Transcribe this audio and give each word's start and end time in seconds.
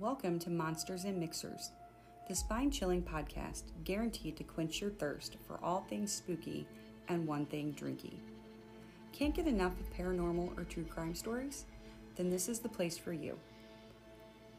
Welcome 0.00 0.38
to 0.40 0.50
Monsters 0.50 1.02
and 1.02 1.18
Mixers, 1.18 1.72
the 2.28 2.34
spine 2.36 2.70
chilling 2.70 3.02
podcast 3.02 3.64
guaranteed 3.82 4.36
to 4.36 4.44
quench 4.44 4.80
your 4.80 4.90
thirst 4.90 5.38
for 5.44 5.58
all 5.60 5.80
things 5.88 6.12
spooky 6.12 6.68
and 7.08 7.26
one 7.26 7.46
thing 7.46 7.74
drinky. 7.74 8.14
Can't 9.12 9.34
get 9.34 9.48
enough 9.48 9.72
of 9.80 9.92
paranormal 9.92 10.56
or 10.56 10.62
true 10.62 10.84
crime 10.84 11.16
stories? 11.16 11.64
Then 12.14 12.30
this 12.30 12.48
is 12.48 12.60
the 12.60 12.68
place 12.68 12.96
for 12.96 13.12
you. 13.12 13.36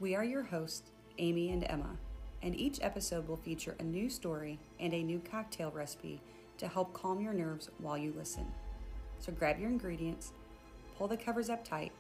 We 0.02 0.14
are 0.14 0.26
your 0.26 0.44
hosts, 0.44 0.92
Amy 1.20 1.52
and 1.52 1.64
Emma, 1.70 1.96
and 2.44 2.54
each 2.60 2.80
episode 2.82 3.26
will 3.26 3.38
feature 3.38 3.78
a 3.80 3.84
new 3.84 4.10
story 4.10 4.60
and 4.78 4.94
a 4.94 5.04
new 5.04 5.22
cocktail 5.32 5.72
recipe 5.72 6.20
to 6.58 6.68
help 6.68 6.92
calm 6.92 7.22
your 7.22 7.34
nerves 7.34 7.70
while 7.78 7.98
you 7.98 8.14
listen. 8.18 8.46
So 9.20 9.32
grab 9.32 9.58
your 9.58 9.70
ingredients, 9.70 10.34
pull 10.98 11.08
the 11.08 11.16
covers 11.16 11.50
up 11.50 11.64
tight, 11.64 11.94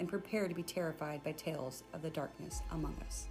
and 0.00 0.08
prepare 0.08 0.48
to 0.48 0.54
be 0.54 0.62
terrified 0.62 1.22
by 1.22 1.30
tales 1.32 1.84
of 1.92 2.02
the 2.02 2.10
darkness 2.10 2.62
among 2.72 2.96
us. 3.06 3.28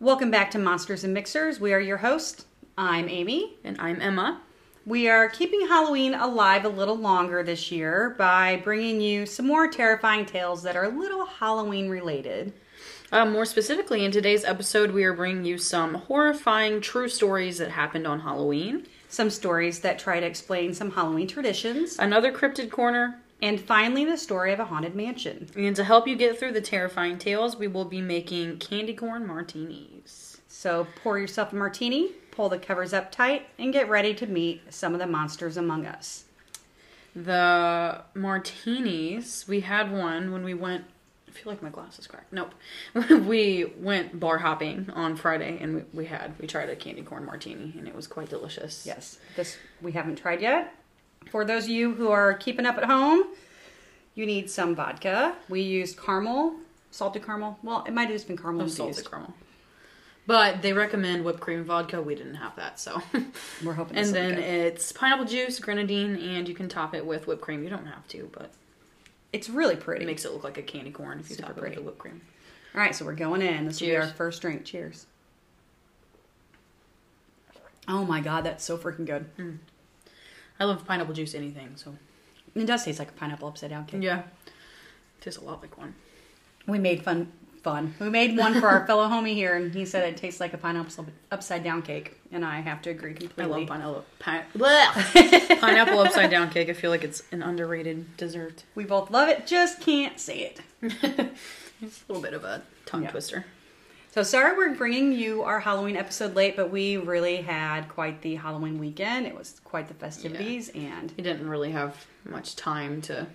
Welcome 0.00 0.30
back 0.30 0.50
to 0.50 0.58
Monsters 0.58 1.04
and 1.04 1.14
Mixers. 1.14 1.60
We 1.60 1.72
are 1.72 1.80
your 1.80 1.98
hosts. 1.98 2.44
I'm 2.76 3.08
Amy. 3.08 3.56
And 3.62 3.80
I'm 3.80 4.02
Emma. 4.02 4.42
We 4.84 5.08
are 5.08 5.30
keeping 5.30 5.66
Halloween 5.66 6.12
alive 6.12 6.66
a 6.66 6.68
little 6.68 6.96
longer 6.96 7.42
this 7.42 7.70
year 7.70 8.14
by 8.18 8.60
bringing 8.62 9.00
you 9.00 9.24
some 9.24 9.46
more 9.46 9.68
terrifying 9.68 10.26
tales 10.26 10.62
that 10.64 10.76
are 10.76 10.84
a 10.84 10.88
little 10.88 11.24
Halloween 11.24 11.88
related. 11.88 12.52
Uh, 13.12 13.24
more 13.26 13.44
specifically, 13.44 14.04
in 14.04 14.10
today's 14.10 14.44
episode, 14.44 14.90
we 14.90 15.04
are 15.04 15.12
bringing 15.12 15.44
you 15.44 15.58
some 15.58 15.94
horrifying 15.94 16.80
true 16.80 17.08
stories 17.08 17.58
that 17.58 17.70
happened 17.70 18.06
on 18.06 18.20
Halloween, 18.20 18.86
Some 19.08 19.30
stories 19.30 19.80
that 19.80 19.98
try 19.98 20.18
to 20.18 20.26
explain 20.26 20.74
some 20.74 20.90
Halloween 20.90 21.28
traditions, 21.28 21.98
another 21.98 22.32
cryptid 22.32 22.70
corner, 22.70 23.20
and 23.40 23.60
finally 23.60 24.04
the 24.04 24.16
story 24.16 24.52
of 24.52 24.58
a 24.58 24.64
haunted 24.64 24.96
mansion. 24.96 25.48
and 25.54 25.76
to 25.76 25.84
help 25.84 26.08
you 26.08 26.16
get 26.16 26.38
through 26.38 26.52
the 26.52 26.60
terrifying 26.60 27.18
tales, 27.18 27.56
we 27.56 27.68
will 27.68 27.84
be 27.84 28.00
making 28.00 28.58
candy 28.58 28.94
corn 28.94 29.26
martinis. 29.26 30.40
So 30.48 30.86
pour 31.02 31.18
yourself 31.18 31.52
a 31.52 31.56
martini, 31.56 32.12
pull 32.32 32.48
the 32.48 32.58
covers 32.58 32.92
up 32.92 33.12
tight, 33.12 33.46
and 33.58 33.72
get 33.72 33.88
ready 33.88 34.14
to 34.14 34.26
meet 34.26 34.62
some 34.72 34.94
of 34.94 34.98
the 34.98 35.06
monsters 35.06 35.56
among 35.56 35.86
us. 35.86 36.24
The 37.14 38.02
martinis, 38.14 39.44
we 39.46 39.60
had 39.60 39.92
one 39.92 40.32
when 40.32 40.42
we 40.42 40.54
went. 40.54 40.86
I 41.34 41.38
feel 41.38 41.52
like 41.52 41.62
my 41.62 41.68
glass 41.68 41.98
is 41.98 42.06
cracked. 42.06 42.32
Nope. 42.32 42.54
we 43.10 43.72
went 43.78 44.18
bar 44.20 44.38
hopping 44.38 44.88
on 44.94 45.16
Friday 45.16 45.58
and 45.60 45.74
we, 45.76 45.82
we 45.92 46.06
had, 46.06 46.32
we 46.40 46.46
tried 46.46 46.70
a 46.70 46.76
candy 46.76 47.02
corn 47.02 47.24
martini 47.24 47.74
and 47.76 47.88
it 47.88 47.94
was 47.94 48.06
quite 48.06 48.28
delicious. 48.30 48.86
Yes, 48.86 49.18
this 49.36 49.56
we 49.82 49.92
haven't 49.92 50.16
tried 50.16 50.40
yet. 50.40 50.74
For 51.30 51.44
those 51.44 51.64
of 51.64 51.70
you 51.70 51.94
who 51.94 52.08
are 52.08 52.34
keeping 52.34 52.66
up 52.66 52.76
at 52.78 52.84
home, 52.84 53.24
you 54.14 54.26
need 54.26 54.48
some 54.50 54.76
vodka. 54.76 55.34
We 55.48 55.62
used 55.62 55.98
caramel, 55.98 56.54
salted 56.90 57.24
caramel. 57.24 57.58
Well, 57.62 57.84
it 57.86 57.92
might 57.92 58.02
have 58.02 58.12
just 58.12 58.28
been 58.28 58.36
caramel 58.36 58.66
Oh, 58.66 58.68
salted 58.68 59.10
caramel. 59.10 59.34
But 60.26 60.62
they 60.62 60.72
recommend 60.72 61.24
whipped 61.24 61.40
cream 61.40 61.64
vodka. 61.64 62.00
We 62.00 62.14
didn't 62.14 62.36
have 62.36 62.56
that, 62.56 62.80
so. 62.80 63.02
We're 63.62 63.74
hoping. 63.74 63.96
and 63.96 64.06
this 64.06 64.12
will 64.12 64.20
be 64.22 64.26
then 64.28 64.34
good. 64.36 64.44
it's 64.44 64.92
pineapple 64.92 65.26
juice, 65.26 65.58
grenadine, 65.58 66.16
and 66.16 66.48
you 66.48 66.54
can 66.54 66.68
top 66.68 66.94
it 66.94 67.04
with 67.04 67.26
whipped 67.26 67.42
cream. 67.42 67.62
You 67.62 67.68
don't 67.68 67.86
have 67.86 68.06
to, 68.08 68.30
but 68.32 68.50
it's 69.34 69.50
really 69.50 69.74
pretty. 69.74 70.04
it 70.04 70.06
makes 70.06 70.24
it 70.24 70.32
look 70.32 70.44
like 70.44 70.58
a 70.58 70.62
candy 70.62 70.92
corn 70.92 71.18
if 71.18 71.28
you 71.28 71.34
Super 71.34 71.48
top 71.48 71.58
it 71.58 71.62
with 71.62 71.74
the 71.74 71.82
whipped 71.82 71.98
cream. 71.98 72.20
All 72.72 72.80
right, 72.80 72.94
so 72.94 73.04
we're 73.04 73.14
going 73.14 73.42
in. 73.42 73.66
This 73.66 73.80
will 73.80 73.88
be 73.88 73.96
our 73.96 74.06
first 74.06 74.40
drink. 74.40 74.64
Cheers. 74.64 75.06
Oh 77.88 78.04
my 78.04 78.20
god, 78.20 78.44
that's 78.44 78.64
so 78.64 78.78
freaking 78.78 79.04
good. 79.04 79.26
Mm. 79.36 79.58
I 80.60 80.64
love 80.64 80.86
pineapple 80.86 81.14
juice 81.14 81.34
anything, 81.34 81.72
so. 81.74 81.96
It 82.54 82.64
does 82.66 82.84
taste 82.84 83.00
like 83.00 83.08
a 83.08 83.12
pineapple 83.12 83.48
upside 83.48 83.70
down 83.70 83.86
cake. 83.86 84.04
Yeah. 84.04 84.22
Tastes 85.20 85.40
a 85.40 85.44
lot 85.44 85.60
like 85.60 85.76
one. 85.76 85.96
We 86.68 86.78
made 86.78 87.02
fun 87.02 87.32
fun. 87.64 87.94
We 87.98 88.08
made 88.10 88.36
one 88.36 88.60
for 88.60 88.68
our 88.68 88.86
fellow 88.86 89.08
homie 89.08 89.34
here, 89.34 89.56
and 89.56 89.74
he 89.74 89.84
said 89.84 90.06
it 90.08 90.16
tastes 90.16 90.38
like 90.38 90.54
a 90.54 90.58
pineapple 90.58 91.06
upside 91.32 91.64
down 91.64 91.82
cake, 91.82 92.20
and 92.30 92.44
I 92.44 92.60
have 92.60 92.80
to 92.82 92.90
agree 92.90 93.14
completely. 93.14 93.66
I 93.68 93.76
love 93.86 94.04
pineapple. 94.20 94.60
Pine- 94.60 95.58
pineapple 95.60 95.98
upside 95.98 96.30
down 96.30 96.50
cake. 96.50 96.68
I 96.68 96.74
feel 96.74 96.90
like 96.90 97.02
it's 97.02 97.22
an 97.32 97.42
underrated 97.42 98.16
dessert. 98.16 98.62
We 98.76 98.84
both 98.84 99.10
love 99.10 99.28
it, 99.28 99.46
just 99.46 99.80
can't 99.80 100.20
say 100.20 100.54
it. 100.82 101.30
It's 101.82 102.02
a 102.08 102.12
little 102.12 102.22
bit 102.22 102.32
of 102.34 102.44
a 102.44 102.62
tongue 102.86 103.02
Yeah. 103.02 103.10
twister. 103.10 103.44
So 104.12 104.22
sorry 104.22 104.56
we're 104.56 104.74
bringing 104.74 105.12
you 105.12 105.42
our 105.42 105.58
Halloween 105.60 105.96
episode 105.96 106.34
late, 106.34 106.56
but 106.56 106.70
we 106.70 106.96
really 106.96 107.38
had 107.42 107.88
quite 107.88 108.22
the 108.22 108.36
Halloween 108.36 108.78
weekend. 108.78 109.26
It 109.26 109.36
was 109.36 109.60
quite 109.64 109.88
the 109.88 109.94
festivities, 109.94 110.68
and 110.70 111.12
You 111.18 111.24
didn't 111.24 111.48
really 111.48 111.72
have 111.72 112.06
much 112.24 112.54
time 112.56 113.02
to 113.02 113.26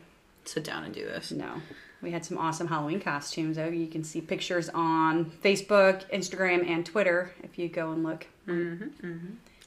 sit 0.46 0.64
down 0.64 0.86
and 0.86 0.94
do 0.94 1.04
this. 1.06 1.32
no, 1.32 1.62
we 2.02 2.12
had 2.12 2.24
some 2.26 2.38
awesome 2.38 2.68
Halloween 2.68 3.00
costumes. 3.00 3.58
Oh, 3.58 3.68
you 3.68 3.88
can 3.88 4.04
see 4.04 4.22
pictures 4.22 4.70
on 4.70 5.26
Facebook, 5.26 6.10
Instagram, 6.12 6.68
and 6.70 6.86
Twitter 6.86 7.34
if 7.44 7.58
you 7.60 7.68
go 7.70 7.92
and 7.92 8.04
look. 8.04 8.28
Mm-hmm, 8.48 9.16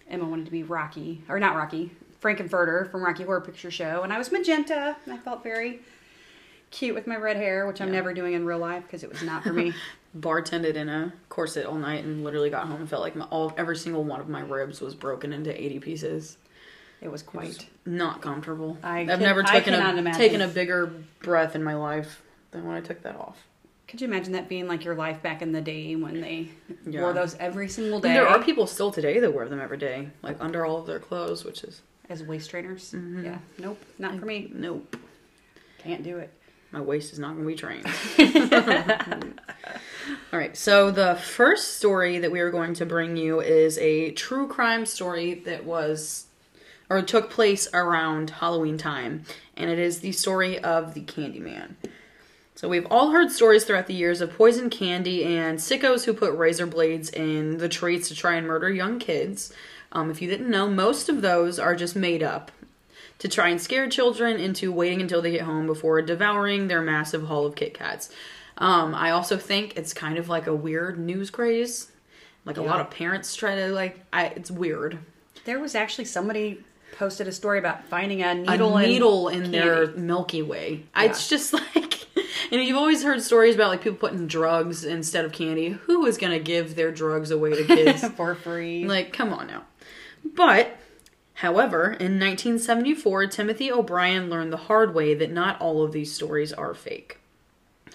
Emma 0.08 0.24
wanted 0.24 0.44
to 0.46 0.50
be 0.50 0.62
Rocky, 0.62 1.22
or 1.28 1.38
not 1.38 1.56
Rocky, 1.56 1.90
Frank-N-Furter 2.20 2.90
from 2.90 3.02
Rocky 3.02 3.24
Horror 3.24 3.40
Picture 3.40 3.70
Show, 3.70 4.02
and 4.02 4.12
I 4.12 4.18
was 4.18 4.30
magenta. 4.32 4.96
And 5.04 5.14
I 5.14 5.18
felt 5.18 5.42
very 5.42 5.80
cute 6.70 6.94
with 6.94 7.06
my 7.06 7.16
red 7.16 7.36
hair, 7.36 7.66
which 7.66 7.80
I'm 7.80 7.88
Yeah. 7.88 7.94
never 7.94 8.14
doing 8.14 8.32
in 8.32 8.46
real 8.46 8.58
life 8.58 8.82
because 8.84 9.02
it 9.04 9.10
was 9.10 9.22
not 9.22 9.42
for 9.42 9.52
me. 9.52 9.74
bartended 10.18 10.74
in 10.74 10.88
a 10.90 11.12
corset 11.30 11.64
all 11.64 11.74
night 11.76 12.04
and 12.04 12.22
literally 12.22 12.50
got 12.50 12.66
home 12.66 12.80
and 12.80 12.88
felt 12.88 13.00
like 13.02 13.16
my, 13.16 13.24
all 13.26 13.52
every 13.56 13.76
single 13.76 14.04
one 14.04 14.20
of 14.20 14.28
my 14.28 14.40
ribs 14.40 14.80
was 14.80 14.94
broken 14.94 15.32
into 15.32 15.58
80 15.58 15.78
pieces. 15.80 16.36
It 17.02 17.10
was 17.10 17.22
It 17.22 17.26
quite. 17.26 17.46
was 17.48 17.66
not 17.84 18.22
comfortable. 18.22 18.78
I 18.82 19.04
have 19.04 19.20
never 19.20 19.42
I 19.44 19.50
taken 19.58 19.74
cannot 19.74 19.96
a 19.96 19.98
imagine. 19.98 20.18
taken 20.20 20.40
a 20.40 20.48
bigger 20.48 20.86
breath 21.20 21.54
in 21.56 21.64
my 21.64 21.74
life 21.74 22.22
than 22.52 22.64
when 22.66 22.76
I 22.76 22.80
took 22.80 23.02
that 23.02 23.16
off. 23.16 23.38
Could 23.88 24.00
you 24.00 24.06
imagine 24.06 24.32
that 24.32 24.48
being 24.48 24.68
like 24.68 24.84
your 24.84 24.94
life 24.94 25.20
back 25.22 25.42
in 25.42 25.52
the 25.52 25.60
day 25.60 25.96
when 25.96 26.20
they 26.20 26.48
Yeah. 26.86 27.00
wore 27.02 27.12
those 27.12 27.34
every 27.40 27.68
single 27.68 28.00
day 28.00 28.08
And 28.10 28.16
there 28.16 28.26
are 28.26 28.42
people 28.42 28.66
still 28.66 28.90
today 28.90 29.18
that 29.20 29.34
wear 29.34 29.48
them 29.48 29.60
every 29.60 29.76
day, 29.76 30.10
like 30.22 30.36
under 30.40 30.64
all 30.64 30.78
of 30.78 30.86
their 30.86 30.98
clothes, 31.00 31.44
which 31.44 31.62
is 31.64 31.82
as 32.08 32.22
waist 32.22 32.48
trainers? 32.50 32.92
Mhm. 32.92 33.24
Yeah, 33.24 33.38
nope, 33.58 33.78
not 33.98 34.18
for 34.18 34.24
me. 34.26 34.50
nope. 34.54 34.96
Can't 35.78 36.02
do 36.02 36.18
it. 36.18 36.30
My 36.70 36.80
waist 36.80 37.12
is 37.12 37.18
not 37.18 37.34
going 37.36 37.42
to 37.42 37.48
be 37.48 37.54
trained. 37.54 37.84
All 40.32 40.38
right, 40.38 40.56
so 40.56 40.90
the 40.90 41.16
first 41.16 41.76
story 41.76 42.18
that 42.18 42.30
we 42.30 42.40
are 42.40 42.50
going 42.50 42.72
to 42.74 42.86
bring 42.86 43.16
you 43.18 43.40
is 43.40 43.76
a 43.78 44.12
true 44.12 44.48
crime 44.48 44.86
story 44.86 45.34
that 45.44 45.64
was 45.64 46.26
or 46.92 47.00
took 47.00 47.30
place 47.30 47.66
around 47.72 48.28
Halloween 48.28 48.76
time, 48.76 49.24
and 49.56 49.70
it 49.70 49.78
is 49.78 50.00
the 50.00 50.12
story 50.12 50.58
of 50.58 50.92
the 50.92 51.00
Candyman. 51.00 51.74
So 52.54 52.68
we've 52.68 52.86
all 52.90 53.12
heard 53.12 53.32
stories 53.32 53.64
throughout 53.64 53.86
the 53.86 53.94
years 53.94 54.20
of 54.20 54.36
poison 54.36 54.68
candy 54.68 55.24
and 55.24 55.58
sickos 55.58 56.04
who 56.04 56.12
put 56.12 56.36
razor 56.36 56.66
blades 56.66 57.08
in 57.08 57.56
the 57.56 57.68
treats 57.68 58.08
to 58.08 58.14
try 58.14 58.34
and 58.34 58.46
murder 58.46 58.70
young 58.70 58.98
kids. 58.98 59.54
Um, 59.92 60.10
if 60.10 60.20
you 60.20 60.28
didn't 60.28 60.50
know, 60.50 60.68
most 60.68 61.08
of 61.08 61.22
those 61.22 61.58
are 61.58 61.74
just 61.74 61.96
made 61.96 62.22
up 62.22 62.52
to 63.20 63.26
try 63.26 63.48
and 63.48 63.60
scare 63.60 63.88
children 63.88 64.36
into 64.36 64.70
waiting 64.70 65.00
until 65.00 65.22
they 65.22 65.30
get 65.30 65.42
home 65.42 65.66
before 65.66 66.02
devouring 66.02 66.68
their 66.68 66.82
massive 66.82 67.26
haul 67.26 67.46
of 67.46 67.54
Kit 67.54 67.72
Kats. 67.72 68.10
Um, 68.58 68.94
I 68.94 69.12
also 69.12 69.38
think 69.38 69.78
it's 69.78 69.94
kind 69.94 70.18
of 70.18 70.28
like 70.28 70.46
a 70.46 70.54
weird 70.54 70.98
news 70.98 71.30
craze. 71.30 71.90
Like 72.44 72.58
a 72.58 72.62
lot 72.62 72.80
of 72.80 72.90
parents 72.90 73.34
try 73.34 73.54
to 73.54 73.68
like, 73.68 73.98
I, 74.12 74.26
it's 74.26 74.50
weird. 74.50 74.98
There 75.46 75.58
was 75.58 75.74
actually 75.74 76.04
somebody 76.04 76.62
posted 76.92 77.26
a 77.26 77.32
story 77.32 77.58
about 77.58 77.84
finding 77.84 78.22
a 78.22 78.28
A 78.28 78.34
needle, 78.34 78.78
needle 78.78 79.28
in, 79.28 79.44
in 79.44 79.50
their 79.50 79.88
Milky 79.88 80.42
Way. 80.42 80.84
Yeah. 80.96 81.04
It's 81.04 81.28
just 81.28 81.52
like, 81.76 82.06
and 82.50 82.62
you've 82.62 82.76
always 82.76 83.02
heard 83.02 83.22
stories 83.22 83.54
about 83.54 83.70
like 83.70 83.82
people 83.82 83.98
putting 83.98 84.26
drugs 84.26 84.84
instead 84.84 85.24
of 85.24 85.32
candy. 85.32 85.70
Who 85.70 86.06
is 86.06 86.18
gonna 86.18 86.38
give 86.38 86.76
their 86.76 86.92
drugs 86.92 87.30
away 87.30 87.50
to 87.54 87.64
kids? 87.64 88.06
for 88.16 88.34
free. 88.34 88.86
Like, 88.86 89.12
come 89.12 89.32
on 89.32 89.48
now. 89.48 89.64
But, 90.24 90.76
however, 91.34 91.84
in 91.86 92.18
1974, 92.20 93.26
Timothy 93.26 93.72
O'Brien 93.72 94.30
learned 94.30 94.52
the 94.52 94.56
hard 94.56 94.94
way 94.94 95.14
that 95.14 95.32
not 95.32 95.60
all 95.60 95.82
of 95.82 95.92
these 95.92 96.12
stories 96.14 96.52
are 96.52 96.74
fake. 96.74 97.18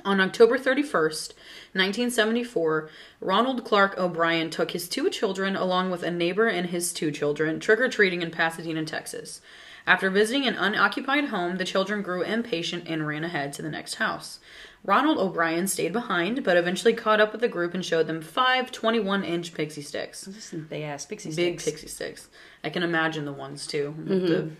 On 0.04 0.20
October 0.20 0.58
31st, 0.58 1.34
1974, 1.74 2.90
Ronald 3.22 3.64
Clark 3.64 3.98
O'Brien 3.98 4.50
took 4.50 4.72
his 4.72 4.88
two 4.88 5.10
children 5.10 5.56
along 5.56 5.92
with 5.92 6.04
a 6.04 6.12
neighbor 6.12 6.48
and 6.48 6.68
his 6.68 6.94
two 6.94 7.12
children 7.12 7.60
trick 7.60 7.80
or 7.80 7.90
treating 7.90 8.22
in 8.22 8.31
Pasadena, 8.31 8.86
Texas. 8.86 9.42
After 9.88 10.10
visiting 10.10 10.46
an 10.46 10.56
unoccupied 10.56 11.25
home, 11.25 11.58
the 11.58 11.64
children 11.64 12.02
grew 12.02 12.22
impatient 12.22 12.88
and 12.88 13.08
ran 13.08 13.24
ahead 13.24 13.54
to 13.54 13.62
the 13.62 13.69
next 13.69 13.96
house. 13.96 14.40
Ronald 14.84 15.18
O'Brien 15.18 15.68
stayed 15.68 15.94
behind, 15.94 16.44
but 16.44 16.58
eventually 16.58 16.94
caught 16.94 17.22
up 17.22 17.31
with 17.31 17.42
the 17.42 17.48
group 17.48 17.74
and 17.74 17.84
showed 17.84 18.08
them 18.08 18.22
five 18.22 18.72
21 18.72 19.24
inch 19.24 19.54
pixie 19.54 19.81
sticks. 19.81 20.28
Some 20.40 20.68
big 20.69 20.84
ass 20.84 21.06
pixie 21.06 21.30
Big 21.34 21.60
sticks. 21.60 21.66
pixie 21.66 21.88
sticks. 21.88 22.30
I 22.64 22.69
can 22.69 22.84
imagine 22.84 23.25
the 23.25 23.34
ones 23.34 23.66
too. 23.66 23.96
with 23.98 24.28
The 24.28 24.36
mm-hmm. 24.36 24.56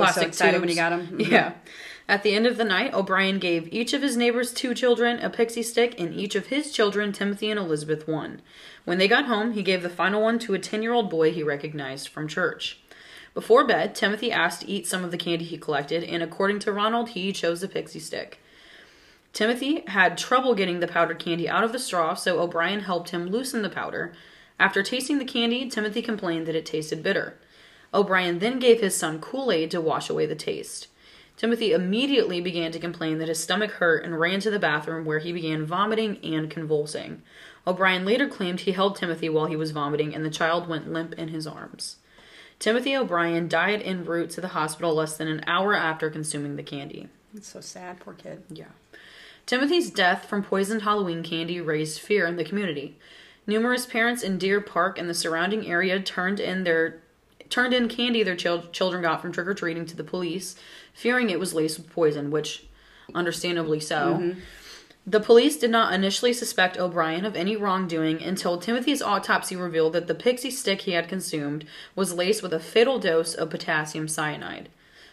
Was 0.00 0.14
so 0.14 0.22
excited 0.22 0.60
when 0.60 0.68
he 0.68 0.74
got 0.74 0.92
'em. 0.92 1.06
Mhm. 1.08 1.30
Yeah. 1.30 1.52
At 2.08 2.22
the 2.24 2.34
end 2.34 2.46
of 2.46 2.56
the 2.56 2.64
night, 2.64 2.92
O'Brien 2.92 3.38
gave 3.38 3.72
each 3.72 3.92
of 3.92 4.02
his 4.02 4.16
neighbors 4.16 4.52
two 4.52 4.74
children 4.74 5.18
a 5.20 5.30
pixie 5.30 5.62
stick, 5.62 5.94
and 5.98 6.12
each 6.12 6.34
of 6.34 6.46
his 6.46 6.72
children, 6.72 7.12
Timothy 7.12 7.50
and 7.50 7.60
Elizabeth, 7.60 8.08
one. 8.08 8.42
When 8.84 8.98
they 8.98 9.06
got 9.08 9.26
home, 9.26 9.52
he 9.52 9.62
gave 9.62 9.82
the 9.82 9.88
final 9.88 10.20
one 10.20 10.38
to 10.40 10.54
a 10.54 10.58
10 10.58 10.82
year 10.82 10.92
old 10.92 11.08
boy 11.08 11.32
he 11.32 11.42
recognized 11.42 12.08
from 12.08 12.26
church. 12.26 12.80
Before 13.34 13.64
bed, 13.64 13.94
Timothy 13.94 14.30
asked 14.32 14.62
to 14.62 14.68
eat 14.70 14.86
some 14.86 15.04
of 15.04 15.10
the 15.10 15.16
candy 15.16 15.44
he 15.44 15.56
collected, 15.56 16.02
and 16.04 16.22
according 16.22 16.58
to 16.60 16.72
Ronald, 16.72 17.10
he 17.10 17.32
chose 17.32 17.60
the 17.60 17.68
pixie 17.68 18.00
stick. 18.00 18.40
Timothy 19.32 19.84
had 19.86 20.18
trouble 20.18 20.54
getting 20.54 20.80
the 20.80 20.86
powdered 20.88 21.18
candy 21.18 21.48
out 21.48 21.64
of 21.64 21.72
the 21.72 21.78
straw, 21.78 22.14
so 22.14 22.40
O'Brien 22.40 22.80
helped 22.80 23.10
him 23.10 23.30
loosen 23.30 23.62
the 23.62 23.70
powder. 23.70 24.12
After 24.60 24.82
tasting 24.82 25.18
the 25.18 25.24
candy, 25.24 25.70
Timothy 25.70 26.02
complained 26.02 26.46
that 26.46 26.54
it 26.54 26.66
tasted 26.66 27.02
bitter. 27.02 27.38
O'Brien 27.94 28.38
then 28.38 28.58
gave 28.58 28.80
his 28.80 28.96
son 28.96 29.20
Kool 29.20 29.52
Aid 29.52 29.70
to 29.70 29.80
wash 29.80 30.08
away 30.08 30.26
the 30.26 30.34
taste. 30.34 30.88
Timothy 31.36 31.72
immediately 31.72 32.40
began 32.40 32.72
to 32.72 32.78
complain 32.78 33.18
that 33.18 33.28
his 33.28 33.42
stomach 33.42 33.72
hurt 33.72 34.04
and 34.04 34.18
ran 34.18 34.40
to 34.40 34.50
the 34.50 34.58
bathroom 34.58 35.04
where 35.04 35.18
he 35.18 35.32
began 35.32 35.64
vomiting 35.64 36.18
and 36.22 36.50
convulsing. 36.50 37.22
O'Brien 37.66 38.04
later 38.04 38.28
claimed 38.28 38.60
he 38.60 38.72
held 38.72 38.96
Timothy 38.96 39.28
while 39.28 39.46
he 39.46 39.56
was 39.56 39.70
vomiting 39.70 40.14
and 40.14 40.24
the 40.24 40.30
child 40.30 40.68
went 40.68 40.92
limp 40.92 41.14
in 41.14 41.28
his 41.28 41.46
arms. 41.46 41.96
Timothy 42.58 42.96
O'Brien 42.96 43.48
died 43.48 43.82
en 43.82 44.04
route 44.04 44.30
to 44.30 44.40
the 44.40 44.48
hospital 44.48 44.94
less 44.94 45.16
than 45.16 45.26
an 45.26 45.42
hour 45.46 45.74
after 45.74 46.10
consuming 46.10 46.56
the 46.56 46.62
candy. 46.62 47.08
It's 47.34 47.48
so 47.48 47.60
sad, 47.60 47.98
poor 48.00 48.14
kid. 48.14 48.44
Yeah. 48.48 48.66
Timothy's 49.46 49.90
death 49.90 50.26
from 50.26 50.44
poisoned 50.44 50.82
Halloween 50.82 51.22
candy 51.22 51.60
raised 51.60 52.00
fear 52.00 52.26
in 52.26 52.36
the 52.36 52.44
community. 52.44 52.96
Numerous 53.46 53.86
parents 53.86 54.22
in 54.22 54.38
Deer 54.38 54.60
Park 54.60 54.98
and 54.98 55.08
the 55.08 55.14
surrounding 55.14 55.66
area 55.66 55.98
turned 56.00 56.38
in 56.38 56.62
their 56.62 57.01
turned 57.52 57.74
in 57.74 57.86
candy 57.88 58.22
their 58.22 58.34
chil- 58.34 58.66
children 58.72 59.02
got 59.02 59.20
from 59.20 59.30
trick 59.30 59.46
or 59.46 59.54
treating 59.54 59.84
to 59.86 59.96
the 59.96 60.02
police, 60.02 60.56
fearing 60.94 61.30
it 61.30 61.38
was 61.38 61.52
laced 61.54 61.78
with 61.78 61.90
poison, 61.90 62.30
which 62.30 62.64
understandably 63.14 63.78
so. 63.78 64.18
Mm-hmm. 64.18 64.40
The 65.06 65.20
police 65.20 65.56
did 65.56 65.70
not 65.70 65.92
initially 65.92 66.32
suspect 66.32 66.78
O'Brien 66.78 67.24
of 67.24 67.34
any 67.36 67.56
wrongdoing 67.56 68.22
until 68.22 68.56
Timothy's 68.56 69.02
autopsy 69.02 69.56
revealed 69.56 69.92
that 69.94 70.06
the 70.06 70.14
pixie 70.14 70.50
stick 70.50 70.82
he 70.82 70.92
had 70.92 71.08
consumed 71.08 71.64
was 71.94 72.14
laced 72.14 72.42
with 72.42 72.54
a 72.54 72.60
fatal 72.60 72.98
dose 72.98 73.34
of 73.34 73.50
potassium 73.50 74.06
cyanide. 74.08 74.68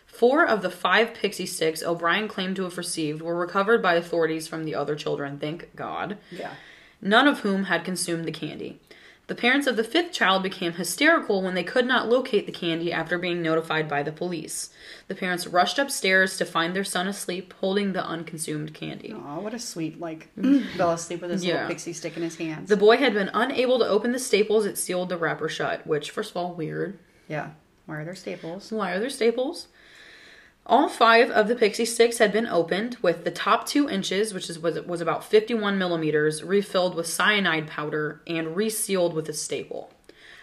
Four 0.06 0.46
of 0.46 0.62
the 0.62 0.70
five 0.70 1.14
pixie 1.14 1.46
sticks 1.48 1.82
O'Brien 1.84 2.28
claimed 2.28 2.56
to 2.58 2.64
have 2.64 2.78
received 2.78 3.22
were 3.22 3.36
recovered 3.36 3.82
by 3.82 3.96
authorities 3.96 4.48
from 4.48 4.64
the 4.64 4.76
other 4.76 4.96
children, 4.96 5.40
thank 5.40 5.76
God, 5.76 6.18
Yeah. 6.32 6.54
none 7.02 7.28
of 7.28 7.40
whom 7.40 7.64
had 7.66 7.84
consumed 7.84 8.26
the 8.26 8.32
candy. 8.32 8.80
The 9.30 9.36
parents 9.36 9.68
of 9.68 9.76
the 9.76 9.84
fifth 9.84 10.12
child 10.12 10.42
became 10.42 10.74
hysterical 10.74 11.44
when 11.44 11.54
they 11.54 11.64
could 11.64 11.86
not 11.86 12.10
locate 12.10 12.48
the 12.48 12.52
candy 12.52 12.92
after 12.92 13.20
being 13.20 13.44
notified 13.44 13.88
by 13.88 14.02
the 14.02 14.12
police. 14.12 14.72
The 15.08 15.14
parents 15.14 15.46
rushed 15.46 15.78
upstairs 15.78 16.36
to 16.38 16.46
find 16.46 16.76
their 16.76 16.84
son 16.84 17.08
asleep 17.08 17.54
holding 17.62 17.94
the 17.94 18.04
unconsumed 18.04 18.74
candy. 18.74 19.14
Oh, 19.16 19.40
what 19.42 19.54
a 19.54 19.60
sweet, 19.60 20.00
like, 20.00 20.30
fell 20.76 20.90
asleep 20.92 21.22
with 21.22 21.30
his 21.30 21.46
Yeah. 21.46 21.54
little 21.54 21.68
pixie 21.70 21.94
stick 21.94 22.18
in 22.18 22.24
his 22.24 22.38
hands. 22.38 22.70
The 22.70 22.76
boy 22.76 22.98
had 22.98 23.14
been 23.14 23.30
unable 23.36 23.78
to 23.78 23.88
open 23.88 24.14
the 24.14 24.20
staples 24.20 24.64
that 24.66 24.80
sealed 24.80 25.10
the 25.10 25.18
wrapper 25.18 25.48
shut, 25.48 25.86
which, 25.86 26.10
first 26.10 26.32
of 26.32 26.38
all, 26.38 26.54
weird. 26.56 26.98
yeah. 27.28 27.52
Why 27.86 27.98
are 27.98 28.06
there 28.06 28.16
staples? 28.16 28.72
Why 28.72 28.92
are 28.94 29.00
there 29.00 29.10
staples? 29.12 29.68
All 30.66 30.88
five 30.88 31.32
of 31.32 31.48
the 31.48 31.56
pixie 31.56 31.86
sticks 31.86 32.20
had 32.20 32.32
been 32.32 32.46
opened, 32.46 32.98
with 33.02 33.24
the 33.24 33.32
top 33.32 33.66
two 33.66 33.90
inches, 33.90 34.34
which 34.34 34.50
is, 34.50 34.60
was, 34.60 34.80
was 34.82 35.02
about 35.02 35.24
51 35.24 35.78
millimeters, 35.80 36.44
refilled 36.44 36.94
with 36.94 37.08
cyanide 37.08 37.68
powder 37.68 38.22
and 38.28 38.56
resealed 38.56 39.14
with 39.16 39.28
a 39.30 39.34
staple. 39.34 39.92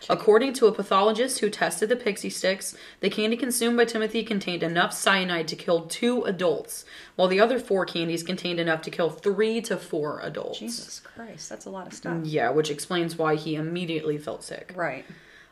According 0.08 0.52
to 0.54 0.66
a 0.66 0.72
pathologist 0.72 1.40
who 1.40 1.50
tested 1.50 1.88
the 1.88 1.96
pixie 1.96 2.30
sticks, 2.30 2.76
the 3.00 3.10
candy 3.10 3.36
consumed 3.36 3.76
by 3.76 3.84
Timothy 3.84 4.22
contained 4.22 4.62
enough 4.62 4.92
cyanide 4.92 5.48
to 5.48 5.56
kill 5.56 5.86
two 5.86 6.22
adults, 6.22 6.84
while 7.16 7.28
the 7.28 7.40
other 7.40 7.58
four 7.58 7.84
candies 7.86 8.22
contained 8.22 8.60
enough 8.60 8.82
to 8.82 8.90
kill 8.90 9.10
three 9.10 9.60
to 9.62 9.76
four 9.76 10.20
adults. 10.20 10.58
Jesus 10.58 11.00
Christ, 11.00 11.48
that's 11.48 11.66
a 11.66 11.70
lot 11.70 11.86
of 11.86 11.94
stuff. 11.94 12.24
Yeah, 12.24 12.50
which 12.50 12.70
explains 12.70 13.16
why 13.16 13.36
he 13.36 13.56
immediately 13.56 14.18
felt 14.18 14.44
sick. 14.44 14.72
Right. 14.76 15.04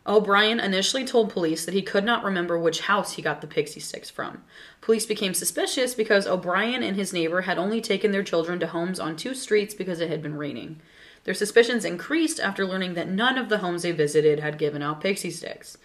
O'Brien 0.06 0.61
initially 0.61 1.05
told 1.06 1.31
police 1.31 1.65
that 1.65 1.73
he 1.73 1.81
could 1.81 2.05
not 2.05 2.25
remember 2.25 2.59
which 2.59 2.83
house 2.83 3.15
he 3.15 3.23
got 3.23 3.41
the 3.41 3.47
pixie 3.47 3.81
sticks 3.81 4.11
from. 4.11 4.43
Police 4.83 5.06
became 5.06 5.33
suspicious 5.33 5.95
because 5.95 6.27
O'Brien 6.27 6.83
and 6.83 6.95
his 6.95 7.15
neighbor 7.15 7.43
had 7.43 7.56
only 7.56 7.81
taken 7.81 8.12
their 8.12 8.23
children 8.23 8.61
to 8.61 8.67
homes 8.67 9.01
on 9.01 9.17
two 9.17 9.35
streets 9.35 9.73
because 9.73 10.01
it 10.01 10.11
had 10.11 10.23
been 10.23 10.37
raining. 10.37 10.81
Their 11.25 11.33
suspicions 11.33 11.87
increased 11.87 12.39
after 12.39 12.67
learning 12.67 12.93
that 12.95 13.09
none 13.09 13.39
of 13.39 13.49
the 13.49 13.59
homes 13.59 13.83
they 13.83 13.93
visited 13.93 14.41
had 14.41 14.59
given 14.59 14.83
out 14.83 15.01
pixie 15.01 15.31
sticks. 15.31 15.79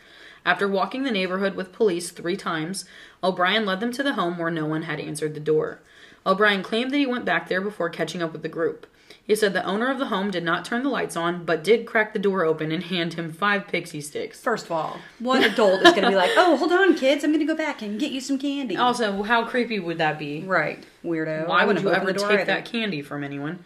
After 0.45 0.68
walking 0.68 1.04
the 1.04 1.12
neighborhood 1.12 1.56
with 1.56 1.72
police 1.72 2.12
three 2.12 2.36
times, 2.36 2.83
O'Brien 3.24 3.65
led 3.65 3.80
them 3.80 3.94
to 3.94 4.04
the 4.04 4.13
home 4.13 4.38
where 4.38 4.51
no 4.51 4.65
one 4.65 4.83
had 4.83 5.00
answered 5.00 5.33
the 5.33 5.39
door. 5.39 5.80
O'Brien 6.25 6.62
claimed 6.62 6.92
that 6.92 6.98
he 6.98 7.07
went 7.07 7.24
back 7.24 7.48
there 7.48 7.62
before 7.62 7.89
catching 7.89 8.22
up 8.22 8.33
with 8.33 8.42
the 8.42 8.50
group. 8.50 8.86
He 9.29 9.35
said 9.35 9.53
the 9.53 9.63
owner 9.63 9.91
of 9.91 9.99
the 9.99 10.07
home 10.07 10.31
did 10.31 10.43
not 10.43 10.65
turn 10.65 10.81
the 10.81 10.89
lights 10.89 11.15
on, 11.15 11.45
but 11.45 11.63
did 11.63 11.85
crack 11.85 12.13
the 12.13 12.19
door 12.19 12.43
open 12.43 12.71
and 12.71 12.83
hand 12.83 13.13
him 13.13 13.31
five 13.31 13.67
pixie 13.67 14.01
sticks. 14.01 14.41
First 14.41 14.65
of 14.65 14.71
all, 14.71 14.97
what 15.19 15.43
adult 15.43 15.83
is 15.83 15.91
going 15.91 16.01
to 16.01 16.09
be 16.09 16.15
like, 16.15 16.31
oh, 16.35 16.57
hold 16.57 16.71
on, 16.71 16.95
kids, 16.95 17.23
I'm 17.23 17.29
going 17.29 17.45
to 17.45 17.45
go 17.45 17.55
back 17.55 17.83
and 17.83 17.99
get 17.99 18.11
you 18.11 18.21
some 18.21 18.39
candy? 18.39 18.75
Also, 18.75 19.21
how 19.21 19.45
creepy 19.45 19.77
would 19.77 19.99
that 19.99 20.17
be? 20.17 20.41
Right, 20.41 20.83
weirdo. 21.05 21.47
Why 21.47 21.63
would 21.63 21.79
you 21.79 21.89
open 21.89 22.01
ever 22.01 22.13
take 22.13 22.23
either? 22.23 22.45
that 22.45 22.65
candy 22.65 23.03
from 23.03 23.23
anyone? 23.23 23.63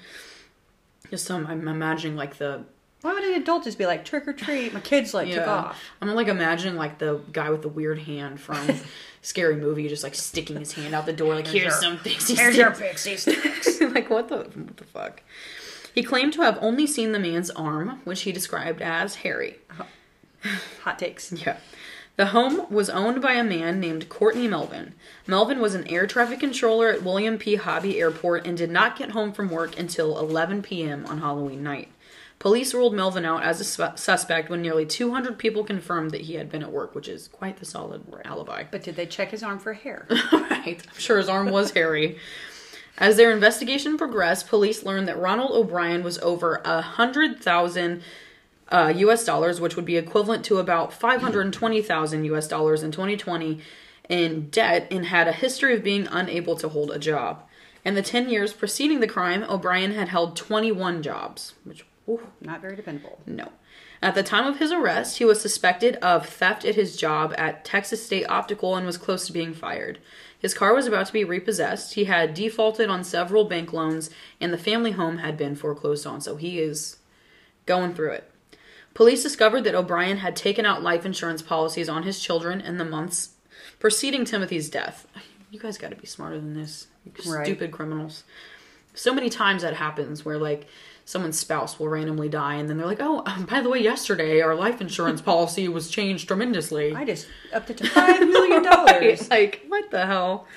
Just 1.10 1.24
some, 1.24 1.48
I'm 1.48 1.66
imagining 1.66 2.18
like 2.18 2.36
the 2.40 2.66
Why 3.00 3.14
would 3.14 3.24
an 3.24 3.42
adult 3.42 3.64
just 3.64 3.78
be 3.78 3.86
like, 3.86 4.04
trick 4.04 4.28
or 4.28 4.34
treat? 4.34 4.74
My 4.74 4.82
kids 4.82 5.14
like 5.14 5.30
took 5.30 5.46
yeah. 5.46 5.50
off. 5.50 5.82
I'm 6.02 6.14
like 6.14 6.28
imagining 6.28 6.76
like 6.76 7.00
the 7.00 7.22
guy 7.32 7.50
with 7.52 7.62
the 7.62 7.70
weird 7.70 8.00
hand 8.00 8.42
from 8.42 8.68
Scary 9.24 9.56
Movie, 9.56 9.88
just 9.88 10.04
like 10.04 10.14
sticking 10.14 10.58
his 10.58 10.74
hand 10.74 10.94
out 10.94 11.08
the 11.08 11.14
door, 11.14 11.34
like 11.34 11.48
here's 11.48 11.64
your- 11.64 11.72
some 11.72 11.98
pixie 11.98 12.36
Here's 12.42 12.56
your 12.56 12.72
pixie 12.72 13.18
sticks. 13.18 13.82
like 13.82 14.10
what 14.12 14.28
the 14.30 14.38
what 14.38 14.78
the 14.78 14.84
fuck? 14.84 15.22
He 15.96 16.04
claimed 16.04 16.34
to 16.34 16.42
have 16.42 16.58
only 16.62 16.86
seen 16.86 17.12
the 17.12 17.20
man's 17.20 17.50
arm, 17.52 18.02
which 18.04 18.22
he 18.22 18.32
described 18.32 18.82
as 18.82 19.16
hairy. 19.16 19.56
Hot 20.84 21.00
takes. 21.00 21.32
Yeah. 21.46 21.58
The 22.16 22.28
home 22.28 22.68
was 22.72 22.92
owned 22.92 23.24
by 23.24 23.34
a 23.34 23.44
man 23.44 23.80
named 23.80 24.08
Courtney 24.08 24.48
Melvin. 24.48 24.94
Melvin 25.26 25.60
was 25.60 25.74
an 25.74 25.88
air 25.88 26.06
traffic 26.06 26.40
controller 26.40 26.90
at 26.90 27.02
William 27.02 27.40
P. 27.40 27.56
Hobby 27.56 28.00
Airport 28.00 28.46
and 28.46 28.56
did 28.56 28.70
not 28.70 28.96
get 28.96 29.12
home 29.12 29.32
from 29.34 29.50
work 29.50 29.80
until 29.80 30.20
11 30.20 30.62
p.m. 30.62 31.08
on 31.08 31.22
Halloween 31.22 31.64
night. 31.64 31.88
Police 32.44 32.74
ruled 32.74 32.94
Melvin 32.94 33.24
out 33.24 33.42
as 33.42 33.62
a 33.62 33.64
su- 33.64 33.96
suspect 33.96 34.50
when 34.50 34.62
nearly 34.62 34.86
200 34.86 35.38
people 35.38 35.64
confirmed 35.64 36.12
that 36.12 36.20
he 36.20 36.34
had 36.34 36.50
been 36.50 36.62
at 36.62 36.74
work, 36.74 36.94
which 36.94 37.08
is 37.08 37.30
quite 37.30 37.56
the 37.56 37.66
solid 37.66 38.04
alibi. 38.26 38.66
But 38.70 38.84
did 38.84 38.98
they 38.98 39.06
check 39.06 39.32
his 39.32 39.44
arm 39.44 39.60
for 39.60 39.72
hair? 39.72 40.06
right. 40.34 40.86
I'm 40.86 41.00
sure 41.00 41.20
his 41.20 41.30
arm 41.30 41.52
was 41.52 41.72
hairy. 41.72 42.18
As 42.98 43.16
their 43.16 43.32
investigation 43.32 43.98
progressed, 43.98 44.50
police 44.50 44.84
learned 44.84 45.08
that 45.08 45.18
Ronald 45.18 45.52
O'Brien 45.52 46.04
was 46.04 46.20
over 46.20 46.62
a 46.66 46.82
hundred 46.82 47.40
thousand 47.40 48.02
uh, 48.68 48.92
U.S. 48.94 49.24
dollars, 49.24 49.62
which 49.62 49.78
would 49.78 49.86
be 49.86 49.96
equivalent 49.96 50.44
to 50.44 50.58
about 50.58 50.92
five 50.92 51.22
hundred 51.22 51.54
twenty 51.54 51.82
thousand 51.82 52.26
U.S. 52.26 52.50
dollars 52.50 52.84
in 52.84 52.92
2020, 52.92 53.62
in 54.10 54.50
debt, 54.50 54.86
and 54.92 55.06
had 55.06 55.30
a 55.30 55.32
history 55.32 55.76
of 55.76 55.82
being 55.82 56.08
unable 56.08 56.58
to 56.58 56.68
hold 56.68 56.92
a 56.92 57.00
job. 57.00 57.48
In 57.86 57.96
the 57.96 58.02
ten 58.02 58.28
years 58.28 58.52
preceding 58.52 59.00
the 59.00 59.08
crime, 59.08 59.44
O'Brien 59.44 59.94
had 59.94 60.10
held 60.10 60.36
21 60.36 61.02
jobs, 61.02 61.54
which 61.64 61.86
ooh, 62.10 62.28
Not 62.42 62.62
very 62.62 62.76
dependable. 62.76 63.20
no. 63.26 63.50
At 64.02 64.16
the 64.16 64.24
time 64.24 64.46
of 64.46 64.60
his 64.60 64.72
arrest, 64.74 65.20
he 65.20 65.24
was 65.26 65.40
suspected 65.40 65.96
of 65.98 66.28
theft 66.28 66.66
at 66.66 66.76
his 66.76 66.98
job 66.98 67.34
at 67.38 67.64
Texas 67.64 68.06
State 68.06 68.26
Optical 68.30 68.76
and 68.76 68.86
was 68.86 68.98
close 68.98 69.26
to 69.28 69.32
being 69.34 69.54
fired. 69.54 70.00
His 70.38 70.54
car 70.54 70.74
was 70.74 70.86
about 70.88 71.06
to 71.08 71.14
be 71.14 71.24
repossessed. 71.24 71.94
He 71.94 72.04
had 72.04 72.34
defaulted 72.34 72.90
on 72.90 73.06
several 73.06 73.46
bank 73.46 73.72
loans, 73.72 74.10
and 74.42 74.52
the 74.52 74.58
family 74.58 74.92
home 74.92 75.20
had 75.20 75.38
been 75.38 75.56
foreclosed 75.56 76.06
on, 76.06 76.20
so 76.20 76.36
he 76.36 76.60
is 76.60 76.98
going 77.66 77.94
through 77.94 78.12
it. 78.12 78.30
Police 78.94 79.24
discovered 79.24 79.64
that 79.64 79.74
O'Brien 79.74 80.18
had 80.18 80.36
taken 80.36 80.66
out 80.66 80.84
life 80.84 81.06
insurance 81.06 81.42
policies 81.42 81.88
on 81.88 82.04
his 82.04 82.20
children 82.20 82.60
in 82.60 82.78
the 82.78 82.86
months 82.86 83.30
preceding 83.80 84.26
Timothy's 84.26 84.70
death. 84.70 85.08
You 85.50 85.60
guys 85.60 85.78
got 85.78 85.92
to 85.92 85.96
be 85.96 86.08
smarter 86.08 86.40
than 86.42 86.56
this, 86.56 86.88
Right. 87.26 87.46
stupid 87.46 87.72
criminals. 87.72 88.24
So 88.94 89.14
many 89.14 89.30
times 89.30 89.62
that 89.62 89.76
happens 89.76 90.26
where 90.26 90.38
like 90.38 90.68
someone's 91.06 91.38
spouse 91.40 91.80
will 91.80 91.90
randomly 91.90 92.30
die, 92.30 92.56
and 92.56 92.70
then 92.70 92.78
they're 92.78 92.86
like, 92.88 93.02
"Oh, 93.02 93.24
um, 93.26 93.46
by 93.46 93.62
the 93.62 93.70
way, 93.70 93.80
yesterday 93.80 94.42
our 94.42 94.56
life 94.56 94.82
insurance 94.82 95.22
policy 95.32 95.68
was 95.68 95.90
changed 95.90 96.28
tremendously." 96.28 96.94
I 96.96 97.06
just 97.06 97.28
upped 97.54 97.70
it 97.70 97.78
to 97.78 97.88
five 97.90 98.20
million 98.20 98.64
dollars. 98.72 99.30
like, 99.30 99.64
what 99.68 99.90
the 99.92 100.06
hell? 100.06 100.48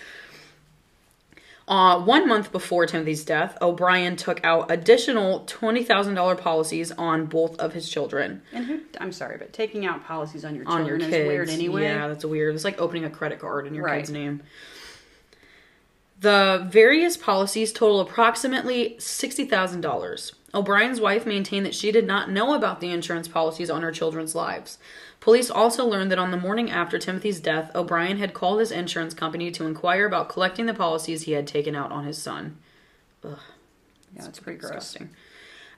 Uh, 1.68 2.00
one 2.00 2.28
month 2.28 2.52
before 2.52 2.86
Timothy's 2.86 3.24
death, 3.24 3.58
O'Brien 3.60 4.14
took 4.14 4.38
out 4.44 4.70
additional 4.70 5.40
$20,000 5.46 6.40
policies 6.40 6.92
on 6.92 7.26
both 7.26 7.58
of 7.58 7.72
his 7.72 7.88
children. 7.88 8.40
And 8.52 8.64
who? 8.66 8.80
I'm 9.00 9.10
sorry, 9.10 9.36
but 9.36 9.52
taking 9.52 9.84
out 9.84 10.04
policies 10.04 10.44
on 10.44 10.54
your 10.54 10.62
On 10.68 10.78
children 10.78 11.00
your 11.00 11.10
kids. 11.10 11.22
is 11.22 11.26
weird 11.26 11.48
anyway. 11.50 11.82
Yeah, 11.82 12.06
that's 12.06 12.24
weird. 12.24 12.54
It's 12.54 12.62
like 12.62 12.80
opening 12.80 13.04
a 13.04 13.10
credit 13.10 13.40
card 13.40 13.66
in 13.66 13.74
your 13.74 13.84
Right. 13.84 13.98
kid's 13.98 14.10
name. 14.12 14.44
The 16.18 16.66
various 16.70 17.16
policies 17.16 17.72
total 17.72 18.00
approximately 18.00 18.96
$60,000. 18.98 20.32
O'Brien's 20.54 21.00
wife 21.00 21.26
maintained 21.26 21.66
that 21.66 21.74
she 21.74 21.92
did 21.92 22.06
not 22.06 22.30
know 22.30 22.54
about 22.54 22.80
the 22.80 22.90
insurance 22.90 23.28
policies 23.28 23.68
on 23.68 23.82
her 23.82 23.92
children's 23.92 24.34
lives. 24.34 24.78
Police 25.20 25.50
also 25.50 25.86
learned 25.86 26.10
that 26.10 26.18
on 26.18 26.30
the 26.30 26.36
morning 26.38 26.70
after 26.70 26.98
Timothy's 26.98 27.40
death, 27.40 27.70
O'Brien 27.74 28.16
had 28.16 28.32
called 28.32 28.60
his 28.60 28.70
insurance 28.72 29.12
company 29.12 29.50
to 29.50 29.66
inquire 29.66 30.06
about 30.06 30.30
collecting 30.30 30.64
the 30.64 30.72
policies 30.72 31.22
he 31.22 31.32
had 31.32 31.46
taken 31.46 31.76
out 31.76 31.92
on 31.92 32.04
his 32.04 32.16
son. 32.16 32.56
Yeah, 33.22 33.34
that's 34.14 34.40
pretty 34.40 34.58
gross. 34.58 34.72
Disgusting. 34.72 35.10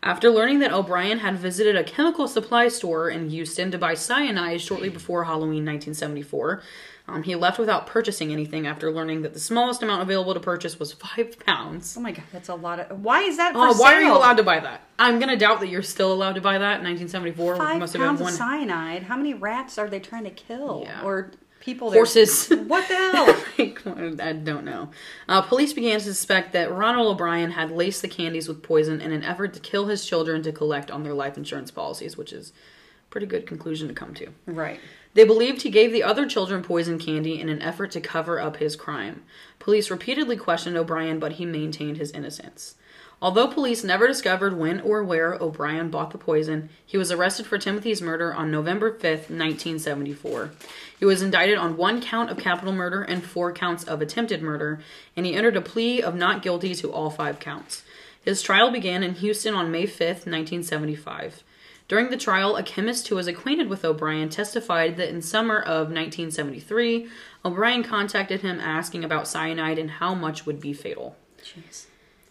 After 0.01 0.31
learning 0.31 0.61
that 0.61 0.73
O'Brien 0.73 1.19
had 1.19 1.39
visited 1.39 1.75
a 1.75 1.83
chemical 1.83 2.29
supply 2.29 2.69
store 2.69 3.11
in 3.11 3.31
Houston 3.31 3.73
to 3.73 3.79
buy 3.79 3.95
cyanide 3.95 4.61
shortly 4.61 4.89
before 4.89 5.25
Halloween 5.25 5.65
1974, 5.65 6.63
um, 7.09 7.23
he 7.23 7.35
left 7.35 7.59
without 7.59 7.87
purchasing 7.87 8.33
anything 8.33 8.67
after 8.67 8.93
learning 8.93 9.23
that 9.23 9.33
the 9.35 9.41
smallest 9.41 9.83
amount 9.83 10.03
available 10.03 10.35
to 10.35 10.41
purchase 10.41 10.79
was 10.79 10.93
five 10.93 11.39
pounds. 11.45 11.97
Oh 11.97 12.01
my 12.01 12.13
god, 12.13 12.25
that's 12.33 12.49
a 12.49 12.55
lot 12.55 12.79
of. 12.81 13.01
Why 13.03 13.23
is 13.23 13.37
that? 13.39 13.55
Oh, 13.57 13.75
why 13.79 13.95
are 13.95 14.03
you 14.03 14.13
allowed 14.15 14.37
to 14.37 14.43
buy 14.43 14.61
that? 14.61 14.83
I'm 14.99 15.19
gonna 15.19 15.37
doubt 15.37 15.61
that 15.61 15.69
you're 15.69 15.83
still 15.83 16.13
allowed 16.13 16.35
to 16.35 16.41
buy 16.41 16.59
that 16.59 16.81
in 16.81 16.85
1974. 16.85 17.57
Five 17.57 17.79
must 17.81 17.93
have 17.95 18.03
pounds 18.03 18.19
been 18.19 18.29
of 18.29 18.33
one 18.33 18.39
cyanide. 18.39 19.03
How 19.05 19.17
many 19.17 19.35
rats 19.35 19.79
are 19.79 19.89
they 19.89 20.01
trying 20.01 20.25
to 20.25 20.31
kill? 20.31 20.83
Yeah. 20.85 21.03
Or 21.03 21.33
people? 21.61 21.91
they're- 21.91 22.01
horses. 22.01 22.49
What 22.69 22.87
the 22.89 22.95
hell? 23.57 24.17
I 24.21 24.33
don't 24.33 24.65
know. 24.65 24.91
Uh, 25.29 25.41
police 25.43 25.73
began 25.73 25.99
to 25.99 26.05
suspect 26.05 26.53
that 26.53 26.71
Ronald 26.73 27.07
O'Brien 27.15 27.53
had 27.53 27.71
laced 27.71 28.03
the 28.03 28.09
candies 28.09 28.47
with 28.49 28.63
poison 28.63 29.01
in 29.01 29.13
an 29.13 29.23
effort 29.25 29.55
to 29.55 29.61
kill 29.61 29.87
his 29.87 30.05
children 30.07 30.43
to 30.43 30.53
collect 30.53 30.91
on 30.91 31.03
their 31.03 31.15
life 31.15 31.37
insurance 31.37 31.71
policies, 31.71 32.17
which 32.17 32.33
is 32.33 32.53
a 33.07 33.11
pretty 33.11 33.27
good 33.27 33.47
conclusion 33.47 33.89
to 33.89 33.95
come 33.95 34.13
to. 34.15 34.29
right. 34.47 34.79
They 35.15 35.25
believed 35.25 35.63
he 35.63 35.71
gave 35.71 35.93
the 35.93 36.03
other 36.03 36.27
children 36.27 36.63
poison 36.63 36.99
candy 36.99 37.41
in 37.41 37.49
an 37.49 37.63
effort 37.63 37.91
to 37.93 38.01
cover 38.01 38.41
up 38.41 38.57
his 38.57 38.77
crime. 38.77 39.23
Police 39.59 39.91
repeatedly 39.91 40.37
questioned 40.37 40.77
O'Brien, 40.77 41.19
but 41.19 41.33
he 41.33 41.47
maintained 41.47 41.97
his 41.97 42.11
innocence. 42.13 42.77
Although 43.21 43.49
police 43.49 43.83
never 43.83 44.07
discovered 44.07 44.57
when 44.57 44.81
or 44.81 45.03
where 45.03 45.35
O'Brien 45.35 45.91
bought 45.91 46.13
the 46.13 46.19
poison, 46.19 46.69
he 46.87 46.97
was 46.97 47.11
arrested 47.11 47.47
for 47.47 47.59
Timothy's 47.59 48.01
murder 48.01 48.33
on 48.33 48.53
November 48.53 48.93
5, 48.93 49.03
1974. 49.03 50.53
He 50.97 51.05
was 51.05 51.21
indicted 51.21 51.59
on 51.59 51.77
one 51.77 52.01
count 52.01 52.31
of 52.31 52.39
capital 52.39 52.73
murder 52.73 53.03
and 53.03 53.25
four 53.25 53.53
counts 53.53 53.83
of 53.83 54.01
attempted 54.01 54.41
murder, 54.41 54.81
and 55.17 55.27
he 55.27 55.35
entered 55.35 55.57
a 55.57 55.61
plea 55.61 56.01
of 56.01 56.15
not 56.15 56.43
guilty 56.43 56.77
to 56.77 56.93
all 56.93 57.11
five 57.11 57.41
counts. 57.41 57.83
His 58.25 58.41
trial 58.41 58.71
began 58.71 59.03
in 59.03 59.15
Houston 59.15 59.55
on 59.55 59.73
May 59.73 59.87
5, 59.87 60.01
1975. 60.01 61.43
During 61.89 62.11
the 62.11 62.19
trial, 62.19 62.57
a 62.57 62.63
chemist 62.63 63.09
who 63.09 63.17
was 63.17 63.27
acquainted 63.27 63.71
with 63.71 63.83
O'Brien 63.83 64.29
testified 64.29 64.99
that 64.99 65.09
in 65.09 65.23
summer 65.23 65.59
of 65.59 65.89
1973, 65.89 67.09
O'Brien 67.47 67.83
contacted 67.83 68.43
him 68.43 68.61
asking 68.61 69.05
about 69.05 69.27
cyanide 69.27 69.79
and 69.79 69.93
how 69.93 70.15
much 70.15 70.45
would 70.45 70.61
be 70.61 70.75
fatal. 70.75 71.17
Jeez. 71.43 71.87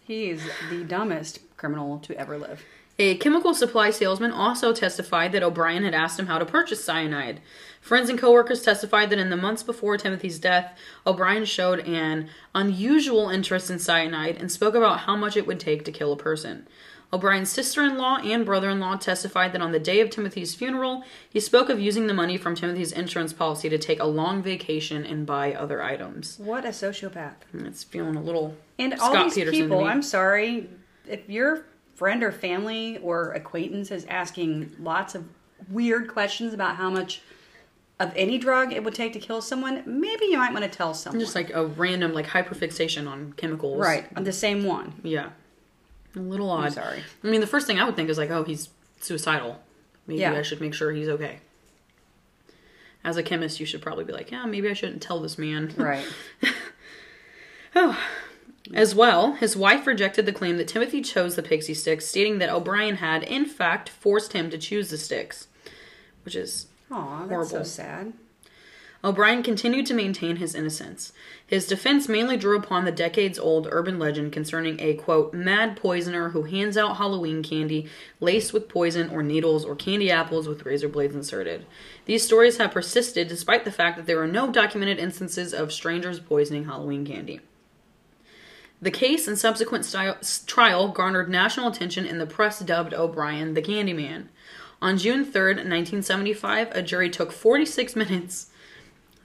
He's 0.06 0.48
the 0.70 0.84
dumbest 0.84 1.40
criminal 1.56 1.98
to 1.98 2.16
ever 2.16 2.38
live. 2.38 2.64
A 3.00 3.16
chemical 3.16 3.52
supply 3.52 3.90
salesman 3.90 4.32
also 4.32 4.72
testified 4.72 5.32
that 5.32 5.42
O'Brien 5.42 5.84
had 5.84 5.94
asked 5.94 6.18
him 6.18 6.26
how 6.26 6.38
to 6.38 6.46
purchase 6.46 6.84
cyanide. 6.84 7.40
Friends 7.80 8.10
and 8.10 8.18
coworkers 8.18 8.62
testified 8.62 9.10
that 9.10 9.20
in 9.20 9.30
the 9.30 9.36
months 9.36 9.62
before 9.62 9.96
Timothy's 9.96 10.38
death, 10.38 10.76
O'Brien 11.06 11.44
showed 11.44 11.80
an 11.80 12.28
unusual 12.54 13.28
interest 13.28 13.70
in 13.70 13.78
cyanide 13.78 14.36
and 14.36 14.50
spoke 14.50 14.74
about 14.74 15.00
how 15.00 15.16
much 15.16 15.36
it 15.36 15.46
would 15.46 15.60
take 15.60 15.84
to 15.84 15.92
kill 15.92 16.12
a 16.12 16.16
person. 16.16 16.66
O'Brien's 17.10 17.48
sister 17.48 17.82
in 17.82 17.96
law 17.96 18.18
and 18.18 18.44
brother 18.44 18.68
in 18.68 18.80
law 18.80 18.96
testified 18.96 19.52
that 19.52 19.62
on 19.62 19.72
the 19.72 19.78
day 19.78 20.00
of 20.00 20.10
Timothy's 20.10 20.54
funeral, 20.54 21.04
he 21.30 21.40
spoke 21.40 21.70
of 21.70 21.80
using 21.80 22.06
the 22.06 22.12
money 22.12 22.36
from 22.36 22.54
Timothy's 22.54 22.92
insurance 22.92 23.32
policy 23.32 23.68
to 23.70 23.78
take 23.78 23.98
a 23.98 24.04
long 24.04 24.42
vacation 24.42 25.06
and 25.06 25.24
buy 25.24 25.54
other 25.54 25.82
items. 25.82 26.38
What 26.38 26.66
a 26.66 26.68
sociopath. 26.68 27.44
Hmm, 27.52 27.64
it's 27.64 27.82
feeling 27.82 28.16
a 28.16 28.22
little 28.22 28.54
And 28.78 28.94
all 29.00 29.24
these 29.24 29.34
Peterson 29.34 29.62
people. 29.62 29.84
I'm 29.84 30.02
sorry, 30.02 30.68
if 31.08 31.28
your 31.30 31.64
friend 31.94 32.22
or 32.22 32.30
family 32.30 32.98
or 32.98 33.32
acquaintance 33.32 33.90
is 33.90 34.04
asking 34.04 34.76
lots 34.78 35.14
of 35.14 35.24
weird 35.70 36.08
questions 36.08 36.52
about 36.52 36.76
how 36.76 36.90
much 36.90 37.22
of 37.98 38.12
any 38.14 38.38
drug 38.38 38.72
it 38.72 38.84
would 38.84 38.94
take 38.94 39.12
to 39.14 39.18
kill 39.18 39.40
someone, 39.40 39.82
maybe 39.86 40.26
you 40.26 40.36
might 40.36 40.52
want 40.52 40.64
to 40.64 40.70
tell 40.70 40.94
someone. 40.94 41.18
just 41.18 41.34
like 41.34 41.50
a 41.54 41.66
random 41.66 42.12
like 42.12 42.26
hyperfixation 42.26 43.08
on 43.08 43.32
chemicals. 43.32 43.80
right, 43.80 44.06
on 44.14 44.24
the 44.24 44.32
same 44.32 44.64
one. 44.64 44.92
Yeah. 45.02 45.30
A 46.18 46.20
little 46.20 46.50
odd. 46.50 46.72
sorry. 46.72 47.02
I 47.22 47.26
mean, 47.26 47.40
the 47.40 47.46
first 47.46 47.66
thing 47.66 47.78
I 47.78 47.84
would 47.84 47.96
think 47.96 48.08
is 48.10 48.18
like, 48.18 48.30
oh, 48.30 48.42
he's 48.44 48.68
suicidal. 49.00 49.60
Maybe 50.06 50.20
Yeah. 50.20 50.32
I 50.34 50.42
should 50.42 50.60
make 50.60 50.74
sure 50.74 50.90
he's 50.92 51.08
okay. 51.08 51.38
As 53.04 53.16
a 53.16 53.22
chemist, 53.22 53.60
you 53.60 53.66
should 53.66 53.80
probably 53.80 54.04
be 54.04 54.12
like, 54.12 54.30
yeah, 54.30 54.44
maybe 54.46 54.68
I 54.68 54.72
shouldn't 54.72 55.00
tell 55.02 55.20
this 55.20 55.38
man. 55.38 55.72
Right. 55.78 56.04
Oh. 57.76 57.98
As 58.74 58.94
well, 58.94 59.32
his 59.34 59.56
wife 59.56 59.86
rejected 59.86 60.26
the 60.26 60.32
claim 60.32 60.56
that 60.58 60.68
Timothy 60.68 61.00
chose 61.00 61.36
the 61.36 61.42
pixie 61.42 61.74
sticks, 61.74 62.06
stating 62.06 62.38
that 62.38 62.50
O'Brien 62.50 62.96
had, 62.96 63.22
in 63.22 63.46
fact, 63.46 63.88
forced 63.88 64.32
him 64.34 64.50
to 64.50 64.58
choose 64.58 64.90
the 64.90 64.98
sticks, 64.98 65.46
which 66.24 66.34
is 66.34 66.66
Aw, 66.90 67.26
that's 67.26 67.50
so 67.50 67.62
sad. 67.62 68.12
O'Brien 69.04 69.44
continued 69.44 69.86
to 69.86 69.94
maintain 69.94 70.36
his 70.36 70.56
innocence. 70.56 71.12
His 71.46 71.68
defense 71.68 72.08
mainly 72.08 72.36
drew 72.36 72.58
upon 72.58 72.84
the 72.84 72.90
decades 72.90 73.38
old 73.38 73.68
urban 73.70 73.96
legend 73.96 74.32
concerning 74.32 74.80
a, 74.80 74.94
quote, 74.94 75.32
mad 75.32 75.76
poisoner 75.76 76.30
who 76.30 76.42
hands 76.42 76.76
out 76.76 76.96
Halloween 76.96 77.44
candy 77.44 77.88
laced 78.18 78.52
with 78.52 78.68
poison 78.68 79.08
or 79.10 79.22
needles 79.22 79.64
or 79.64 79.76
candy 79.76 80.10
apples 80.10 80.48
with 80.48 80.66
razor 80.66 80.88
blades 80.88 81.14
inserted. 81.14 81.64
These 82.06 82.24
stories 82.24 82.56
have 82.56 82.72
persisted 82.72 83.28
despite 83.28 83.64
the 83.64 83.70
fact 83.70 83.98
that 83.98 84.06
there 84.06 84.20
are 84.20 84.26
no 84.26 84.50
documented 84.50 84.98
instances 84.98 85.54
of 85.54 85.72
strangers 85.72 86.18
poisoning 86.18 86.64
Halloween 86.64 87.06
candy. 87.06 87.40
The 88.82 88.90
case 88.90 89.28
and 89.28 89.38
subsequent 89.38 89.84
style, 89.84 90.16
trial 90.46 90.88
garnered 90.88 91.28
national 91.28 91.68
attention 91.68 92.04
and 92.04 92.20
the 92.20 92.26
press 92.26 92.58
dubbed 92.58 92.94
O'Brien 92.94 93.54
the 93.54 93.62
Candyman. 93.62 94.26
On 94.82 94.98
June 94.98 95.24
3rd, 95.24 95.56
1975, 95.66 96.68
a 96.72 96.82
jury 96.82 97.10
took 97.10 97.30
46 97.30 97.94
minutes 97.96 98.50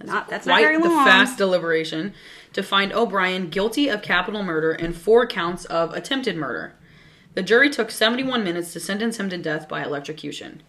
Not 0.03 0.27
that's 0.29 0.45
not 0.45 0.59
very 0.59 0.77
the 0.77 0.89
fast 0.89 1.37
deliberation 1.37 2.13
to 2.53 2.63
find 2.63 2.93
O'Brien 2.93 3.49
guilty 3.49 3.87
of 3.89 4.01
capital 4.01 4.43
murder 4.43 4.71
and 4.71 4.95
four 4.95 5.25
counts 5.25 5.65
of 5.65 5.93
attempted 5.93 6.35
murder. 6.35 6.73
The 7.33 7.43
jury 7.43 7.69
took 7.69 7.89
71 7.89 8.43
minutes 8.43 8.73
to 8.73 8.79
sentence 8.79 9.19
him 9.19 9.29
to 9.29 9.37
death 9.37 9.67
by 9.67 9.83
electrocution. 9.83 10.61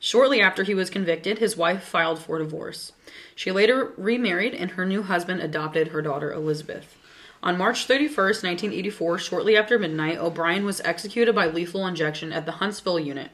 Shortly 0.00 0.40
after 0.40 0.62
he 0.62 0.74
was 0.74 0.90
convicted, 0.90 1.38
his 1.38 1.56
wife 1.56 1.82
filed 1.82 2.18
for 2.18 2.38
divorce. 2.38 2.92
She 3.34 3.50
later 3.50 3.92
remarried, 3.96 4.54
and 4.54 4.72
her 4.72 4.84
new 4.84 5.02
husband 5.02 5.40
adopted 5.40 5.88
her 5.88 6.02
daughter 6.02 6.32
Elizabeth. 6.32 6.96
On 7.42 7.58
March 7.58 7.86
31st, 7.86 8.42
1984, 8.42 9.18
shortly 9.18 9.56
after 9.56 9.78
midnight, 9.78 10.18
O'Brien 10.18 10.64
was 10.64 10.80
executed 10.80 11.34
by 11.34 11.46
lethal 11.46 11.86
injection 11.86 12.32
at 12.32 12.46
the 12.46 12.52
Huntsville 12.52 12.98
unit. 12.98 13.30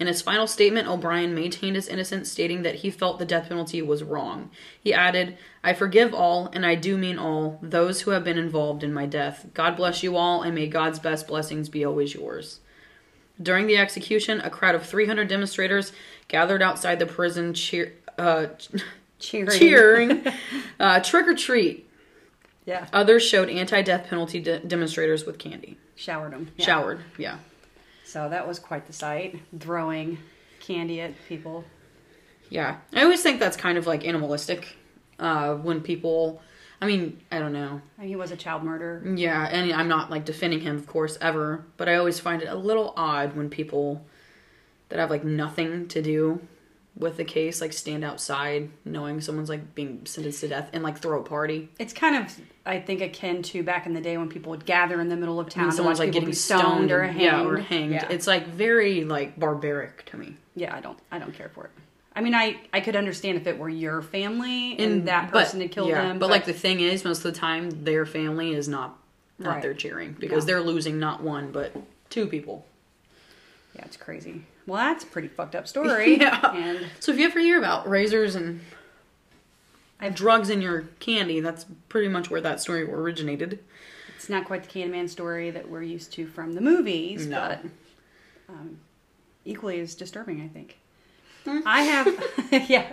In 0.00 0.06
his 0.06 0.22
final 0.22 0.46
statement, 0.46 0.86
O'Brien 0.86 1.34
maintained 1.34 1.74
his 1.74 1.88
innocence, 1.88 2.30
stating 2.30 2.62
that 2.62 2.76
he 2.76 2.90
felt 2.90 3.18
the 3.18 3.24
death 3.24 3.48
penalty 3.48 3.82
was 3.82 4.04
wrong. 4.04 4.50
He 4.80 4.94
added, 4.94 5.36
I 5.64 5.72
forgive 5.72 6.14
all, 6.14 6.48
and 6.52 6.64
I 6.64 6.76
do 6.76 6.96
mean 6.96 7.18
all, 7.18 7.58
those 7.62 8.02
who 8.02 8.12
have 8.12 8.22
been 8.22 8.38
involved 8.38 8.84
in 8.84 8.92
my 8.92 9.06
death. 9.06 9.46
God 9.54 9.76
bless 9.76 10.04
you 10.04 10.16
all, 10.16 10.42
and 10.42 10.54
may 10.54 10.68
God's 10.68 11.00
best 11.00 11.26
blessings 11.26 11.68
be 11.68 11.84
always 11.84 12.14
yours. 12.14 12.60
During 13.42 13.66
the 13.66 13.76
execution, 13.76 14.40
a 14.40 14.50
crowd 14.50 14.76
of 14.76 14.86
300 14.86 15.26
demonstrators 15.26 15.92
gathered 16.28 16.62
outside 16.62 17.00
the 17.00 17.06
prison 17.06 17.52
cheer, 17.54 17.94
uh, 18.18 18.46
Cheering. 19.18 19.58
cheering 19.58 20.24
uh, 20.80 21.00
trick 21.00 21.26
or 21.26 21.34
treat. 21.34 21.90
Yeah. 22.66 22.86
Others 22.92 23.24
showed 23.24 23.48
anti 23.48 23.82
death 23.82 24.08
penalty 24.08 24.38
de- 24.40 24.60
demonstrators 24.60 25.24
with 25.26 25.38
candy. 25.38 25.76
Showered 25.96 26.32
them. 26.32 26.52
Yeah. 26.56 26.66
Showered, 26.66 27.00
yeah. 27.16 27.38
So 28.08 28.26
that 28.30 28.48
was 28.48 28.58
quite 28.58 28.86
the 28.86 28.92
sight. 28.94 29.38
Throwing 29.60 30.16
candy 30.60 31.02
at 31.02 31.12
people. 31.28 31.62
Yeah. 32.48 32.78
I 32.94 33.02
always 33.02 33.22
think 33.22 33.38
that's 33.38 33.56
kind 33.56 33.76
of 33.76 33.86
like 33.86 34.06
animalistic 34.06 34.78
uh, 35.18 35.56
when 35.56 35.82
people, 35.82 36.40
I 36.80 36.86
mean, 36.86 37.20
I 37.30 37.38
don't 37.38 37.52
know. 37.52 37.82
And 37.98 38.08
he 38.08 38.16
was 38.16 38.30
a 38.30 38.36
child 38.36 38.62
murderer. 38.64 39.06
Yeah, 39.14 39.46
and 39.50 39.70
I'm 39.74 39.88
not 39.88 40.10
like 40.10 40.24
defending 40.24 40.60
him, 40.60 40.76
of 40.76 40.86
course, 40.86 41.18
ever, 41.20 41.66
but 41.76 41.86
I 41.86 41.96
always 41.96 42.18
find 42.18 42.40
it 42.40 42.48
a 42.48 42.54
little 42.54 42.94
odd 42.96 43.36
when 43.36 43.50
people 43.50 44.06
that 44.88 44.98
have 44.98 45.10
like 45.10 45.24
nothing 45.24 45.86
to 45.88 46.00
do 46.00 46.40
with 46.98 47.16
the 47.16 47.24
case 47.24 47.60
like 47.60 47.72
stand 47.72 48.02
outside 48.04 48.68
knowing 48.84 49.20
someone's 49.20 49.48
like 49.48 49.74
being 49.74 50.04
sentenced 50.04 50.40
to 50.40 50.48
death 50.48 50.68
and 50.72 50.82
like 50.82 50.98
throw 50.98 51.20
a 51.20 51.22
party. 51.22 51.68
It's 51.78 51.92
kind 51.92 52.16
of, 52.16 52.36
I 52.66 52.80
think, 52.80 53.00
akin 53.00 53.42
to 53.44 53.62
back 53.62 53.86
in 53.86 53.94
the 53.94 54.00
day 54.00 54.16
when 54.18 54.28
people 54.28 54.50
would 54.50 54.64
gather 54.66 55.00
in 55.00 55.08
the 55.08 55.16
middle 55.16 55.38
of 55.38 55.48
town 55.48 55.64
And 55.66 55.74
someone's 55.74 56.00
like 56.00 56.10
getting 56.12 56.28
be 56.28 56.34
stoned, 56.34 56.90
or 56.90 57.04
hanged. 57.04 57.20
Yeah, 57.20 57.44
or 57.44 57.56
hanged. 57.58 57.92
Yeah. 57.92 58.08
It's 58.10 58.26
like 58.26 58.48
very 58.48 59.04
like 59.04 59.38
barbaric 59.38 60.06
to 60.06 60.16
me. 60.16 60.34
yeah, 60.56 60.74
I 60.74 60.80
don't, 60.80 60.98
I 61.12 61.18
don't 61.20 61.32
care 61.32 61.48
for 61.50 61.66
it. 61.66 61.70
I 62.16 62.20
mean, 62.20 62.34
I, 62.34 62.56
I 62.72 62.80
could 62.80 62.96
understand 62.96 63.38
if 63.38 63.46
it 63.46 63.56
were 63.58 63.68
your 63.68 64.02
family 64.02 64.72
and, 64.72 64.80
And 64.80 65.08
that 65.08 65.30
but- 65.30 65.44
person 65.44 65.60
had 65.60 65.70
killed 65.70 65.90
yeah, 65.90 66.02
them. 66.02 66.18
But, 66.18 66.30
like 66.30 66.46
the 66.46 66.52
thing 66.52 66.80
is, 66.80 67.04
most 67.04 67.18
of 67.18 67.32
the 67.32 67.38
time, 67.38 67.70
their 67.84 68.06
family 68.06 68.54
is 68.54 68.66
not 68.68 68.98
not 69.38 69.50
Right. 69.52 69.62
there 69.62 69.74
cheering 69.74 70.16
because 70.18 70.44
No. 70.44 70.46
they're 70.54 70.60
losing 70.62 70.98
not 70.98 71.22
one 71.22 71.52
but 71.52 71.72
two 72.10 72.26
people. 72.26 72.66
Yeah, 73.74 73.84
it's 73.84 73.96
crazy. 73.96 74.42
Well, 74.66 74.78
that's 74.78 75.04
a 75.04 75.06
pretty 75.06 75.28
fucked 75.28 75.54
up 75.54 75.66
story. 75.74 76.18
Yeah. 76.18 76.52
And 76.54 76.86
So 77.00 77.12
if 77.12 77.18
you 77.18 77.26
ever 77.26 77.40
hear 77.40 77.58
about 77.58 77.88
razors 77.88 78.34
and 78.34 78.60
I 80.00 80.04
have 80.04 80.14
drugs 80.14 80.48
in 80.50 80.62
your 80.62 80.82
candy. 81.00 81.40
That's 81.40 81.66
pretty 81.88 82.08
much 82.08 82.30
where 82.30 82.40
that 82.40 82.60
story 82.60 82.82
originated. 82.84 83.58
It's 84.14 84.28
not 84.28 84.44
quite 84.44 84.64
the 84.68 84.80
Candyman 84.80 85.08
story 85.08 85.50
that 85.50 85.68
we're 85.68 85.82
used 85.82 86.12
to 86.14 86.26
from 86.26 86.52
the 86.54 86.60
movies, 86.60 87.26
No. 87.26 87.36
but 87.40 87.64
um, 88.48 88.78
equally 89.44 89.80
as 89.80 89.94
disturbing, 89.94 90.40
I 90.40 90.48
think. 90.48 90.78
I 91.66 91.82
have, 91.82 92.06
yeah, 92.70 92.86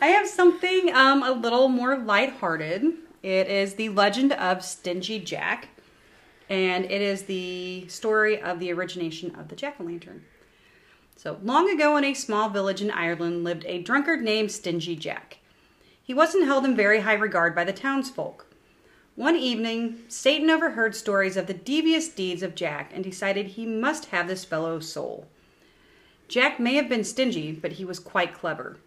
I 0.00 0.06
have 0.08 0.28
something 0.28 0.94
um, 0.94 1.22
a 1.22 1.32
little 1.32 1.68
more 1.68 1.98
lighthearted. 1.98 2.84
It 3.22 3.48
is 3.48 3.74
the 3.74 3.88
Legend 3.88 4.32
of 4.32 4.62
Stingy 4.64 5.18
Jack, 5.18 5.68
and 6.48 6.84
it 6.84 7.02
is 7.02 7.22
the 7.22 7.86
story 7.88 8.40
of 8.40 8.58
the 8.58 8.72
origination 8.72 9.34
of 9.36 9.48
the 9.48 9.56
jack 9.56 9.76
o' 9.80 9.84
lantern. 9.84 10.24
So, 11.16 11.38
long 11.42 11.70
ago 11.70 11.96
in 11.96 12.04
a 12.04 12.14
small 12.14 12.50
village 12.50 12.82
in 12.82 12.90
Ireland 12.90 13.44
lived 13.44 13.64
a 13.66 13.82
drunkard 13.82 14.22
named 14.22 14.50
Stingy 14.50 14.96
Jack. 14.96 15.38
He 16.02 16.12
wasn't 16.12 16.44
held 16.44 16.64
in 16.64 16.76
very 16.76 17.00
high 17.00 17.14
regard 17.14 17.54
by 17.54 17.64
the 17.64 17.72
townsfolk. 17.72 18.46
One 19.16 19.36
evening, 19.36 20.00
Satan 20.08 20.50
overheard 20.50 20.96
stories 20.96 21.36
of 21.36 21.46
the 21.46 21.54
devious 21.54 22.08
deeds 22.08 22.42
of 22.42 22.56
Jack 22.56 22.90
and 22.92 23.04
decided 23.04 23.46
he 23.46 23.64
must 23.64 24.06
have 24.06 24.26
this 24.26 24.44
fellow's 24.44 24.90
soul. 24.90 25.28
Jack 26.26 26.58
may 26.58 26.74
have 26.74 26.88
been 26.88 27.04
stingy, 27.04 27.52
but 27.52 27.72
he 27.72 27.84
was 27.84 27.98
quite 28.00 28.34
clever. 28.34 28.78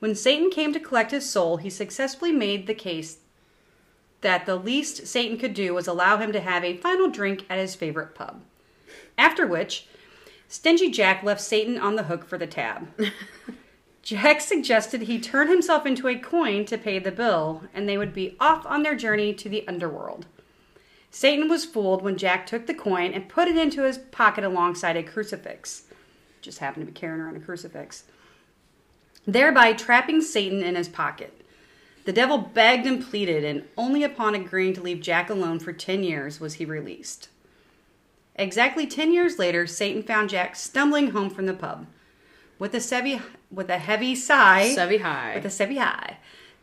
When 0.00 0.14
Satan 0.14 0.50
came 0.50 0.72
to 0.74 0.80
collect 0.80 1.12
his 1.12 1.28
soul, 1.28 1.56
he 1.56 1.70
successfully 1.70 2.30
made 2.30 2.66
the 2.66 2.74
case 2.74 3.18
that 4.20 4.46
the 4.46 4.56
least 4.56 5.06
Satan 5.06 5.38
could 5.38 5.54
do 5.54 5.74
was 5.74 5.86
allow 5.86 6.16
him 6.16 6.32
to 6.32 6.40
have 6.40 6.64
a 6.64 6.76
final 6.76 7.08
drink 7.08 7.44
at 7.48 7.58
his 7.58 7.74
favorite 7.74 8.14
pub. 8.14 8.42
After 9.16 9.46
which, 9.46 9.86
Stingy 10.48 10.90
Jack 10.90 11.22
left 11.22 11.40
Satan 11.40 11.78
on 11.78 11.96
the 11.96 12.04
hook 12.04 12.24
for 12.24 12.38
the 12.38 12.46
tab. 12.46 12.88
Jack 14.02 14.40
suggested 14.40 15.02
he 15.02 15.20
turn 15.20 15.48
himself 15.48 15.84
into 15.84 16.08
a 16.08 16.18
coin 16.18 16.64
to 16.64 16.78
pay 16.78 16.98
the 16.98 17.12
bill, 17.12 17.64
and 17.74 17.86
they 17.86 17.98
would 17.98 18.14
be 18.14 18.36
off 18.40 18.64
on 18.64 18.82
their 18.82 18.96
journey 18.96 19.34
to 19.34 19.50
the 19.50 19.68
underworld. 19.68 20.24
Satan 21.10 21.48
was 21.48 21.64
fooled 21.64 22.02
when 22.02 22.16
Jack 22.16 22.46
took 22.46 22.66
the 22.66 22.74
coin 22.74 23.12
and 23.12 23.28
put 23.28 23.48
it 23.48 23.56
into 23.56 23.82
his 23.82 23.98
pocket 23.98 24.44
alongside 24.44 24.96
a 24.96 25.02
crucifix. 25.02 25.84
Just 26.40 26.58
happened 26.58 26.86
to 26.86 26.92
be 26.92 26.98
carrying 26.98 27.20
around 27.20 27.36
a 27.36 27.40
crucifix. 27.40 28.04
Thereby 29.26 29.74
trapping 29.74 30.22
Satan 30.22 30.62
in 30.62 30.74
his 30.74 30.88
pocket. 30.88 31.37
The 32.08 32.14
devil 32.14 32.38
begged 32.38 32.86
and 32.86 33.04
pleaded, 33.04 33.44
and 33.44 33.64
only 33.76 34.02
upon 34.02 34.34
agreeing 34.34 34.72
to 34.72 34.80
leave 34.80 35.02
Jack 35.02 35.28
alone 35.28 35.58
for 35.58 35.74
10 35.74 36.02
years 36.02 36.40
was 36.40 36.54
he 36.54 36.64
released. 36.64 37.28
Exactly 38.34 38.86
10 38.86 39.12
years 39.12 39.38
later, 39.38 39.66
Satan 39.66 40.02
found 40.02 40.30
Jack 40.30 40.56
stumbling 40.56 41.10
home 41.10 41.28
from 41.28 41.44
the 41.44 41.52
pub. 41.52 41.86
With 42.58 42.72
a, 42.72 42.78
sevi- 42.78 43.20
with 43.50 43.68
a 43.68 43.76
heavy 43.76 44.14
sigh, 44.14 44.74
Sevy 44.74 45.02
high. 45.02 45.34
with 45.34 45.44
a 45.44 45.54
heavy 45.54 45.76
high, 45.76 46.16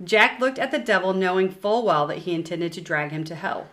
Jack 0.03 0.39
looked 0.39 0.57
at 0.57 0.71
the 0.71 0.79
devil, 0.79 1.13
knowing 1.13 1.51
full 1.51 1.85
well 1.85 2.07
that 2.07 2.23
he 2.23 2.33
intended 2.33 2.73
to 2.73 2.81
drag 2.81 3.11
him 3.11 3.23
to 3.25 3.35
hell. 3.35 3.67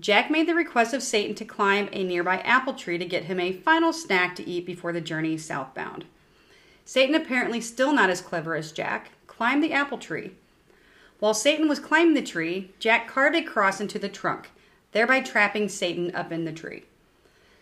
Jack 0.00 0.30
made 0.30 0.48
the 0.48 0.54
request 0.54 0.94
of 0.94 1.02
Satan 1.02 1.34
to 1.34 1.44
climb 1.44 1.90
a 1.92 2.02
nearby 2.02 2.38
apple 2.38 2.72
tree 2.72 2.96
to 2.96 3.04
get 3.04 3.24
him 3.24 3.38
a 3.38 3.52
final 3.52 3.92
snack 3.92 4.34
to 4.36 4.48
eat 4.48 4.64
before 4.64 4.94
the 4.94 5.02
journey 5.02 5.36
southbound. 5.36 6.06
Satan, 6.86 7.14
apparently 7.14 7.60
still 7.60 7.92
not 7.92 8.08
as 8.08 8.22
clever 8.22 8.54
as 8.54 8.72
Jack, 8.72 9.10
climbed 9.26 9.62
the 9.62 9.74
apple 9.74 9.98
tree. 9.98 10.32
While 11.20 11.34
Satan 11.34 11.68
was 11.68 11.80
climbing 11.80 12.14
the 12.14 12.22
tree, 12.22 12.70
Jack 12.78 13.08
carved 13.08 13.34
a 13.34 13.42
cross 13.42 13.80
into 13.80 13.98
the 13.98 14.08
trunk, 14.08 14.50
thereby 14.92 15.20
trapping 15.20 15.68
Satan 15.68 16.14
up 16.14 16.30
in 16.30 16.44
the 16.44 16.52
tree. 16.52 16.84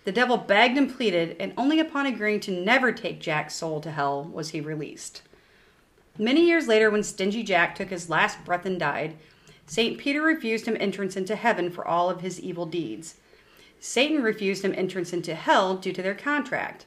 The 0.04 0.12
devil 0.12 0.36
begged 0.36 0.76
and 0.76 0.94
pleaded, 0.94 1.36
and 1.40 1.52
only 1.56 1.80
upon 1.80 2.06
agreeing 2.06 2.40
to 2.40 2.50
never 2.50 2.92
take 2.92 3.20
Jack's 3.20 3.54
soul 3.54 3.80
to 3.80 3.90
hell 3.90 4.24
was 4.24 4.50
he 4.50 4.60
released. 4.60 5.22
Many 6.18 6.46
years 6.46 6.68
later, 6.68 6.90
when 6.90 7.02
Stingy 7.02 7.42
Jack 7.42 7.74
took 7.74 7.88
his 7.88 8.08
last 8.10 8.44
breath 8.44 8.66
and 8.66 8.78
died, 8.78 9.16
St. 9.66 9.98
Peter 9.98 10.22
refused 10.22 10.66
him 10.66 10.76
entrance 10.78 11.16
into 11.16 11.34
heaven 11.34 11.70
for 11.70 11.86
all 11.86 12.08
of 12.08 12.20
his 12.20 12.38
evil 12.38 12.66
deeds. 12.66 13.16
Satan 13.80 14.22
refused 14.22 14.64
him 14.64 14.74
entrance 14.76 15.12
into 15.12 15.34
hell 15.34 15.76
due 15.76 15.92
to 15.92 16.02
their 16.02 16.14
contract. 16.14 16.86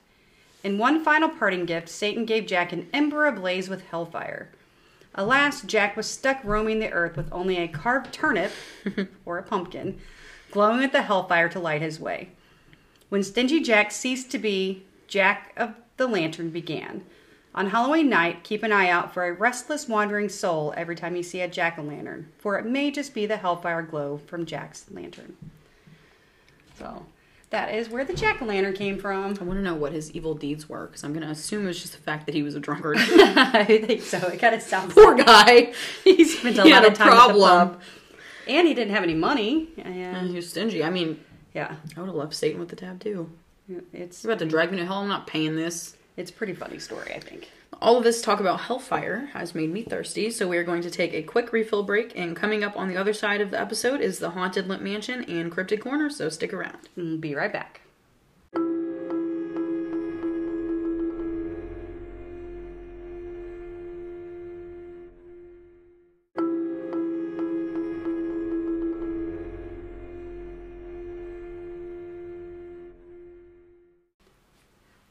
In 0.64 0.78
one 0.78 1.04
final 1.04 1.30
parting 1.30 1.66
gift, 1.66 1.90
Satan 1.90 2.26
gave 2.26 2.48
Jack 2.48 2.72
an 2.72 2.88
ember 2.94 3.26
ablaze 3.26 3.70
with 3.70 3.86
hellfire. 3.88 4.50
Alas, 5.20 5.62
Jack 5.64 5.98
was 5.98 6.10
stuck 6.10 6.42
roaming 6.46 6.80
the 6.80 6.94
earth 6.94 7.18
with 7.18 7.28
only 7.34 7.58
a 7.58 7.68
carved 7.68 8.14
turnip, 8.14 8.54
or 9.26 9.38
a 9.38 9.44
pumpkin, 9.44 10.00
glowing 10.50 10.80
with 10.80 10.94
the 10.94 11.02
hellfire 11.02 11.50
to 11.50 11.60
light 11.60 11.82
his 11.82 12.00
way. 12.00 12.30
When 13.10 13.22
Stingy 13.22 13.60
Jack 13.60 13.92
ceased 13.92 14.32
to 14.32 14.38
be, 14.38 14.86
Jack 15.10 15.52
of 15.58 15.74
the 15.98 16.08
Lantern 16.08 16.52
began. 16.52 17.04
On 17.54 17.72
Halloween 17.72 18.08
night, 18.08 18.46
keep 18.46 18.64
an 18.64 18.72
eye 18.72 18.88
out 18.88 19.14
for 19.14 19.28
a 19.28 19.34
restless, 19.34 19.90
wandering 19.90 20.30
soul 20.30 20.74
every 20.78 20.96
time 20.96 21.18
you 21.18 21.24
see 21.24 21.42
a 21.42 21.50
jack 21.50 21.78
o' 21.78 21.82
lantern, 21.82 22.32
for 22.38 22.58
it 22.58 22.66
may 22.66 22.90
just 22.90 23.14
be 23.14 23.26
the 23.26 23.36
hellfire 23.36 23.82
glow 23.82 24.22
from 24.26 24.46
Jack's 24.46 24.90
lantern. 24.90 25.36
So, 26.78 27.06
that 27.52 27.74
is 27.74 27.90
where 27.90 28.06
the 28.06 28.14
jack 28.14 28.42
o' 28.42 28.46
lantern 28.46 28.74
came 28.74 28.98
from. 29.00 29.26
I 29.40 29.44
want 29.44 29.60
to 29.60 29.62
know 29.62 29.76
what 29.76 29.92
his 29.92 30.12
evil 30.12 30.36
deeds 30.36 30.70
were 30.70 30.86
because 30.88 31.04
I'm 31.04 31.14
going 31.14 31.26
to 31.26 31.32
assume 31.32 31.68
it's 31.68 31.80
just 31.82 31.94
the 31.94 32.00
fact 32.00 32.26
that 32.28 32.36
he 32.36 32.44
was 32.44 32.56
a 32.56 32.60
drunkard. 32.60 32.98
I 33.00 33.64
think 33.66 34.02
so. 34.04 34.18
It 34.28 34.38
kind 34.40 34.54
of 34.56 34.62
sounds 34.62 34.94
Poor 34.96 35.16
guy. 35.16 35.74
he 36.04 36.24
spent 36.26 36.58
a 36.60 36.64
He 36.64 36.72
lot 36.72 36.86
of 36.86 36.94
time 36.94 37.08
at 37.08 37.12
the 37.12 37.16
problem. 37.18 37.70
pub. 37.70 37.82
And 38.48 38.68
he 38.68 38.74
didn't 38.74 38.94
have 38.94 39.04
any 39.04 39.14
money. 39.16 39.70
And 39.78 39.96
And 39.96 40.30
he 40.30 40.36
was 40.36 40.50
stingy. 40.50 40.84
I 40.84 40.90
mean, 40.90 41.20
yeah, 41.54 41.76
I 41.96 42.00
would 42.00 42.08
have 42.08 42.16
left 42.16 42.34
Satan 42.36 42.60
with 42.60 42.70
the 42.70 42.76
tab 42.76 43.00
too. 43.00 43.30
it's 43.94 44.24
You're 44.24 44.32
about 44.34 44.40
to 44.40 44.46
drag 44.50 44.72
me 44.72 44.78
to 44.78 44.86
hell. 44.86 44.98
I'm 45.00 45.08
not 45.10 45.28
paying 45.28 45.56
this. 45.56 45.96
it's 46.18 46.32
a 46.32 46.34
pretty 46.34 46.54
funny 46.54 46.80
story, 46.80 47.14
I 47.16 47.20
think. 47.20 47.50
All 47.82 47.98
of 47.98 48.04
this 48.04 48.22
talk 48.22 48.42
about 48.42 48.62
hellfire 48.62 49.30
has 49.32 49.56
made 49.56 49.72
me 49.72 49.84
thirsty, 49.84 50.32
so 50.32 50.50
we 50.50 50.58
are 50.58 50.66
going 50.66 50.82
to 50.82 50.92
take 50.92 51.14
a 51.14 51.24
quick 51.24 51.54
refill 51.54 51.84
break. 51.84 52.12
And 52.18 52.36
coming 52.36 52.62
up 52.62 52.76
on 52.76 52.90
the 52.90 52.98
other 52.98 53.14
side 53.14 53.40
of 53.40 53.52
the 53.52 53.60
episode 53.60 54.02
is 54.02 54.20
the 54.20 54.32
Haunted 54.32 54.68
Lemp 54.68 54.82
Mansion 54.82 55.24
and 55.30 55.50
Cryptid 55.50 55.80
Corner, 55.80 56.10
so 56.10 56.28
stick 56.28 56.54
around. 56.54 57.22
Be 57.22 57.34
right 57.36 57.54
back. 57.54 57.82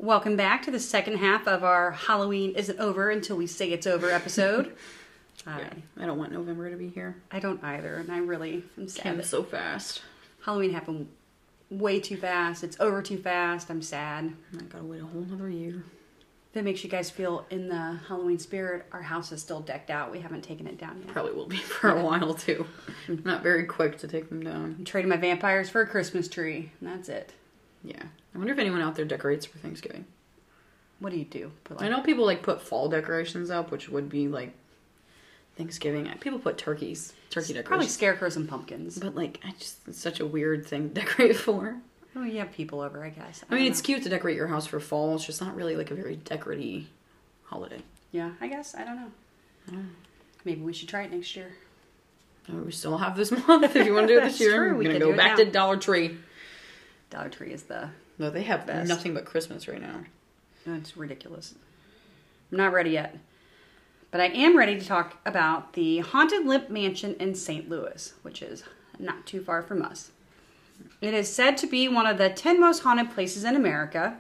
Welcome 0.09 0.37
back 0.37 0.63
to 0.63 0.71
the 0.71 0.81
second 0.81 1.19
half 1.19 1.47
of 1.47 1.63
our 1.63 1.91
Halloween 1.91 2.53
isn't 2.53 2.81
over 2.81 3.11
until 3.11 3.37
we 3.37 3.47
say 3.47 3.73
it's 3.73 3.87
over 3.87 4.11
episode. 4.11 4.75
I, 5.47 5.61
Yeah, 5.61 5.71
I 5.99 6.07
don't 6.07 6.17
want 6.17 6.33
November 6.33 6.71
to 6.71 6.79
be 6.79 6.89
here. 6.89 7.17
I 7.31 7.41
don't 7.41 7.63
either, 7.63 7.97
and 7.97 8.11
I 8.11 8.17
really 8.17 8.65
am 8.79 8.89
sad. 8.89 9.03
Came 9.03 9.23
so 9.23 9.43
fast. 9.43 10.01
Halloween 10.47 10.71
happened 10.71 11.09
way 11.69 12.01
too 12.01 12.17
fast. 12.17 12.65
It's 12.65 12.81
over 12.81 13.03
too 13.03 13.19
fast. 13.19 13.69
I'm 13.69 13.83
sad. 13.83 14.33
I 14.59 14.63
gotta 14.63 14.85
wait 14.85 15.03
a 15.03 15.05
whole 15.05 15.25
another 15.25 15.51
year. 15.51 15.85
If 16.53 16.57
it 16.57 16.65
makes 16.65 16.83
you 16.83 16.89
guys 16.89 17.11
feel 17.11 17.45
in 17.51 17.69
the 17.69 18.01
Halloween 18.09 18.39
spirit, 18.39 18.87
our 18.93 19.03
house 19.03 19.31
is 19.31 19.43
still 19.43 19.61
decked 19.61 19.91
out. 19.91 20.11
We 20.11 20.21
haven't 20.21 20.41
taken 20.41 20.67
it 20.67 20.79
down 20.79 21.03
yet. 21.05 21.09
Probably 21.09 21.33
will 21.33 21.45
be 21.45 21.59
for 21.59 21.91
a 21.91 22.03
while 22.03 22.33
too. 22.33 22.67
Not 23.09 23.43
very 23.43 23.67
quick 23.67 23.99
to 23.99 24.09
take 24.09 24.31
them 24.31 24.43
down. 24.43 24.77
I'm 24.79 24.87
trading 24.87 25.11
my 25.11 25.19
vampires 25.19 25.69
for 25.69 25.83
a 25.83 25.87
Christmas 25.87 26.29
tree. 26.29 26.73
And 26.81 26.89
that's 26.89 27.11
it. 27.11 27.35
Yeah. 27.85 28.05
I 28.39 28.41
wonder 28.41 28.53
if 28.53 28.61
anyone 28.61 28.81
out 28.83 28.95
there 28.95 29.05
decorates 29.05 29.47
for 29.47 29.59
Thanksgiving. 29.59 30.05
What 31.01 31.11
do 31.11 31.19
you 31.19 31.25
do? 31.25 31.51
Put 31.65 31.83
I 31.83 31.89
know 31.89 32.03
people 32.03 32.25
like 32.25 32.41
put 32.41 32.63
fall 32.63 32.89
decorations 32.89 33.51
up, 33.51 33.73
which 33.73 33.89
would 33.89 34.09
be 34.09 34.29
like 34.29 34.53
Thanksgiving. 35.57 36.09
People 36.21 36.39
put 36.39 36.57
turkeys, 36.57 37.15
turkey 37.31 37.49
decorations, 37.49 37.67
probably 37.67 37.89
scarecrows 37.89 38.37
and 38.37 38.49
pumpkins. 38.49 38.97
But 38.97 39.17
like, 39.17 39.41
I 39.45 39.51
just 39.59 39.79
it's 39.89 39.99
such 39.99 40.21
a 40.21 40.27
weird 40.27 40.65
thing 40.65 40.91
to 40.91 40.95
decorate 41.01 41.35
for. 41.35 41.79
Oh, 42.15 42.23
you 42.23 42.39
have 42.39 42.53
people 42.53 42.81
over, 42.81 43.05
I 43.05 43.09
guess. 43.09 43.43
I 43.51 43.55
mean, 43.57 43.65
don't 43.65 43.73
it's 43.73 43.81
cute 43.81 44.05
to 44.05 44.09
decorate 44.09 44.37
your 44.37 44.47
house 44.47 44.69
for 44.69 44.79
fall. 44.79 45.17
It's 45.17 45.27
just 45.27 45.41
not 45.41 45.57
really 45.57 45.75
like 45.75 45.91
a 45.91 45.97
very 45.97 46.15
decorative 46.15 46.85
holiday. 47.43 47.83
Yeah, 48.13 48.31
I 48.41 48.47
guess. 48.47 48.73
I 48.77 48.85
don't 48.85 49.01
know. 49.73 49.81
Maybe 50.45 50.61
we 50.61 50.73
should 50.73 50.89
try 50.89 51.03
it 51.03 51.11
next 51.11 51.35
year. 51.35 51.57
Oh, 52.53 52.59
we 52.59 52.71
still 52.71 52.99
have 52.99 53.17
this 53.17 53.33
month 53.49 53.75
if 53.75 53.85
you 53.85 53.95
want 53.95 54.07
to 54.07 54.15
do 54.15 54.21
it 54.21 54.23
this 54.23 54.39
year. 54.39 54.55
true, 54.57 54.69
We're 54.75 54.79
we 54.79 54.85
gonna 54.85 55.01
go 55.01 55.17
back 55.17 55.39
now. 55.39 55.45
to 55.45 55.51
Dollar 55.51 55.77
Tree. 55.77 56.19
Dollar 57.11 57.31
Tree 57.31 57.53
is 57.53 57.65
the. 57.65 57.91
No, 58.19 58.31
they 58.31 58.43
have 58.43 58.67
Best. 58.67 58.89
nothing 58.89 59.15
but 59.15 59.25
Christmas 59.25 59.69
right 59.69 59.81
now. 59.81 60.01
It's 60.67 60.97
ridiculous. 60.97 61.55
I'm 62.51 62.59
not 62.59 62.73
ready 62.73 62.91
yet. 62.91 63.17
But 64.11 64.21
I 64.21 64.27
am 64.27 64.57
ready 64.57 64.79
to 64.79 64.87
talk 64.87 65.19
about 65.25 65.75
the 65.75 65.99
Haunted 65.99 66.47
Lemp 66.47 66.71
Mansion 66.71 67.15
in 67.21 67.35
St. 67.35 67.69
Louis, 67.69 68.15
which 68.23 68.43
is 68.43 68.65
not 68.99 69.27
too 69.27 69.43
far 69.43 69.63
from 69.63 69.83
us. 69.83 70.11
It 71.01 71.15
is 71.15 71.33
said 71.33 71.57
to 71.59 71.67
be 71.67 71.89
one 71.89 72.07
of 72.07 72.19
the 72.19 72.31
10 72.31 72.61
most 72.61 72.83
haunted 72.83 73.11
places 73.11 73.45
in 73.45 73.55
America. 73.55 74.17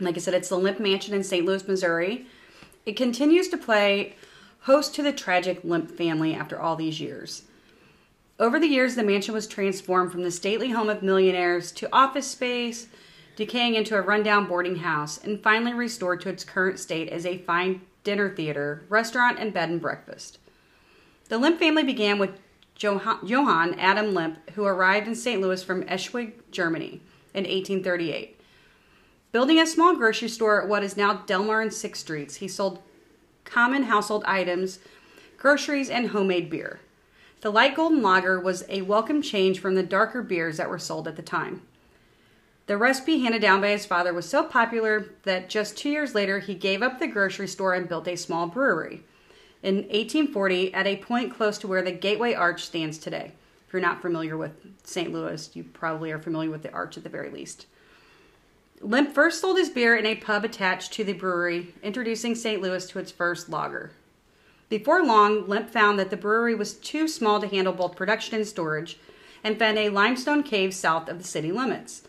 Like 0.00 0.16
I 0.16 0.18
said, 0.20 0.34
it's 0.34 0.48
the 0.48 0.58
Lemp 0.58 0.80
Mansion 0.80 1.14
in 1.14 1.22
St. 1.22 1.44
Louis, 1.46 1.66
Missouri. 1.66 2.26
It 2.84 2.96
continues 2.96 3.48
to 3.48 3.56
play 3.56 4.16
host 4.62 4.94
to 4.96 5.02
the 5.02 5.12
tragic 5.12 5.60
Lemp 5.62 5.90
family 5.90 6.34
after 6.34 6.60
all 6.60 6.76
these 6.76 7.00
years. 7.00 7.42
Over 8.40 8.58
the 8.58 8.66
years, 8.66 8.96
the 8.96 9.04
mansion 9.04 9.32
was 9.32 9.46
transformed 9.46 10.10
from 10.10 10.24
the 10.24 10.30
stately 10.30 10.70
home 10.70 10.88
of 10.88 11.04
millionaires 11.04 11.70
to 11.72 11.88
office 11.92 12.26
space, 12.26 12.88
decaying 13.36 13.76
into 13.76 13.96
a 13.96 14.02
rundown 14.02 14.48
boarding 14.48 14.76
house, 14.76 15.18
and 15.22 15.40
finally 15.40 15.72
restored 15.72 16.20
to 16.22 16.30
its 16.30 16.42
current 16.42 16.80
state 16.80 17.08
as 17.08 17.24
a 17.24 17.38
fine 17.38 17.82
dinner 18.02 18.34
theater, 18.34 18.84
restaurant, 18.88 19.38
and 19.38 19.54
bed 19.54 19.68
and 19.68 19.80
breakfast. 19.80 20.38
The 21.28 21.38
Lemp 21.38 21.60
family 21.60 21.84
began 21.84 22.18
with 22.18 22.40
Johann 22.76 23.78
Adam 23.78 24.12
Lemp, 24.14 24.50
who 24.50 24.64
arrived 24.64 25.06
in 25.06 25.14
St. 25.14 25.40
Louis 25.40 25.62
from 25.62 25.84
Eschwege, 25.84 26.32
Germany 26.50 27.00
in 27.34 27.44
1838. 27.44 28.40
Building 29.30 29.60
a 29.60 29.66
small 29.66 29.96
grocery 29.96 30.28
store 30.28 30.60
at 30.60 30.68
what 30.68 30.82
is 30.82 30.96
now 30.96 31.22
Delmar 31.26 31.60
and 31.60 31.72
Sixth 31.72 32.02
Streets, 32.02 32.36
he 32.36 32.48
sold 32.48 32.82
common 33.44 33.84
household 33.84 34.24
items, 34.26 34.80
groceries, 35.36 35.88
and 35.88 36.08
homemade 36.08 36.50
beer. 36.50 36.80
The 37.44 37.52
light 37.52 37.76
golden 37.76 38.00
lager 38.00 38.40
was 38.40 38.64
a 38.70 38.80
welcome 38.80 39.20
change 39.20 39.60
from 39.60 39.74
the 39.74 39.82
darker 39.82 40.22
beers 40.22 40.56
that 40.56 40.70
were 40.70 40.78
sold 40.78 41.06
at 41.06 41.16
the 41.16 41.20
time. 41.20 41.60
The 42.68 42.78
recipe 42.78 43.18
handed 43.18 43.42
down 43.42 43.60
by 43.60 43.68
his 43.68 43.84
father 43.84 44.14
was 44.14 44.26
so 44.26 44.44
popular 44.44 45.10
that 45.24 45.50
just 45.50 45.76
two 45.76 45.90
years 45.90 46.14
later 46.14 46.38
he 46.38 46.54
gave 46.54 46.82
up 46.82 46.98
the 46.98 47.06
grocery 47.06 47.46
store 47.46 47.74
and 47.74 47.86
built 47.86 48.08
a 48.08 48.16
small 48.16 48.46
brewery 48.46 49.02
in 49.62 49.82
1840 49.90 50.72
at 50.72 50.86
a 50.86 50.96
point 50.96 51.34
close 51.34 51.58
to 51.58 51.68
where 51.68 51.82
the 51.82 51.92
Gateway 51.92 52.32
Arch 52.32 52.64
stands 52.64 52.96
today. 52.96 53.32
If 53.66 53.74
you're 53.74 53.82
not 53.82 54.00
familiar 54.00 54.38
with 54.38 54.52
St. 54.82 55.12
Louis, 55.12 55.50
you 55.52 55.64
probably 55.64 56.12
are 56.12 56.18
familiar 56.18 56.48
with 56.48 56.62
the 56.62 56.72
arch 56.72 56.96
at 56.96 57.02
the 57.02 57.10
very 57.10 57.28
least. 57.28 57.66
Lemp 58.80 59.12
first 59.12 59.42
sold 59.42 59.58
his 59.58 59.68
beer 59.68 59.94
in 59.94 60.06
a 60.06 60.14
pub 60.14 60.46
attached 60.46 60.94
to 60.94 61.04
the 61.04 61.12
brewery, 61.12 61.74
introducing 61.82 62.34
St. 62.34 62.62
Louis 62.62 62.86
to 62.86 62.98
its 62.98 63.12
first 63.12 63.50
lager. 63.50 63.90
Before 64.68 65.04
long, 65.04 65.46
Lemp 65.46 65.70
found 65.70 65.98
that 65.98 66.10
the 66.10 66.16
brewery 66.16 66.54
was 66.54 66.74
too 66.74 67.06
small 67.06 67.40
to 67.40 67.46
handle 67.46 67.72
both 67.72 67.96
production 67.96 68.36
and 68.36 68.46
storage 68.46 68.98
and 69.42 69.58
found 69.58 69.78
a 69.78 69.90
limestone 69.90 70.42
cave 70.42 70.74
south 70.74 71.08
of 71.08 71.18
the 71.18 71.24
city 71.24 71.52
limits. 71.52 72.02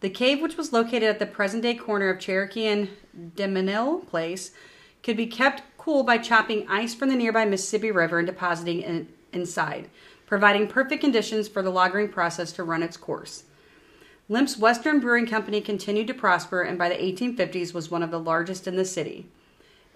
The 0.00 0.10
cave, 0.10 0.40
which 0.40 0.56
was 0.56 0.72
located 0.72 1.04
at 1.04 1.18
the 1.18 1.26
present 1.26 1.62
day 1.62 1.74
corner 1.74 2.08
of 2.08 2.20
Cherokee 2.20 2.66
and 2.66 2.88
Demenil 3.34 4.00
Place, 4.00 4.52
could 5.02 5.16
be 5.16 5.26
kept 5.26 5.62
cool 5.76 6.02
by 6.02 6.18
chopping 6.18 6.68
ice 6.68 6.94
from 6.94 7.08
the 7.08 7.16
nearby 7.16 7.44
Mississippi 7.44 7.90
River 7.90 8.18
and 8.18 8.26
depositing 8.26 8.82
it 8.82 9.06
inside, 9.32 9.88
providing 10.26 10.68
perfect 10.68 11.00
conditions 11.00 11.48
for 11.48 11.62
the 11.62 11.72
lagering 11.72 12.12
process 12.12 12.52
to 12.52 12.64
run 12.64 12.82
its 12.82 12.96
course. 12.96 13.44
Lemp's 14.28 14.58
Western 14.58 15.00
Brewing 15.00 15.26
Company 15.26 15.60
continued 15.60 16.06
to 16.08 16.14
prosper 16.14 16.62
and 16.62 16.76
by 16.76 16.88
the 16.88 16.94
1850s 16.94 17.72
was 17.72 17.90
one 17.90 18.02
of 18.02 18.10
the 18.10 18.20
largest 18.20 18.66
in 18.66 18.76
the 18.76 18.84
city. 18.84 19.26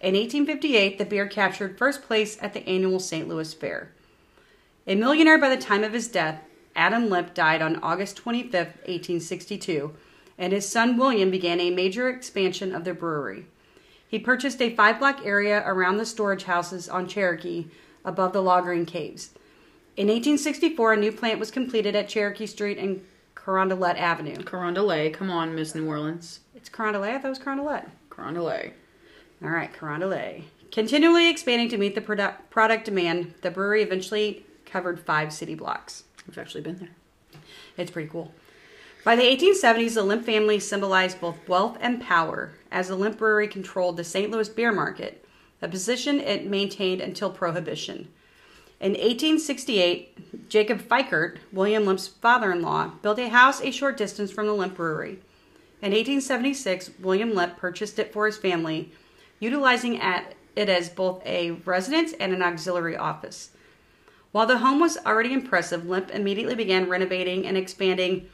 In 0.03 0.15
1858, 0.15 0.99
the 0.99 1.05
beer 1.05 1.29
captured 1.29 1.79
first 1.79 2.03
place 2.03 2.37
at 2.43 2.55
the 2.55 2.69
annual 2.69 2.99
St. 2.99 3.29
Louis 3.29 3.55
Fair. 3.55 3.93
A 4.85 4.97
millionaire 4.97 5.39
by 5.39 5.49
the 5.49 5.63
time 5.63 5.85
of 5.85 5.93
his 5.93 6.09
death, 6.09 6.43
Adam 6.75 7.09
Lemp 7.09 7.35
died 7.35 7.63
on 7.63 7.77
August 7.77 8.17
25, 8.17 8.53
1862, 8.53 9.95
and 10.37 10.53
his 10.53 10.69
son 10.69 10.97
William 10.97 11.31
began 11.31 11.61
a 11.61 11.71
major 11.71 12.09
expansion 12.09 12.75
of 12.75 12.83
the 12.83 12.93
brewery. 12.93 13.47
He 14.09 14.19
purchased 14.19 14.61
a 14.61 14.75
five 14.75 14.99
block 14.99 15.25
area 15.25 15.63
around 15.65 15.99
the 15.99 16.07
storage 16.07 16.45
houses 16.45 16.89
on 16.89 17.07
Cherokee 17.07 17.67
above 18.05 18.33
the 18.33 18.43
lagering 18.43 18.89
caves. 18.89 19.31
In 19.97 20.09
1864, 20.09 20.95
a 20.95 20.97
new 20.97 21.13
plant 21.13 21.39
was 21.39 21.53
completed 21.53 21.95
at 21.95 22.09
Cherokee 22.09 22.47
Street 22.47 22.79
and 22.79 23.05
Carondelet 23.37 23.97
Avenue. 23.97 24.37
Carondelet, 24.39 25.15
come 25.15 25.31
on, 25.31 25.55
Miss 25.55 25.77
New 25.77 25.87
Orleans. 25.87 26.41
It's 26.57 26.69
Carondelet? 26.69 27.11
I 27.11 27.19
thought 27.19 27.27
it 27.27 27.29
was 27.29 27.39
Carondelet. 27.39 27.89
Carondelet. 28.11 28.73
All 29.43 29.51
right, 29.51 29.73
Carondelet. 29.73 30.45
Continually 30.71 31.29
expanding 31.29 31.69
to 31.71 31.77
meet 31.77 31.95
the 31.97 32.01
product, 32.01 32.49
product 32.51 32.85
demand, 32.85 33.35
the 33.43 33.51
brewery 33.51 33.83
eventually 33.83 34.47
covered 34.65 35.01
five 35.01 35.33
city 35.33 35.55
blocks. 35.55 36.05
We've 36.27 36.39
actually 36.39 36.61
been 36.61 36.79
there. 36.79 37.41
It's 37.77 37.91
pretty 37.91 38.09
cool. 38.09 38.33
By 39.05 39.17
the 39.17 39.23
1870s, 39.23 39.95
the 39.95 40.05
Lemp 40.05 40.25
family 40.25 40.61
symbolized 40.61 41.21
both 41.21 41.49
wealth 41.49 41.77
and 41.81 42.01
power, 42.01 42.53
as 42.71 42.87
the 42.87 42.95
Lemp 42.95 43.19
Brewery 43.19 43.49
controlled 43.49 43.97
the 43.97 44.05
St. 44.05 44.31
Louis 44.31 44.49
beer 44.49 44.71
market, 44.71 45.25
a 45.61 45.67
position 45.67 46.21
it 46.21 46.47
maintained 46.47 47.01
until 47.01 47.29
Prohibition. 47.29 48.09
In 48.79 48.93
1868, 48.93 50.49
Jacob 50.49 50.81
Feickert, 50.81 51.39
William 51.53 51.85
Lemp's 51.85 52.07
father 52.07 52.53
in 52.53 52.63
law, 52.63 52.93
built 53.03 53.19
a 53.19 53.29
house 53.29 53.61
a 53.61 53.73
short 53.73 53.97
distance 53.97 54.31
from 54.31 54.47
the 54.47 54.55
Lemp 54.55 54.77
Brewery. 54.77 55.19
In 55.83 55.91
1876, 55.91 56.91
William 57.01 57.35
Lemp 57.35 57.57
purchased 57.57 57.99
it 57.99 58.13
for 58.13 58.27
his 58.27 58.37
family, 58.37 58.93
utilizing 59.43 60.01
it 60.01 60.69
as 60.69 60.89
both 60.89 61.21
a 61.27 61.51
residence 61.51 62.13
and 62.21 62.33
an 62.33 62.43
auxiliary 62.43 62.97
office. 62.97 63.51
While 64.31 64.47
the 64.47 64.59
home 64.59 64.79
was 64.79 64.97
already 65.05 65.33
impressive, 65.33 65.85
Lemp 65.85 66.11
immediately 66.11 66.55
began 66.55 66.89
renovating 66.89 67.45
and 67.45 67.57
expanding 67.57 68.29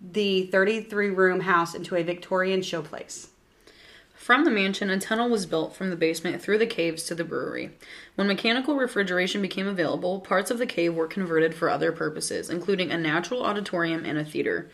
the 0.00 0.46
33 0.46 1.10
room 1.10 1.40
house 1.40 1.74
into 1.74 1.94
a 1.94 2.02
Victorian 2.02 2.60
showplace. 2.60 3.28
From 4.14 4.44
the 4.44 4.50
mansion, 4.50 4.88
a 4.88 4.98
tunnel 4.98 5.28
was 5.28 5.44
built 5.44 5.74
from 5.74 5.90
the 5.90 5.96
basement 5.96 6.40
through 6.40 6.58
the 6.58 6.66
caves 6.66 7.04
to 7.04 7.14
the 7.14 7.24
brewery. 7.24 7.70
When 8.14 8.28
mechanical 8.28 8.76
refrigeration 8.76 9.42
became 9.42 9.66
available, 9.66 10.20
parts 10.20 10.50
of 10.50 10.58
the 10.58 10.66
cave 10.66 10.94
were 10.94 11.06
converted 11.06 11.54
for 11.54 11.68
other 11.68 11.92
purposes, 11.92 12.48
including 12.48 12.90
a 12.90 12.98
natural 12.98 13.44
auditorium 13.44 14.04
and 14.06 14.16
a 14.16 14.24
theater. 14.24 14.70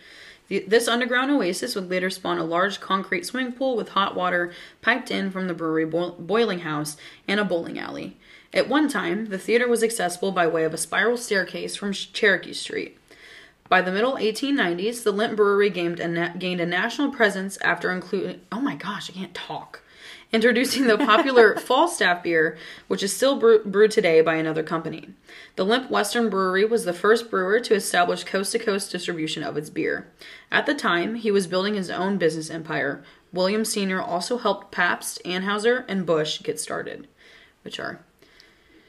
This 0.48 0.86
underground 0.86 1.30
oasis 1.30 1.74
would 1.74 1.90
later 1.90 2.08
spawn 2.08 2.38
a 2.38 2.44
large 2.44 2.80
concrete 2.80 3.26
swimming 3.26 3.52
pool 3.52 3.76
with 3.76 3.90
hot 3.90 4.14
water 4.14 4.52
piped 4.80 5.10
in 5.10 5.30
from 5.30 5.48
the 5.48 5.54
brewery 5.54 5.84
boiling 5.84 6.60
house 6.60 6.96
and 7.26 7.40
a 7.40 7.44
bowling 7.44 7.78
alley. 7.78 8.16
At 8.54 8.68
one 8.68 8.88
time, 8.88 9.26
the 9.26 9.38
theater 9.38 9.66
was 9.66 9.82
accessible 9.82 10.30
by 10.30 10.46
way 10.46 10.64
of 10.64 10.72
a 10.72 10.78
spiral 10.78 11.16
staircase 11.16 11.74
from 11.74 11.92
Cherokee 11.92 12.52
Street. 12.52 12.96
By 13.68 13.82
the 13.82 13.90
middle 13.90 14.14
1890s, 14.14 15.02
the 15.02 15.12
Lemp 15.12 15.36
Brewery 15.36 15.70
gained 15.70 15.98
a, 15.98 16.34
gained 16.38 16.60
a 16.60 16.66
national 16.66 17.10
presence 17.10 17.58
after 17.58 17.90
including. 17.90 18.40
Oh 18.52 18.60
my 18.60 18.76
gosh, 18.76 19.10
I 19.10 19.14
can't 19.14 19.34
talk. 19.34 19.82
Introducing 20.32 20.86
the 20.86 20.98
popular 20.98 21.56
Falstaff 21.60 22.22
beer, 22.22 22.58
which 22.88 23.02
is 23.02 23.14
still 23.14 23.38
brew- 23.38 23.64
brewed 23.64 23.92
today 23.92 24.20
by 24.20 24.34
another 24.34 24.62
company. 24.62 25.10
The 25.54 25.64
Lemp 25.64 25.90
Western 25.90 26.28
Brewery 26.28 26.64
was 26.64 26.84
the 26.84 26.92
first 26.92 27.30
brewer 27.30 27.60
to 27.60 27.74
establish 27.74 28.24
coast 28.24 28.52
to 28.52 28.58
coast 28.58 28.90
distribution 28.90 29.42
of 29.42 29.56
its 29.56 29.70
beer. 29.70 30.08
At 30.50 30.66
the 30.66 30.74
time, 30.74 31.14
he 31.14 31.30
was 31.30 31.46
building 31.46 31.74
his 31.74 31.90
own 31.90 32.18
business 32.18 32.50
empire. 32.50 33.04
William 33.32 33.64
Sr. 33.64 34.02
also 34.02 34.38
helped 34.38 34.72
Pabst, 34.72 35.20
Anheuser, 35.24 35.84
and 35.88 36.04
Busch 36.04 36.42
get 36.42 36.58
started, 36.58 37.06
which 37.62 37.78
are 37.78 38.00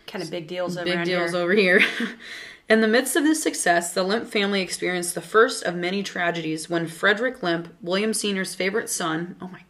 kind 0.07 0.23
of 0.23 0.31
big 0.31 0.47
deals 0.47 0.77
over 0.77 0.85
big 0.85 1.03
deals 1.03 1.31
here. 1.31 1.39
over 1.39 1.53
here. 1.53 1.81
In 2.69 2.81
the 2.81 2.87
midst 2.87 3.15
of 3.15 3.23
this 3.23 3.41
success, 3.41 3.93
the 3.93 4.03
Lemp 4.03 4.27
family 4.27 4.61
experienced 4.61 5.15
the 5.15 5.21
first 5.21 5.63
of 5.63 5.75
many 5.75 6.03
tragedies 6.03 6.69
when 6.69 6.87
Frederick 6.87 7.41
Lemp, 7.41 7.73
William 7.81 8.13
Sr.'s 8.13 8.55
favorite 8.55 8.89
son, 8.89 9.37
oh 9.39 9.47
my, 9.47 9.61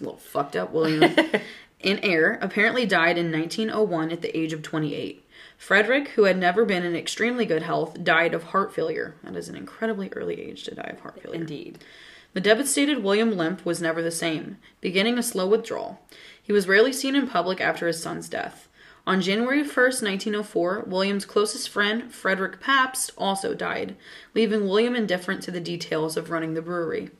it's 0.00 0.06
a 0.06 0.10
little 0.10 0.18
fucked 0.18 0.56
up, 0.56 0.72
William, 0.72 1.02
in 1.80 1.98
heir, 1.98 2.38
apparently 2.40 2.86
died 2.86 3.18
in 3.18 3.30
1901 3.30 4.10
at 4.10 4.22
the 4.22 4.36
age 4.36 4.54
of 4.54 4.62
28. 4.62 5.26
Frederick, 5.58 6.08
who 6.10 6.24
had 6.24 6.38
never 6.38 6.64
been 6.64 6.84
in 6.84 6.96
extremely 6.96 7.44
good 7.44 7.62
health, 7.62 8.02
died 8.02 8.32
of 8.32 8.44
heart 8.44 8.74
failure. 8.74 9.16
That 9.22 9.36
is 9.36 9.50
an 9.50 9.56
incredibly 9.56 10.10
early 10.12 10.40
age 10.40 10.64
to 10.64 10.74
die 10.74 10.90
of 10.90 11.00
heart 11.00 11.22
failure. 11.22 11.38
Indeed. 11.38 11.84
The 12.32 12.40
devastated 12.40 13.02
William 13.02 13.36
Lemp 13.36 13.66
was 13.66 13.82
never 13.82 14.00
the 14.00 14.10
same, 14.10 14.56
beginning 14.80 15.18
a 15.18 15.22
slow 15.22 15.46
withdrawal. 15.46 16.00
He 16.42 16.52
was 16.52 16.66
rarely 16.66 16.94
seen 16.94 17.14
in 17.14 17.28
public 17.28 17.60
after 17.60 17.86
his 17.86 18.02
son's 18.02 18.28
death. 18.28 18.68
On 19.06 19.20
January 19.20 19.62
1st, 19.62 20.02
1904, 20.02 20.84
William's 20.86 21.24
closest 21.24 21.68
friend, 21.68 22.14
Frederick 22.14 22.60
Pabst, 22.60 23.10
also 23.18 23.54
died, 23.54 23.96
leaving 24.34 24.68
William 24.68 24.94
indifferent 24.94 25.42
to 25.42 25.50
the 25.50 25.60
details 25.60 26.16
of 26.16 26.30
running 26.30 26.54
the 26.54 26.62
brewery. 26.62 27.10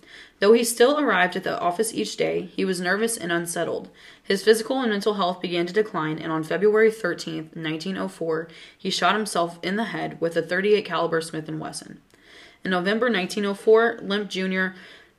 Though 0.40 0.54
he 0.54 0.64
still 0.64 0.98
arrived 0.98 1.36
at 1.36 1.44
the 1.44 1.60
office 1.60 1.92
each 1.92 2.16
day, 2.16 2.48
he 2.56 2.64
was 2.64 2.80
nervous 2.80 3.16
and 3.18 3.30
unsettled. 3.30 3.90
His 4.22 4.42
physical 4.42 4.80
and 4.80 4.90
mental 4.90 5.14
health 5.14 5.42
began 5.42 5.66
to 5.66 5.72
decline, 5.72 6.18
and 6.18 6.32
on 6.32 6.44
February 6.44 6.90
13th, 6.90 7.54
1904, 7.54 8.48
he 8.76 8.88
shot 8.88 9.14
himself 9.14 9.58
in 9.62 9.76
the 9.76 9.84
head 9.84 10.18
with 10.18 10.36
a 10.36 10.42
38 10.42 10.84
caliber 10.84 11.20
Smith 11.20 11.48
& 11.48 11.48
Wesson. 11.48 12.00
In 12.64 12.70
November 12.70 13.06
1904, 13.06 14.00
Lemp 14.02 14.30
Jr. 14.30 14.68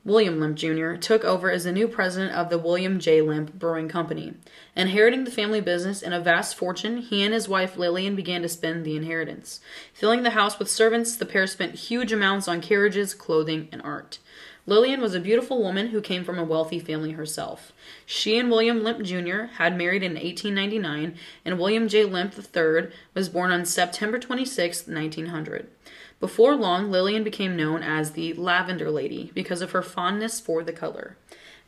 William 0.04 0.40
Lemp 0.40 0.56
Jr., 0.56 0.94
took 0.94 1.24
over 1.24 1.48
as 1.48 1.62
the 1.62 1.70
new 1.70 1.86
president 1.86 2.34
of 2.34 2.50
the 2.50 2.58
William 2.58 2.98
J. 2.98 3.22
Lemp 3.22 3.54
Brewing 3.54 3.88
Company. 3.88 4.34
Inheriting 4.74 5.22
the 5.22 5.30
family 5.30 5.60
business 5.60 6.02
and 6.02 6.12
a 6.12 6.18
vast 6.18 6.56
fortune, 6.56 6.96
he 6.96 7.22
and 7.22 7.32
his 7.32 7.48
wife 7.48 7.76
Lillian 7.76 8.16
began 8.16 8.42
to 8.42 8.48
spend 8.48 8.84
the 8.84 8.96
inheritance. 8.96 9.60
Filling 9.94 10.24
the 10.24 10.30
house 10.30 10.58
with 10.58 10.68
servants, 10.68 11.14
the 11.14 11.24
pair 11.24 11.46
spent 11.46 11.76
huge 11.76 12.12
amounts 12.12 12.48
on 12.48 12.60
carriages, 12.60 13.14
clothing, 13.14 13.68
and 13.70 13.80
art. 13.82 14.18
Lillian 14.66 15.00
was 15.00 15.14
a 15.14 15.20
beautiful 15.20 15.62
woman 15.62 15.88
who 15.88 16.00
came 16.00 16.24
from 16.24 16.38
a 16.38 16.44
wealthy 16.44 16.80
family 16.80 17.12
herself. 17.12 17.72
She 18.04 18.38
and 18.38 18.50
William 18.50 18.82
Lemp 18.82 19.02
Jr. 19.02 19.54
had 19.56 19.78
married 19.78 20.02
in 20.02 20.14
1899, 20.14 21.16
and 21.44 21.58
William 21.58 21.86
J. 21.86 22.04
Lemp 22.04 22.34
III 22.36 22.90
was 23.14 23.28
born 23.28 23.52
on 23.52 23.64
September 23.64 24.18
26, 24.18 24.88
1900. 24.88 25.68
Before 26.22 26.54
long, 26.54 26.88
Lillian 26.88 27.24
became 27.24 27.56
known 27.56 27.82
as 27.82 28.12
the 28.12 28.32
Lavender 28.34 28.92
Lady 28.92 29.32
because 29.34 29.60
of 29.60 29.72
her 29.72 29.82
fondness 29.82 30.38
for 30.38 30.62
the 30.62 30.72
color. 30.72 31.16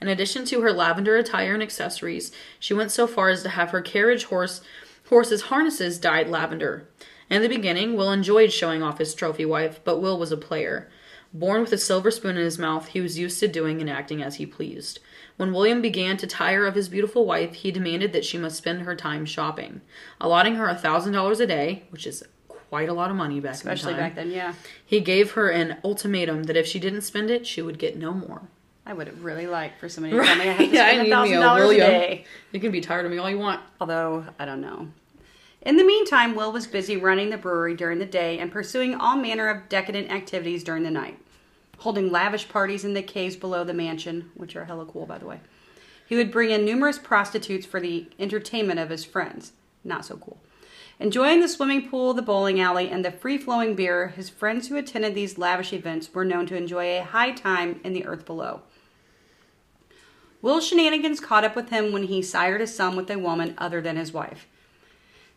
In 0.00 0.06
addition 0.06 0.44
to 0.44 0.60
her 0.60 0.72
lavender 0.72 1.16
attire 1.16 1.54
and 1.54 1.62
accessories, 1.62 2.30
she 2.60 2.72
went 2.72 2.92
so 2.92 3.08
far 3.08 3.30
as 3.30 3.42
to 3.42 3.48
have 3.48 3.70
her 3.70 3.82
carriage 3.82 4.26
horse 4.26 4.60
horses' 5.08 5.42
harnesses 5.42 5.98
dyed 5.98 6.28
lavender. 6.28 6.86
In 7.28 7.42
the 7.42 7.48
beginning, 7.48 7.96
Will 7.96 8.12
enjoyed 8.12 8.52
showing 8.52 8.80
off 8.80 8.98
his 8.98 9.12
trophy 9.12 9.44
wife, 9.44 9.80
but 9.82 10.00
Will 10.00 10.20
was 10.20 10.30
a 10.30 10.36
player. 10.36 10.88
Born 11.32 11.62
with 11.62 11.72
a 11.72 11.76
silver 11.76 12.12
spoon 12.12 12.36
in 12.36 12.44
his 12.44 12.56
mouth, 12.56 12.86
he 12.86 13.00
was 13.00 13.18
used 13.18 13.40
to 13.40 13.48
doing 13.48 13.80
and 13.80 13.90
acting 13.90 14.22
as 14.22 14.36
he 14.36 14.46
pleased. 14.46 15.00
When 15.36 15.52
William 15.52 15.82
began 15.82 16.16
to 16.18 16.28
tire 16.28 16.64
of 16.64 16.76
his 16.76 16.88
beautiful 16.88 17.26
wife, 17.26 17.54
he 17.54 17.72
demanded 17.72 18.12
that 18.12 18.24
she 18.24 18.38
must 18.38 18.58
spend 18.58 18.82
her 18.82 18.94
time 18.94 19.26
shopping, 19.26 19.80
allotting 20.20 20.54
her 20.54 20.68
a 20.68 20.76
thousand 20.76 21.12
dollars 21.12 21.40
a 21.40 21.46
day, 21.48 21.82
which 21.90 22.06
is 22.06 22.22
quite 22.68 22.88
a 22.88 22.92
lot 22.92 23.10
of 23.10 23.16
money 23.16 23.40
back 23.40 23.54
Especially 23.54 23.92
in 23.92 23.96
the 23.96 24.02
time. 24.02 24.10
back 24.10 24.16
then, 24.16 24.30
yeah. 24.30 24.54
He 24.84 25.00
gave 25.00 25.32
her 25.32 25.48
an 25.50 25.78
ultimatum 25.84 26.44
that 26.44 26.56
if 26.56 26.66
she 26.66 26.78
didn't 26.78 27.02
spend 27.02 27.30
it, 27.30 27.46
she 27.46 27.62
would 27.62 27.78
get 27.78 27.96
no 27.96 28.12
more. 28.12 28.42
I 28.86 28.92
would 28.92 29.22
really 29.22 29.46
like 29.46 29.78
for 29.78 29.88
somebody 29.88 30.16
to 30.16 30.22
tell 30.22 30.36
me 30.36 30.42
I 30.42 30.52
have 30.52 30.58
to 30.58 30.66
Yeah, 30.74 30.84
I 30.84 30.90
spend 30.90 31.02
me 31.04 31.10
thousand 31.10 31.36
a 31.36 31.40
dollars 31.40 31.70
a 31.70 31.76
day. 31.76 32.24
You 32.52 32.60
can 32.60 32.70
be 32.70 32.80
tired 32.80 33.06
of 33.06 33.12
me 33.12 33.18
all 33.18 33.30
you 33.30 33.38
want. 33.38 33.60
Although, 33.80 34.26
I 34.38 34.44
don't 34.44 34.60
know. 34.60 34.88
In 35.62 35.76
the 35.78 35.84
meantime, 35.84 36.34
Will 36.34 36.52
was 36.52 36.66
busy 36.66 36.98
running 36.98 37.30
the 37.30 37.38
brewery 37.38 37.74
during 37.74 37.98
the 37.98 38.04
day 38.04 38.38
and 38.38 38.52
pursuing 38.52 38.94
all 38.94 39.16
manner 39.16 39.48
of 39.48 39.70
decadent 39.70 40.10
activities 40.10 40.62
during 40.62 40.82
the 40.82 40.90
night. 40.90 41.18
Holding 41.78 42.12
lavish 42.12 42.48
parties 42.50 42.84
in 42.84 42.92
the 42.92 43.02
caves 43.02 43.36
below 43.36 43.64
the 43.64 43.72
mansion, 43.72 44.30
which 44.34 44.54
are 44.56 44.66
hella 44.66 44.84
cool, 44.84 45.06
by 45.06 45.16
the 45.16 45.26
way. 45.26 45.40
He 46.06 46.16
would 46.16 46.30
bring 46.30 46.50
in 46.50 46.66
numerous 46.66 46.98
prostitutes 46.98 47.64
for 47.64 47.80
the 47.80 48.06
entertainment 48.18 48.78
of 48.78 48.90
his 48.90 49.06
friends. 49.06 49.52
Not 49.82 50.04
so 50.04 50.16
cool. 50.18 50.38
Enjoying 51.00 51.40
the 51.40 51.48
swimming 51.48 51.88
pool, 51.88 52.14
the 52.14 52.22
bowling 52.22 52.60
alley, 52.60 52.88
and 52.88 53.04
the 53.04 53.10
free 53.10 53.36
flowing 53.36 53.74
beer, 53.74 54.08
his 54.08 54.30
friends 54.30 54.68
who 54.68 54.76
attended 54.76 55.14
these 55.14 55.38
lavish 55.38 55.72
events 55.72 56.12
were 56.14 56.24
known 56.24 56.46
to 56.46 56.56
enjoy 56.56 56.98
a 56.98 57.04
high 57.04 57.32
time 57.32 57.80
in 57.82 57.92
the 57.92 58.06
earth 58.06 58.24
below. 58.24 58.62
Will's 60.40 60.66
shenanigans 60.66 61.20
caught 61.20 61.44
up 61.44 61.56
with 61.56 61.70
him 61.70 61.90
when 61.90 62.04
he 62.04 62.22
sired 62.22 62.60
a 62.60 62.66
son 62.66 62.96
with 62.96 63.10
a 63.10 63.18
woman 63.18 63.54
other 63.58 63.80
than 63.80 63.96
his 63.96 64.12
wife. 64.12 64.46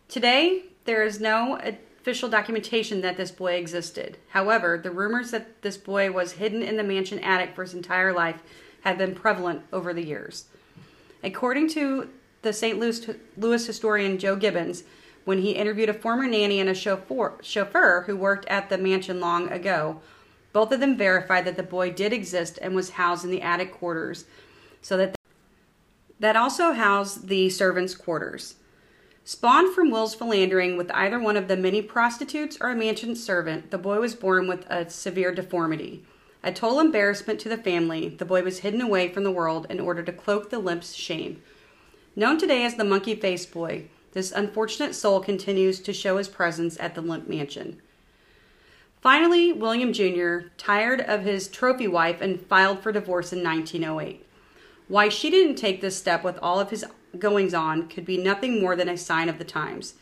Today, 0.06 0.64
there 0.84 1.02
is 1.02 1.20
no 1.20 1.58
official 1.58 2.28
documentation 2.28 3.00
that 3.00 3.16
this 3.16 3.30
boy 3.30 3.54
existed. 3.54 4.18
However, 4.28 4.78
the 4.78 4.90
rumors 4.90 5.30
that 5.32 5.62
this 5.62 5.76
boy 5.76 6.12
was 6.12 6.32
hidden 6.32 6.62
in 6.62 6.76
the 6.76 6.84
mansion 6.84 7.18
attic 7.18 7.54
for 7.54 7.62
his 7.62 7.74
entire 7.74 8.12
life 8.12 8.42
have 8.82 8.96
been 8.96 9.14
prevalent 9.14 9.62
over 9.72 9.92
the 9.92 10.04
years. 10.04 10.44
According 11.24 11.68
to 11.70 12.10
the 12.42 12.52
St. 12.52 12.78
Louis, 12.78 13.10
Louis 13.36 13.66
historian 13.66 14.18
Joe 14.18 14.36
Gibbons, 14.36 14.84
when 15.28 15.42
he 15.42 15.50
interviewed 15.50 15.90
a 15.90 15.92
former 15.92 16.26
nanny 16.26 16.58
and 16.58 16.70
a 16.70 16.74
chauffeur, 16.74 17.34
chauffeur 17.42 18.04
who 18.06 18.16
worked 18.16 18.46
at 18.46 18.70
the 18.70 18.78
mansion 18.78 19.20
long 19.20 19.46
ago, 19.52 20.00
both 20.54 20.72
of 20.72 20.80
them 20.80 20.96
verified 20.96 21.44
that 21.44 21.54
the 21.54 21.62
boy 21.62 21.90
did 21.90 22.14
exist 22.14 22.58
and 22.62 22.74
was 22.74 22.88
housed 22.92 23.26
in 23.26 23.30
the 23.30 23.42
attic 23.42 23.70
quarters, 23.70 24.24
so 24.80 24.96
that 24.96 25.14
that 26.18 26.34
also 26.34 26.72
housed 26.72 27.28
the 27.28 27.50
servants' 27.50 27.94
quarters. 27.94 28.54
Spawned 29.22 29.74
from 29.74 29.90
Will's 29.90 30.14
philandering 30.14 30.78
with 30.78 30.90
either 30.92 31.20
one 31.20 31.36
of 31.36 31.46
the 31.46 31.58
many 31.58 31.82
prostitutes 31.82 32.56
or 32.58 32.70
a 32.70 32.74
mansion 32.74 33.14
servant, 33.14 33.70
the 33.70 33.76
boy 33.76 34.00
was 34.00 34.14
born 34.14 34.48
with 34.48 34.64
a 34.70 34.88
severe 34.88 35.34
deformity. 35.34 36.06
A 36.42 36.52
total 36.52 36.80
embarrassment 36.80 37.38
to 37.40 37.50
the 37.50 37.58
family, 37.58 38.08
the 38.08 38.24
boy 38.24 38.42
was 38.42 38.60
hidden 38.60 38.80
away 38.80 39.12
from 39.12 39.24
the 39.24 39.30
world 39.30 39.66
in 39.68 39.78
order 39.78 40.02
to 40.02 40.10
cloak 40.10 40.48
the 40.48 40.58
Lemp's 40.58 40.94
shame. 40.94 41.42
Known 42.16 42.38
today 42.38 42.64
as 42.64 42.76
the 42.76 42.82
monkey 42.82 43.14
faced 43.14 43.52
boy, 43.52 43.88
this 44.18 44.32
unfortunate 44.32 44.96
soul 44.96 45.20
continues 45.20 45.78
to 45.78 45.92
show 45.92 46.16
his 46.16 46.26
presence 46.26 46.76
at 46.80 46.96
the 46.96 47.00
Lemp 47.00 47.28
mansion. 47.28 47.80
Finally, 49.00 49.52
William 49.52 49.92
Jr. 49.92 50.48
tired 50.56 51.00
of 51.02 51.22
his 51.22 51.46
trophy 51.46 51.86
wife 51.86 52.20
and 52.20 52.40
filed 52.40 52.80
for 52.80 52.90
divorce 52.90 53.32
in 53.32 53.44
1908. 53.44 54.26
Why 54.88 55.08
she 55.08 55.30
didn't 55.30 55.54
take 55.54 55.80
this 55.80 55.96
step 55.96 56.24
with 56.24 56.36
all 56.42 56.58
of 56.58 56.70
his 56.70 56.84
goings 57.16 57.54
on 57.54 57.86
could 57.86 58.04
be 58.04 58.16
nothing 58.16 58.60
more 58.60 58.74
than 58.74 58.88
a 58.88 58.96
sign 58.96 59.28
of 59.28 59.38
the 59.38 59.44
times. 59.44 59.94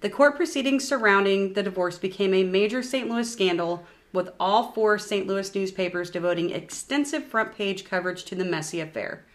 The 0.00 0.08
court 0.08 0.36
proceedings 0.36 0.88
surrounding 0.88 1.52
the 1.52 1.62
divorce 1.62 1.98
became 1.98 2.32
a 2.32 2.44
major 2.44 2.82
St. 2.82 3.10
Louis 3.10 3.30
scandal, 3.30 3.84
with 4.10 4.30
all 4.40 4.72
four 4.72 4.98
St. 4.98 5.26
Louis 5.26 5.54
newspapers 5.54 6.10
devoting 6.10 6.48
extensive 6.48 7.26
front 7.26 7.54
page 7.54 7.84
coverage 7.84 8.24
to 8.24 8.34
the 8.34 8.44
messy 8.46 8.80
affair. 8.80 9.26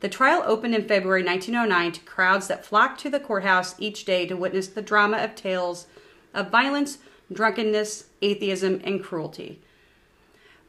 The 0.00 0.08
trial 0.08 0.42
opened 0.46 0.74
in 0.74 0.88
February 0.88 1.22
1909 1.22 1.92
to 1.92 2.00
crowds 2.00 2.48
that 2.48 2.64
flocked 2.64 3.00
to 3.00 3.10
the 3.10 3.20
courthouse 3.20 3.74
each 3.78 4.04
day 4.04 4.26
to 4.26 4.36
witness 4.36 4.68
the 4.68 4.82
drama 4.82 5.18
of 5.18 5.34
tales 5.34 5.86
of 6.32 6.50
violence, 6.50 6.98
drunkenness, 7.32 8.06
atheism, 8.22 8.80
and 8.84 9.02
cruelty. 9.02 9.60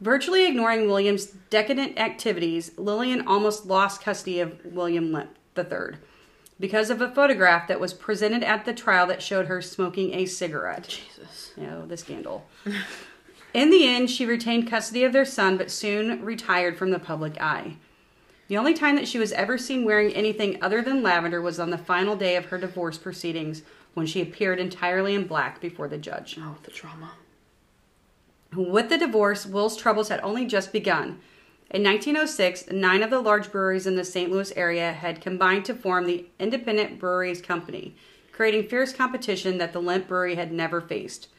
Virtually 0.01 0.47
ignoring 0.47 0.87
William's 0.87 1.27
decadent 1.49 1.97
activities, 1.99 2.71
Lillian 2.77 3.27
almost 3.27 3.65
lost 3.67 4.01
custody 4.01 4.39
of 4.39 4.59
William 4.65 5.11
Lemp 5.11 5.35
III 5.57 5.97
because 6.59 6.89
of 6.89 7.01
a 7.01 7.09
photograph 7.09 7.67
that 7.67 7.79
was 7.79 7.93
presented 7.93 8.43
at 8.43 8.65
the 8.65 8.73
trial 8.73 9.07
that 9.07 9.21
showed 9.21 9.47
her 9.47 9.61
smoking 9.61 10.13
a 10.13 10.25
cigarette. 10.25 10.87
Jesus. 10.87 11.51
You 11.57 11.63
know, 11.63 11.85
the 11.85 11.97
scandal. 11.97 12.45
In 13.53 13.69
the 13.69 13.87
end, 13.87 14.09
she 14.09 14.25
retained 14.25 14.69
custody 14.69 15.03
of 15.03 15.13
their 15.13 15.25
son, 15.25 15.57
but 15.57 15.71
soon 15.71 16.23
retired 16.23 16.77
from 16.77 16.91
the 16.91 16.99
public 16.99 17.41
eye. 17.41 17.77
The 18.51 18.57
only 18.57 18.73
time 18.73 18.97
that 18.97 19.07
she 19.07 19.17
was 19.17 19.31
ever 19.31 19.57
seen 19.57 19.85
wearing 19.85 20.11
anything 20.11 20.61
other 20.61 20.81
than 20.81 21.01
lavender 21.01 21.41
was 21.41 21.57
on 21.57 21.69
the 21.69 21.77
final 21.77 22.17
day 22.17 22.35
of 22.35 22.47
her 22.47 22.57
divorce 22.57 22.97
proceedings 22.97 23.61
when 23.93 24.05
she 24.05 24.21
appeared 24.21 24.59
entirely 24.59 25.15
in 25.15 25.25
black 25.25 25.61
before 25.61 25.87
the 25.87 25.97
judge. 25.97 26.37
Oh, 26.37 26.57
the 26.63 26.71
drama. 26.71 27.13
With 28.53 28.89
the 28.89 28.97
divorce, 28.97 29.45
Will's 29.45 29.77
troubles 29.77 30.09
had 30.09 30.19
only 30.19 30.45
just 30.45 30.73
begun. 30.73 31.21
In 31.69 31.81
1906, 31.81 32.71
nine 32.71 33.01
of 33.01 33.09
the 33.09 33.21
large 33.21 33.53
breweries 33.53 33.87
in 33.87 33.95
the 33.95 34.03
St. 34.03 34.29
Louis 34.29 34.51
area 34.57 34.91
had 34.91 35.21
combined 35.21 35.63
to 35.63 35.73
form 35.73 36.05
the 36.05 36.25
Independent 36.37 36.99
Breweries 36.99 37.41
Company, 37.41 37.95
creating 38.33 38.67
fierce 38.67 38.91
competition 38.91 39.59
that 39.59 39.71
the 39.71 39.81
Lemp 39.81 40.09
Brewery 40.09 40.35
had 40.35 40.51
never 40.51 40.81
faced. 40.81 41.29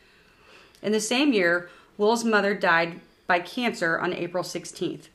In 0.81 0.93
the 0.93 0.99
same 0.99 1.35
year, 1.35 1.69
Will's 1.99 2.25
mother 2.25 2.55
died 2.55 3.03
by 3.27 3.41
cancer 3.41 3.99
on 3.99 4.15
April 4.15 4.43
16th. 4.43 5.09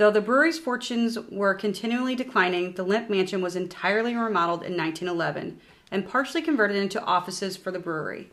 Though 0.00 0.10
the 0.10 0.22
brewery's 0.22 0.58
fortunes 0.58 1.18
were 1.30 1.52
continually 1.52 2.14
declining, 2.14 2.72
the 2.72 2.84
Lemp 2.84 3.10
Mansion 3.10 3.42
was 3.42 3.54
entirely 3.54 4.16
remodeled 4.16 4.62
in 4.62 4.74
1911 4.74 5.60
and 5.90 6.08
partially 6.08 6.40
converted 6.40 6.78
into 6.78 7.04
offices 7.04 7.58
for 7.58 7.70
the 7.70 7.80
brewery. 7.80 8.30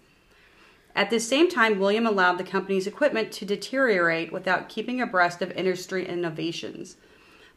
At 0.96 1.10
the 1.10 1.20
same 1.20 1.50
time, 1.50 1.78
William 1.78 2.08
allowed 2.08 2.38
the 2.38 2.46
company's 2.46 2.88
equipment 2.88 3.34
to 3.34 3.46
deteriorate 3.46 4.32
without 4.32 4.70
keeping 4.70 5.02
abreast 5.02 5.42
of 5.42 5.52
industry 5.52 6.08
innovations. 6.08 6.96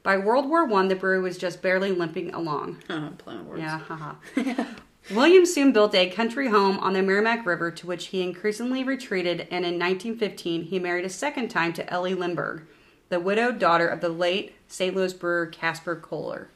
By 0.03 0.19
World 0.19 0.49
War 0.49 0.69
I, 0.69 0.89
the 0.89 0.97
brewery 0.97 1.21
was 1.21 1.39
just 1.39 1.63
barely 1.63 1.93
limping 1.93 2.35
along. 2.35 2.79
Words. 2.89 3.61
Yeah, 3.63 3.79
haha. 3.79 4.15
William 5.15 5.47
soon 5.47 5.71
built 5.71 5.95
a 5.95 6.11
country 6.11 6.49
home 6.49 6.81
on 6.81 6.95
the 6.95 6.99
Meramec 6.99 7.47
River 7.47 7.71
to 7.71 7.87
which 7.87 8.07
he 8.07 8.23
increasingly 8.23 8.83
retreated, 8.83 9.43
and 9.53 9.65
in 9.65 9.79
1915 9.79 10.65
he 10.65 10.81
married 10.81 11.05
a 11.05 11.09
second 11.09 11.47
time 11.47 11.73
to 11.75 11.89
Ellie 11.89 12.15
Limburg, 12.15 12.67
the 13.11 13.21
widowed 13.21 13.59
daughter 13.59 13.87
of 13.87 14.01
the 14.01 14.09
late 14.09 14.55
St. 14.67 14.97
Louis 14.97 15.13
brewer 15.13 15.47
Casper 15.47 15.95
Koehler. 15.95 16.47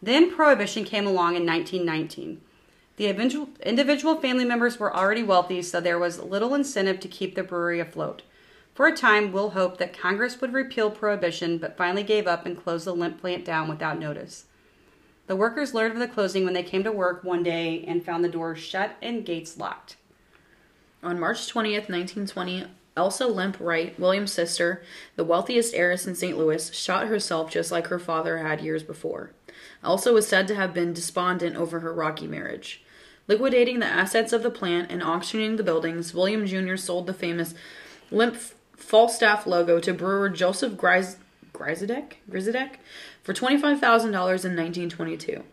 Then 0.00 0.34
Prohibition 0.34 0.84
came 0.84 1.06
along 1.06 1.36
in 1.36 1.44
1919. 1.44 2.40
The 2.96 3.08
individual, 3.08 4.16
family 4.16 4.44
members 4.44 4.78
were 4.78 4.94
already 4.96 5.22
wealthy, 5.22 5.62
so 5.62 5.80
there 5.80 5.98
was 5.98 6.18
little 6.18 6.54
incentive 6.54 6.98
to 7.00 7.08
keep 7.08 7.34
the 7.34 7.44
brewery 7.44 7.78
afloat. 7.78 8.22
For 8.74 8.86
a 8.86 8.96
time, 8.96 9.32
Will 9.32 9.50
hoped 9.50 9.78
that 9.78 9.96
Congress 9.96 10.40
would 10.40 10.52
repeal 10.52 10.90
Prohibition, 10.90 11.58
but 11.58 11.76
finally 11.76 12.02
gave 12.02 12.26
up 12.26 12.46
and 12.46 12.56
closed 12.56 12.86
the 12.86 12.94
Lemp 12.94 13.20
plant 13.20 13.44
down 13.44 13.68
without 13.68 13.98
notice. 13.98 14.46
The 15.26 15.36
workers 15.36 15.74
learned 15.74 15.94
of 15.94 15.98
the 15.98 16.08
closing 16.08 16.44
when 16.44 16.54
they 16.54 16.62
came 16.62 16.84
to 16.84 16.92
work 16.92 17.22
one 17.22 17.42
day 17.42 17.84
and 17.86 18.04
found 18.04 18.24
the 18.24 18.28
doors 18.28 18.60
shut 18.60 18.96
and 19.02 19.26
gates 19.26 19.58
locked. 19.58 19.96
On 21.02 21.20
March 21.20 21.38
20th, 21.52 21.88
1920, 21.88 22.66
Elsa 22.98 23.28
Lemp 23.28 23.58
Wright, 23.60 23.96
William's 23.96 24.32
sister, 24.32 24.82
the 25.14 25.22
wealthiest 25.22 25.72
heiress 25.72 26.04
in 26.04 26.16
St. 26.16 26.36
Louis, 26.36 26.74
shot 26.74 27.06
herself 27.06 27.48
just 27.48 27.70
like 27.70 27.86
her 27.86 27.98
father 28.00 28.38
had 28.38 28.60
years 28.60 28.82
before. 28.82 29.30
Elsa 29.84 30.12
was 30.12 30.26
said 30.26 30.48
to 30.48 30.56
have 30.56 30.74
been 30.74 30.92
despondent 30.92 31.54
over 31.54 31.78
her 31.78 31.94
rocky 31.94 32.26
marriage. 32.26 32.82
Liquidating 33.28 33.78
the 33.78 33.86
assets 33.86 34.32
of 34.32 34.42
the 34.42 34.50
plant 34.50 34.90
and 34.90 35.00
auctioning 35.00 35.54
the 35.54 35.62
buildings, 35.62 36.12
William 36.12 36.44
Jr. 36.44 36.74
sold 36.74 37.06
the 37.06 37.14
famous 37.14 37.54
Lemp 38.10 38.36
Falstaff 38.76 39.46
logo 39.46 39.78
to 39.78 39.94
brewer 39.94 40.28
Joseph 40.28 40.72
Griesedieck, 40.72 42.14
Griesedieck 42.28 42.78
for 43.22 43.32
$25,000 43.32 44.06
in 44.06 44.56
1922. 44.56 45.44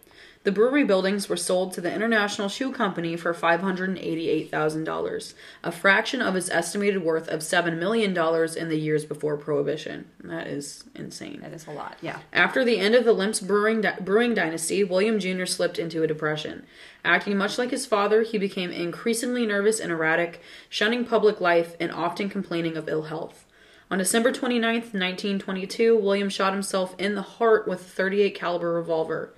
The 0.46 0.52
brewery 0.52 0.84
buildings 0.84 1.28
were 1.28 1.38
sold 1.38 1.74
to 1.74 1.82
the 1.82 1.92
International 1.92 2.50
Shoe 2.50 2.72
Company 2.72 3.18
for 3.18 3.34
$588,000, 3.34 5.34
a 5.64 5.72
fraction 5.72 6.22
of 6.22 6.36
its 6.36 6.52
estimated 6.52 7.04
worth 7.04 7.28
of 7.30 7.40
$7 7.40 7.80
million 7.80 8.16
in 8.56 8.70
the 8.70 8.78
years 8.78 9.06
before 9.06 9.38
Prohibition. 9.38 10.06
That 10.24 10.46
is 10.46 10.84
insane. 10.94 11.40
That 11.42 11.54
is 11.54 11.66
a 11.66 11.72
lot, 11.72 11.98
yeah. 12.00 12.20
After 12.32 12.64
the 12.64 12.78
end 12.78 12.94
of 12.94 13.06
the 13.06 13.14
Lemps 13.14 13.40
brewing, 13.40 13.82
di- 13.82 13.98
brewing 14.00 14.36
dynasty, 14.36 14.84
William 14.84 15.18
Jr. 15.18 15.46
slipped 15.46 15.80
into 15.80 16.04
a 16.04 16.08
depression. 16.08 16.68
Acting 17.04 17.38
much 17.38 17.58
like 17.58 17.72
his 17.72 17.88
father, 17.88 18.22
he 18.22 18.38
became 18.38 18.70
increasingly 18.70 19.48
nervous 19.48 19.80
and 19.80 19.92
erratic, 19.92 20.44
shunning 20.70 21.06
public 21.06 21.42
life 21.42 21.76
and 21.80 21.92
often 21.92 22.30
complaining 22.30 22.78
of 22.78 22.88
ill 22.88 23.06
health. 23.06 23.48
On 23.90 23.98
December 23.98 24.32
29th, 24.32 24.94
1922, 24.94 25.98
William 25.98 26.30
shot 26.30 26.54
himself 26.54 26.94
in 27.00 27.16
the 27.16 27.24
heart 27.24 27.68
with 27.68 27.82
a 27.82 27.84
38 27.84 28.36
caliber 28.36 28.74
revolver 28.74 29.34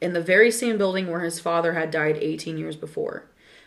in 0.00 0.12
the 0.12 0.20
very 0.20 0.50
same 0.50 0.78
building 0.78 1.08
where 1.08 1.20
his 1.20 1.40
father 1.40 1.74
had 1.74 1.90
died 1.90 2.18
18 2.20 2.56
years 2.56 2.76
before. 2.76 3.24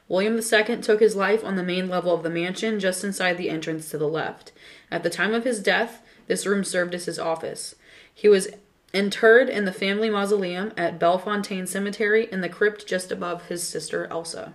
William 0.08 0.36
II 0.36 0.78
took 0.78 1.00
his 1.00 1.15
life 1.15 1.43
on 1.43 1.56
the 1.56 1.63
main 1.63 1.88
level 1.88 2.13
of 2.13 2.24
the 2.24 2.30
mansion, 2.30 2.80
just 2.80 3.04
inside 3.04 3.38
the 3.38 3.50
entrance 3.50 3.89
to 3.89 3.98
the 3.98 4.08
left. 4.08 4.52
At 4.91 5.04
the 5.04 5.10
time 5.10 5.34
of 5.34 5.43
his 5.43 5.60
death, 5.60 6.02
this 6.28 6.46
room 6.46 6.63
served 6.63 6.93
as 6.93 7.06
his 7.06 7.19
office. 7.19 7.76
He 8.13 8.28
was 8.28 8.50
interred 8.93 9.50
in 9.50 9.65
the 9.65 9.72
family 9.72 10.10
mausoleum 10.10 10.72
at 10.78 11.00
Bellefontaine 11.00 11.67
Cemetery 11.67 12.28
in 12.32 12.41
the 12.41 12.50
crypt 12.50 12.86
just 12.86 13.12
above 13.12 13.48
his 13.48 13.63
sister 13.63 14.06
Elsa. 14.12 14.54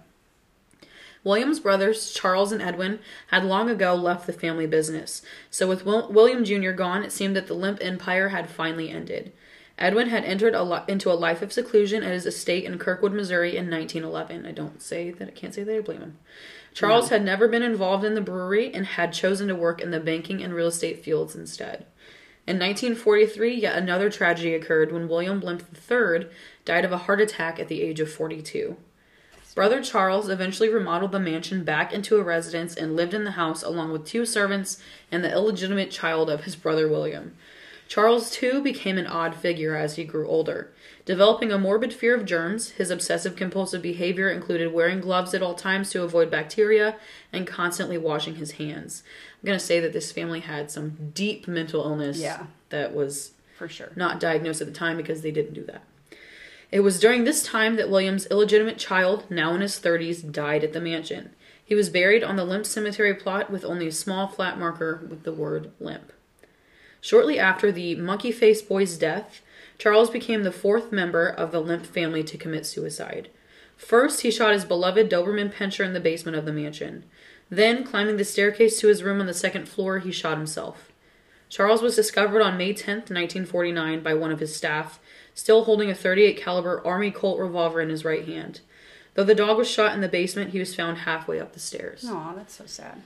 William's 1.25 1.61
brothers, 1.61 2.13
Charles 2.13 2.53
and 2.53 2.63
Edwin, 2.63 3.01
had 3.29 3.45
long 3.45 3.69
ago 3.69 3.95
left 3.95 4.27
the 4.27 4.33
family 4.33 4.67
business, 4.67 5.21
so 5.51 5.67
with 5.67 5.85
Wil- 5.85 6.11
William 6.13 6.45
Jr. 6.45 6.71
gone, 6.71 7.03
it 7.03 7.11
seemed 7.11 7.35
that 7.35 7.49
the 7.49 7.55
Lemp 7.55 7.79
empire 7.81 8.29
had 8.29 8.49
finally 8.49 8.89
ended. 8.89 9.33
Edwin 9.79 10.09
had 10.09 10.25
entered 10.25 10.55
a 10.55 10.85
into 10.89 11.11
a 11.11 11.15
life 11.15 11.41
of 11.41 11.53
seclusion 11.53 12.03
at 12.03 12.13
his 12.13 12.27
estate 12.27 12.65
in 12.65 12.79
Kirkwood, 12.79 13.13
Missouri 13.13 13.57
in 13.57 13.71
1911. 13.71 14.45
I 14.45 14.53
don't 14.53 14.83
say 14.83 15.11
that 15.13 15.29
I 15.29 15.31
can't 15.31 15.55
say 15.55 15.63
that 15.63 15.77
I 15.77 15.81
blame 15.81 16.01
him. 16.01 16.19
Charles 16.75 17.11
had 17.11 17.25
never 17.25 17.49
been 17.49 17.63
involved 17.63 18.05
in 18.05 18.15
the 18.15 18.21
brewery 18.21 18.73
and 18.75 18.87
had 18.87 19.13
chosen 19.13 19.49
to 19.49 19.55
work 19.55 19.81
in 19.81 19.91
the 19.91 20.01
banking 20.01 20.43
and 20.43 20.53
real 20.53 20.67
estate 20.67 21.03
fields 21.03 21.35
instead. 21.35 21.87
In 22.47 22.59
1943, 22.59 23.55
yet 23.55 23.77
another 23.77 24.11
tragedy 24.11 24.55
occurred 24.55 24.91
when 24.91 25.09
William 25.09 25.41
Lemp 25.41 25.65
III 25.91 26.29
died 26.65 26.85
of 26.85 26.93
a 26.93 26.99
heart 26.99 27.21
attack 27.21 27.61
at 27.61 27.69
the 27.69 27.83
age 27.83 28.01
of 28.01 28.11
42. 28.11 28.77
Brother 29.55 29.83
Charles 29.83 30.29
eventually 30.29 30.69
remodeled 30.69 31.13
the 31.13 31.19
mansion 31.19 31.65
back 31.65 31.93
into 31.93 32.17
a 32.17 32.23
residence 32.23 32.77
and 32.77 32.95
lived 32.95 33.13
in 33.13 33.25
the 33.25 33.33
house 33.33 33.63
along 33.63 33.91
with 33.91 34.07
two 34.07 34.25
servants 34.25 34.81
and 35.11 35.25
the 35.25 35.33
illegitimate 35.33 35.91
child 35.91 36.31
of 36.31 36.45
his 36.45 36.55
brother 36.55 36.89
William. 36.89 37.35
Charles, 37.89 38.31
too, 38.31 38.63
became 38.63 38.99
an 38.99 39.07
odd 39.07 39.35
figure 39.35 39.75
as 39.75 39.97
he 39.97 40.05
grew 40.05 40.29
older. 40.29 40.71
Developing 41.07 41.51
a 41.51 41.59
morbid 41.59 41.93
fear 41.95 42.15
of 42.15 42.27
germs, 42.27 42.71
his 42.73 42.91
obsessive 42.91 43.35
compulsive 43.35 43.81
behavior 43.81 44.29
included 44.31 44.73
wearing 44.75 45.01
gloves 45.01 45.33
at 45.33 45.43
all 45.43 45.55
times 45.55 45.89
to 45.91 46.03
avoid 46.03 46.31
bacteria 46.31 46.97
and 47.33 47.47
constantly 47.47 47.97
washing 47.97 48.35
his 48.37 48.53
hands. 48.53 49.03
I'm 49.41 49.47
going 49.47 49.59
to 49.59 49.65
say 49.65 49.81
that 49.81 49.95
this 49.95 50.13
family 50.13 50.41
had 50.41 50.71
some 50.71 51.13
deep 51.15 51.49
mental 51.49 51.83
illness 51.83 52.19
Yeah. 52.19 52.45
that 52.69 52.95
was 52.95 53.33
For 53.57 53.69
sure. 53.69 53.91
not 53.97 54.21
diagnosed 54.21 54.61
at 54.61 54.67
the 54.67 54.73
time 54.75 54.99
because 54.99 55.23
they 55.23 55.31
didn't 55.31 55.55
do 55.55 55.65
that. 55.65 55.83
It 56.71 56.81
was 56.81 57.01
during 57.01 57.25
this 57.25 57.43
time 57.43 57.77
that 57.77 57.89
William's 57.89 58.27
illegitimate 58.27 58.77
child, 58.77 59.25
now 59.31 59.55
in 59.55 59.63
his 59.63 59.81
30s, 59.81 60.31
died 60.31 60.63
at 60.63 60.75
the 60.75 60.81
mansion. 60.83 61.31
He 61.65 61.75
was 61.75 61.89
buried 61.89 62.23
on 62.23 62.37
the 62.37 62.45
Lemp 62.45 62.67
Cemetery 62.67 63.15
plot 63.15 63.51
with 63.51 63.65
only 63.65 63.87
a 63.89 63.93
small 63.93 64.27
flat 64.29 64.59
marker 64.59 65.01
with 65.09 65.23
the 65.23 65.33
word 65.33 65.71
Lemp. 65.81 66.13
Shortly 67.01 67.39
after 67.39 67.71
the 67.71 67.95
monkey 67.97 68.33
faced 68.33 68.69
boy's 68.69 68.99
death, 68.99 69.41
Charles 69.79 70.11
became 70.11 70.43
the 70.43 70.53
fourth 70.53 70.91
member 70.91 71.29
of 71.29 71.53
the 71.53 71.61
Lemp 71.61 71.87
family 71.87 72.25
to 72.25 72.37
commit 72.37 72.67
suicide. 72.67 73.29
First, 73.77 74.23
he 74.23 74.31
shot 74.31 74.53
his 74.53 74.65
beloved 74.65 75.09
Doberman 75.09 75.53
Pinscher 75.55 75.85
in 75.85 75.93
the 75.93 76.01
basement 76.01 76.37
of 76.37 76.45
the 76.45 76.53
mansion. 76.53 77.05
Then, 77.49 77.85
climbing 77.85 78.17
the 78.17 78.25
staircase 78.25 78.81
to 78.81 78.89
his 78.89 79.05
room 79.05 79.21
on 79.21 79.27
the 79.27 79.35
second 79.35 79.69
floor, 79.69 80.01
he 80.01 80.11
shot 80.11 80.37
himself. 80.37 80.93
Charles 81.49 81.81
was 81.81 81.97
discovered 81.97 82.43
on 82.43 82.59
May 82.59 82.75
10, 82.75 82.97
1949 82.97 84.03
by 84.03 84.15
one 84.15 84.33
of 84.33 84.41
his 84.41 84.55
staff, 84.55 84.99
still 85.33 85.65
holding 85.65 85.91
a 85.91 85.95
38 85.95 86.37
caliber 86.37 86.85
Army 86.85 87.11
Colt 87.11 87.39
revolver 87.39 87.81
in 87.81 87.89
his 87.89 88.05
right 88.05 88.27
hand. 88.27 88.61
Though 89.15 89.25
the 89.25 89.35
dog 89.35 89.57
was 89.57 89.71
shot 89.71 89.95
in 89.95 90.01
the 90.01 90.09
basement, 90.09 90.51
he 90.51 90.59
was 90.59 90.75
found 90.75 90.99
halfway 90.99 91.41
up 91.41 91.53
the 91.53 91.61
stairs. 91.61 92.05
Aw, 92.07 92.35
that's 92.35 92.55
so 92.55 92.67
sad. 92.67 93.03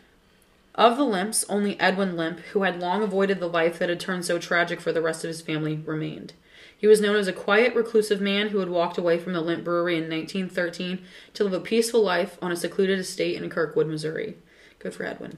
Of 0.74 0.96
the 0.96 1.04
Lemps, 1.04 1.44
only 1.50 1.78
Edwin 1.78 2.16
Lemp, 2.16 2.40
who 2.52 2.62
had 2.62 2.80
long 2.80 3.02
avoided 3.02 3.40
the 3.40 3.48
life 3.48 3.78
that 3.78 3.90
had 3.90 4.00
turned 4.00 4.24
so 4.24 4.38
tragic 4.38 4.80
for 4.80 4.90
the 4.90 5.02
rest 5.02 5.22
of 5.22 5.28
his 5.28 5.42
family, 5.42 5.76
remained. 5.84 6.32
He 6.76 6.86
was 6.86 7.00
known 7.00 7.16
as 7.16 7.28
a 7.28 7.32
quiet, 7.32 7.74
reclusive 7.74 8.20
man 8.20 8.48
who 8.48 8.58
had 8.58 8.70
walked 8.70 8.96
away 8.96 9.18
from 9.18 9.34
the 9.34 9.40
Lemp 9.40 9.64
Brewery 9.64 9.96
in 9.96 10.08
1913 10.08 11.04
to 11.34 11.44
live 11.44 11.52
a 11.52 11.60
peaceful 11.60 12.02
life 12.02 12.38
on 12.40 12.50
a 12.50 12.56
secluded 12.56 12.98
estate 12.98 13.40
in 13.40 13.50
Kirkwood, 13.50 13.86
Missouri. 13.86 14.36
Good 14.78 14.94
for 14.94 15.04
Edwin. 15.04 15.36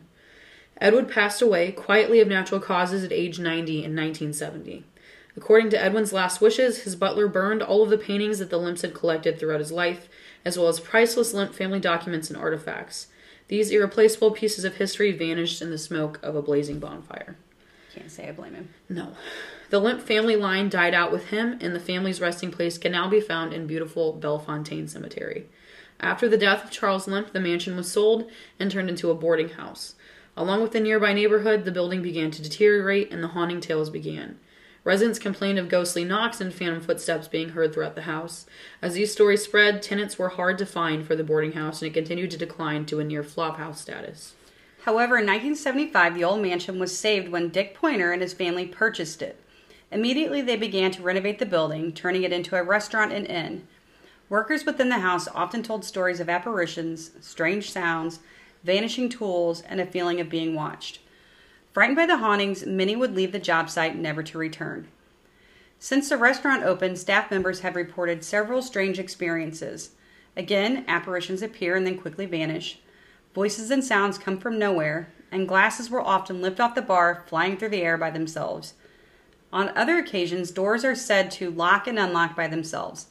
Edwin 0.80 1.06
passed 1.06 1.42
away 1.42 1.72
quietly 1.72 2.20
of 2.20 2.28
natural 2.28 2.60
causes 2.60 3.04
at 3.04 3.12
age 3.12 3.38
90 3.38 3.72
in 3.72 3.94
1970. 3.94 4.84
According 5.36 5.70
to 5.70 5.82
Edwin's 5.82 6.12
last 6.12 6.40
wishes, 6.40 6.84
his 6.84 6.94
butler 6.94 7.26
burned 7.26 7.62
all 7.62 7.82
of 7.82 7.90
the 7.90 7.98
paintings 7.98 8.38
that 8.38 8.50
the 8.50 8.58
Lemps 8.58 8.82
had 8.82 8.94
collected 8.94 9.38
throughout 9.38 9.60
his 9.60 9.72
life, 9.72 10.08
as 10.44 10.56
well 10.56 10.68
as 10.68 10.78
priceless 10.78 11.34
Lemp 11.34 11.54
family 11.54 11.80
documents 11.80 12.30
and 12.30 12.38
artifacts. 12.38 13.08
These 13.48 13.70
irreplaceable 13.70 14.30
pieces 14.30 14.64
of 14.64 14.76
history 14.76 15.12
vanished 15.12 15.60
in 15.60 15.70
the 15.70 15.78
smoke 15.78 16.18
of 16.22 16.34
a 16.34 16.42
blazing 16.42 16.78
bonfire. 16.78 17.36
Can't 17.94 18.10
say 18.10 18.28
I 18.28 18.32
blame 18.32 18.54
him. 18.54 18.70
No. 18.88 19.14
The 19.70 19.78
Lemp 19.78 20.00
family 20.02 20.36
line 20.36 20.68
died 20.68 20.94
out 20.94 21.12
with 21.12 21.28
him, 21.28 21.58
and 21.60 21.74
the 21.74 21.80
family's 21.80 22.20
resting 22.20 22.50
place 22.50 22.78
can 22.78 22.92
now 22.92 23.08
be 23.08 23.20
found 23.20 23.52
in 23.52 23.66
beautiful 23.66 24.12
Bellefontaine 24.14 24.88
Cemetery. 24.88 25.46
After 26.00 26.28
the 26.28 26.36
death 26.36 26.64
of 26.64 26.70
Charles 26.70 27.06
Lemp, 27.06 27.32
the 27.32 27.40
mansion 27.40 27.76
was 27.76 27.90
sold 27.90 28.28
and 28.58 28.70
turned 28.70 28.88
into 28.88 29.10
a 29.10 29.14
boarding 29.14 29.50
house. 29.50 29.94
Along 30.36 30.62
with 30.62 30.72
the 30.72 30.80
nearby 30.80 31.12
neighborhood, 31.12 31.64
the 31.64 31.70
building 31.70 32.02
began 32.02 32.30
to 32.32 32.42
deteriorate 32.42 33.12
and 33.12 33.22
the 33.22 33.28
haunting 33.28 33.60
tales 33.60 33.90
began. 33.90 34.38
Residents 34.84 35.18
complained 35.18 35.58
of 35.58 35.70
ghostly 35.70 36.04
knocks 36.04 36.42
and 36.42 36.52
phantom 36.52 36.82
footsteps 36.82 37.26
being 37.26 37.50
heard 37.50 37.72
throughout 37.72 37.94
the 37.94 38.02
house. 38.02 38.44
As 38.82 38.92
these 38.92 39.10
stories 39.10 39.42
spread, 39.42 39.82
tenants 39.82 40.18
were 40.18 40.28
hard 40.28 40.58
to 40.58 40.66
find 40.66 41.06
for 41.06 41.16
the 41.16 41.24
boarding 41.24 41.52
house 41.52 41.80
and 41.80 41.90
it 41.90 41.94
continued 41.94 42.30
to 42.32 42.36
decline 42.36 42.84
to 42.86 43.00
a 43.00 43.04
near 43.04 43.22
flophouse 43.22 43.78
status. 43.78 44.34
However, 44.82 45.16
in 45.16 45.24
1975, 45.24 46.14
the 46.14 46.24
old 46.24 46.42
mansion 46.42 46.78
was 46.78 46.96
saved 46.96 47.30
when 47.30 47.48
Dick 47.48 47.74
Pointer 47.74 48.12
and 48.12 48.20
his 48.20 48.34
family 48.34 48.66
purchased 48.66 49.22
it. 49.22 49.40
Immediately, 49.90 50.42
they 50.42 50.56
began 50.56 50.90
to 50.90 51.02
renovate 51.02 51.38
the 51.38 51.46
building, 51.46 51.90
turning 51.92 52.22
it 52.22 52.32
into 52.32 52.54
a 52.54 52.62
restaurant 52.62 53.10
and 53.10 53.26
inn. 53.26 53.66
Workers 54.28 54.66
within 54.66 54.90
the 54.90 54.98
house 54.98 55.26
often 55.28 55.62
told 55.62 55.86
stories 55.86 56.20
of 56.20 56.28
apparitions, 56.28 57.12
strange 57.20 57.70
sounds, 57.70 58.18
vanishing 58.62 59.08
tools, 59.08 59.62
and 59.62 59.80
a 59.80 59.86
feeling 59.86 60.20
of 60.20 60.28
being 60.28 60.54
watched. 60.54 60.98
Frightened 61.74 61.96
by 61.96 62.06
the 62.06 62.18
hauntings, 62.18 62.64
many 62.64 62.94
would 62.94 63.16
leave 63.16 63.32
the 63.32 63.40
job 63.40 63.68
site 63.68 63.96
never 63.96 64.22
to 64.22 64.38
return. 64.38 64.86
Since 65.80 66.08
the 66.08 66.16
restaurant 66.16 66.62
opened, 66.62 66.98
staff 66.98 67.32
members 67.32 67.60
have 67.60 67.74
reported 67.74 68.22
several 68.22 68.62
strange 68.62 69.00
experiences. 69.00 69.90
Again, 70.36 70.84
apparitions 70.86 71.42
appear 71.42 71.74
and 71.74 71.84
then 71.84 71.98
quickly 71.98 72.26
vanish. 72.26 72.78
Voices 73.34 73.72
and 73.72 73.82
sounds 73.82 74.18
come 74.18 74.38
from 74.38 74.56
nowhere, 74.56 75.12
and 75.32 75.48
glasses 75.48 75.90
will 75.90 76.02
often 76.02 76.40
lift 76.40 76.60
off 76.60 76.76
the 76.76 76.80
bar, 76.80 77.24
flying 77.26 77.56
through 77.56 77.70
the 77.70 77.82
air 77.82 77.98
by 77.98 78.10
themselves. 78.10 78.74
On 79.52 79.76
other 79.76 79.98
occasions, 79.98 80.52
doors 80.52 80.84
are 80.84 80.94
said 80.94 81.28
to 81.32 81.50
lock 81.50 81.88
and 81.88 81.98
unlock 81.98 82.36
by 82.36 82.46
themselves. 82.46 83.08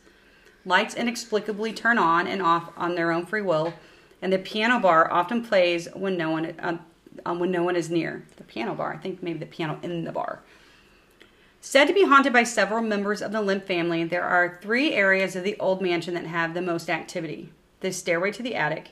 Lights 0.65 0.95
inexplicably 0.95 1.73
turn 1.73 1.97
on 1.97 2.27
and 2.27 2.41
off 2.41 2.71
on 2.77 2.95
their 2.95 3.11
own 3.11 3.25
free 3.25 3.41
will, 3.41 3.73
and 4.21 4.31
the 4.31 4.39
piano 4.39 4.79
bar 4.79 5.11
often 5.11 5.43
plays 5.43 5.89
when 5.93 6.15
no 6.15 6.31
one 6.31 6.45
uh, 6.59 6.77
um, 7.25 7.39
when 7.39 7.51
no 7.51 7.63
one 7.63 7.75
is 7.75 7.89
near. 7.89 8.25
The 8.37 8.43
piano 8.43 8.75
bar, 8.75 8.93
I 8.93 8.97
think 8.97 9.23
maybe 9.23 9.39
the 9.39 9.45
piano 9.45 9.79
in 9.81 10.03
the 10.03 10.11
bar. 10.11 10.41
Said 11.61 11.85
to 11.85 11.93
be 11.93 12.05
haunted 12.05 12.33
by 12.33 12.43
several 12.43 12.81
members 12.81 13.21
of 13.21 13.31
the 13.31 13.41
Lemp 13.41 13.65
family, 13.65 14.03
there 14.03 14.23
are 14.23 14.59
three 14.61 14.93
areas 14.93 15.35
of 15.35 15.43
the 15.43 15.57
old 15.59 15.81
mansion 15.81 16.13
that 16.13 16.25
have 16.25 16.53
the 16.53 16.61
most 16.61 16.89
activity 16.89 17.51
the 17.83 17.91
stairway 17.91 18.31
to 18.31 18.41
the 18.41 18.55
attic, 18.55 18.91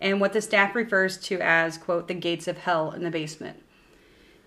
and 0.00 0.20
what 0.20 0.32
the 0.32 0.40
staff 0.40 0.74
refers 0.76 1.18
to 1.18 1.40
as, 1.40 1.76
quote, 1.76 2.06
the 2.06 2.14
gates 2.14 2.46
of 2.46 2.58
hell 2.58 2.92
in 2.92 3.02
the 3.02 3.10
basement. 3.10 3.60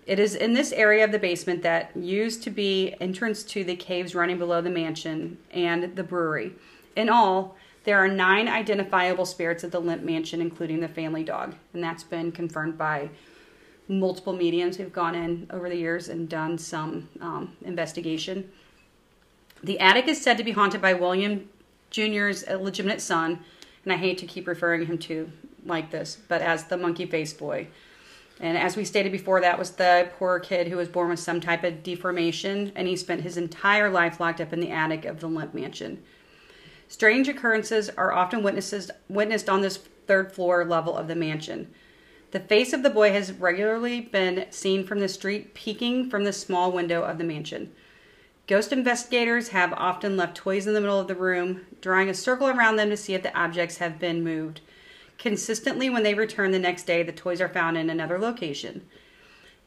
It 0.06 0.18
is 0.18 0.34
in 0.34 0.54
this 0.54 0.72
area 0.72 1.04
of 1.04 1.12
the 1.12 1.18
basement 1.18 1.62
that 1.64 1.94
used 1.94 2.42
to 2.44 2.50
be 2.50 2.94
entrance 2.98 3.42
to 3.44 3.62
the 3.62 3.76
caves 3.76 4.14
running 4.14 4.38
below 4.38 4.62
the 4.62 4.70
mansion 4.70 5.36
and 5.50 5.94
the 5.94 6.02
brewery. 6.02 6.54
In 6.96 7.10
all, 7.10 7.57
there 7.88 8.04
are 8.04 8.06
nine 8.06 8.48
identifiable 8.48 9.24
spirits 9.24 9.64
at 9.64 9.72
the 9.72 9.80
Lemp 9.80 10.02
Mansion, 10.02 10.42
including 10.42 10.80
the 10.80 10.88
family 10.88 11.24
dog, 11.24 11.54
and 11.72 11.82
that's 11.82 12.04
been 12.04 12.30
confirmed 12.30 12.76
by 12.76 13.08
multiple 13.88 14.34
mediums 14.34 14.76
who've 14.76 14.92
gone 14.92 15.14
in 15.14 15.46
over 15.50 15.70
the 15.70 15.74
years 15.74 16.10
and 16.10 16.28
done 16.28 16.58
some 16.58 17.08
um, 17.22 17.56
investigation. 17.62 18.52
The 19.64 19.80
attic 19.80 20.06
is 20.06 20.20
said 20.20 20.36
to 20.36 20.44
be 20.44 20.50
haunted 20.50 20.82
by 20.82 20.92
William 20.92 21.48
Jr.'s 21.88 22.42
illegitimate 22.42 23.00
son, 23.00 23.42
and 23.84 23.92
I 23.94 23.96
hate 23.96 24.18
to 24.18 24.26
keep 24.26 24.46
referring 24.46 24.84
him 24.84 24.98
to 24.98 25.32
like 25.64 25.90
this, 25.90 26.18
but 26.28 26.42
as 26.42 26.64
the 26.64 26.76
monkey 26.76 27.06
face 27.06 27.32
boy. 27.32 27.68
And 28.38 28.58
as 28.58 28.76
we 28.76 28.84
stated 28.84 29.12
before, 29.12 29.40
that 29.40 29.58
was 29.58 29.70
the 29.70 30.10
poor 30.18 30.38
kid 30.40 30.68
who 30.68 30.76
was 30.76 30.88
born 30.88 31.08
with 31.08 31.20
some 31.20 31.40
type 31.40 31.64
of 31.64 31.82
deformation, 31.82 32.70
and 32.76 32.86
he 32.86 32.96
spent 32.96 33.22
his 33.22 33.38
entire 33.38 33.88
life 33.88 34.20
locked 34.20 34.42
up 34.42 34.52
in 34.52 34.60
the 34.60 34.72
attic 34.72 35.06
of 35.06 35.20
the 35.20 35.26
Lemp 35.26 35.54
Mansion. 35.54 36.02
Strange 36.88 37.28
occurrences 37.28 37.90
are 37.90 38.12
often 38.12 38.42
witnessed 38.42 39.48
on 39.48 39.60
this 39.60 39.76
third 40.06 40.32
floor 40.32 40.64
level 40.64 40.96
of 40.96 41.06
the 41.06 41.14
mansion. 41.14 41.72
The 42.30 42.40
face 42.40 42.72
of 42.72 42.82
the 42.82 42.90
boy 42.90 43.12
has 43.12 43.32
regularly 43.32 44.00
been 44.00 44.46
seen 44.50 44.84
from 44.86 44.98
the 45.00 45.08
street, 45.08 45.54
peeking 45.54 46.10
from 46.10 46.24
the 46.24 46.32
small 46.32 46.72
window 46.72 47.02
of 47.02 47.18
the 47.18 47.24
mansion. 47.24 47.72
Ghost 48.46 48.72
investigators 48.72 49.48
have 49.48 49.74
often 49.74 50.16
left 50.16 50.36
toys 50.36 50.66
in 50.66 50.72
the 50.72 50.80
middle 50.80 50.98
of 50.98 51.08
the 51.08 51.14
room, 51.14 51.66
drawing 51.82 52.08
a 52.08 52.14
circle 52.14 52.48
around 52.48 52.76
them 52.76 52.88
to 52.88 52.96
see 52.96 53.12
if 53.12 53.22
the 53.22 53.38
objects 53.38 53.76
have 53.76 53.98
been 53.98 54.24
moved. 54.24 54.62
Consistently, 55.18 55.90
when 55.90 56.02
they 56.02 56.14
return 56.14 56.52
the 56.52 56.58
next 56.58 56.84
day, 56.84 57.02
the 57.02 57.12
toys 57.12 57.40
are 57.40 57.48
found 57.48 57.76
in 57.76 57.90
another 57.90 58.18
location. 58.18 58.86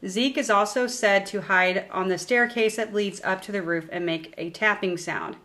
Zeke 0.04 0.38
is 0.38 0.50
also 0.50 0.88
said 0.88 1.26
to 1.26 1.42
hide 1.42 1.86
on 1.92 2.08
the 2.08 2.18
staircase 2.18 2.74
that 2.74 2.92
leads 2.92 3.20
up 3.22 3.40
to 3.42 3.52
the 3.52 3.62
roof 3.62 3.88
and 3.92 4.04
make 4.04 4.34
a 4.36 4.50
tapping 4.50 4.96
sound. 4.96 5.36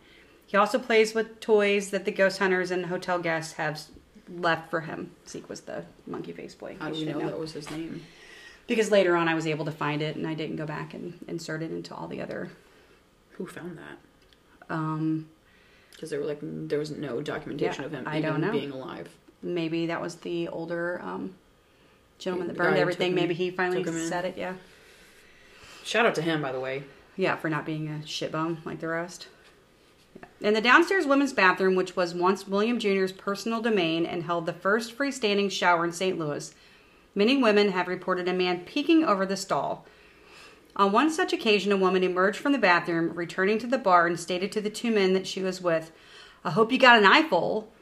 He 0.48 0.56
also 0.56 0.78
plays 0.78 1.14
with 1.14 1.38
toys 1.40 1.90
that 1.90 2.04
the 2.06 2.10
ghost 2.10 2.38
hunters 2.40 2.70
and 2.70 2.86
hotel 2.86 3.18
guests 3.20 3.52
have 3.52 3.80
left 4.34 4.70
for 4.70 4.80
him. 4.80 5.10
Zeke 5.28 5.48
was 5.48 5.60
the 5.60 5.84
monkey 6.06 6.32
face 6.32 6.54
boy. 6.54 6.76
How 6.80 6.90
do 6.90 6.98
you 6.98 7.06
know 7.06 7.12
didn't 7.18 7.26
that 7.28 7.38
was 7.38 7.52
his 7.52 7.70
name? 7.70 8.02
Because 8.66 8.90
later 8.90 9.14
on, 9.14 9.28
I 9.28 9.34
was 9.34 9.46
able 9.46 9.64
to 9.66 9.70
find 9.70 10.02
it, 10.02 10.16
and 10.16 10.26
I 10.26 10.32
didn't 10.34 10.56
go 10.56 10.66
back 10.66 10.92
and 10.94 11.22
insert 11.28 11.62
it 11.62 11.70
into 11.70 11.94
all 11.94 12.08
the 12.08 12.20
other. 12.22 12.50
Who 13.32 13.46
found 13.46 13.78
that? 13.78 14.74
Um, 14.74 15.28
Because 15.92 16.10
there 16.10 16.18
were 16.20 16.26
like 16.26 16.38
there 16.42 16.78
was 16.78 16.90
no 16.90 17.20
documentation 17.22 17.82
Yeah, 17.82 17.86
of 17.86 17.92
him 17.92 18.04
I 18.06 18.20
don't 18.20 18.40
know. 18.40 18.50
being 18.52 18.70
alive. 18.72 19.08
maybe 19.42 19.86
that 19.86 20.00
was 20.00 20.16
the 20.16 20.48
older 20.48 21.00
um, 21.02 21.34
gentleman 22.18 22.48
that 22.48 22.56
burned 22.56 22.76
everything. 22.78 23.14
Maybe 23.14 23.34
he 23.34 23.50
finally 23.50 23.82
took 23.84 23.92
him 23.94 24.00
in. 24.00 24.08
said 24.08 24.24
it. 24.24 24.36
Yeah, 24.38 24.54
Shout 25.84 26.04
out 26.06 26.14
to 26.16 26.22
him, 26.22 26.40
by 26.42 26.52
the 26.52 26.60
way. 26.60 26.84
yeah, 27.16 27.36
for 27.36 27.48
not 27.50 27.64
being 27.66 27.88
a 27.88 27.98
shitbum 28.04 28.64
like 28.64 28.80
the 28.80 28.88
rest. 28.88 29.28
In 30.40 30.54
the 30.54 30.60
downstairs 30.60 31.06
women's 31.06 31.32
bathroom, 31.32 31.74
which 31.74 31.96
was 31.96 32.14
once 32.14 32.46
William 32.46 32.78
Jr.'s 32.78 33.12
personal 33.12 33.60
domain 33.60 34.06
and 34.06 34.22
held 34.22 34.46
the 34.46 34.52
first 34.52 34.96
freestanding 34.96 35.50
shower 35.50 35.84
in 35.84 35.92
St. 35.92 36.18
Louis, 36.18 36.54
many 37.14 37.36
women 37.36 37.72
have 37.72 37.88
reported 37.88 38.28
a 38.28 38.32
man 38.32 38.60
peeking 38.64 39.04
over 39.04 39.26
the 39.26 39.36
stall. 39.36 39.84
On 40.76 40.92
one 40.92 41.10
such 41.10 41.32
occasion, 41.32 41.72
a 41.72 41.76
woman 41.76 42.04
emerged 42.04 42.38
from 42.38 42.52
the 42.52 42.58
bathroom, 42.58 43.12
returning 43.14 43.58
to 43.58 43.66
the 43.66 43.78
bar, 43.78 44.06
and 44.06 44.18
stated 44.18 44.52
to 44.52 44.60
the 44.60 44.70
two 44.70 44.92
men 44.92 45.12
that 45.12 45.26
she 45.26 45.42
was 45.42 45.60
with, 45.60 45.90
I 46.44 46.52
hope 46.52 46.70
you 46.70 46.78
got 46.78 46.98
an 46.98 47.04
eyeful. 47.06 47.72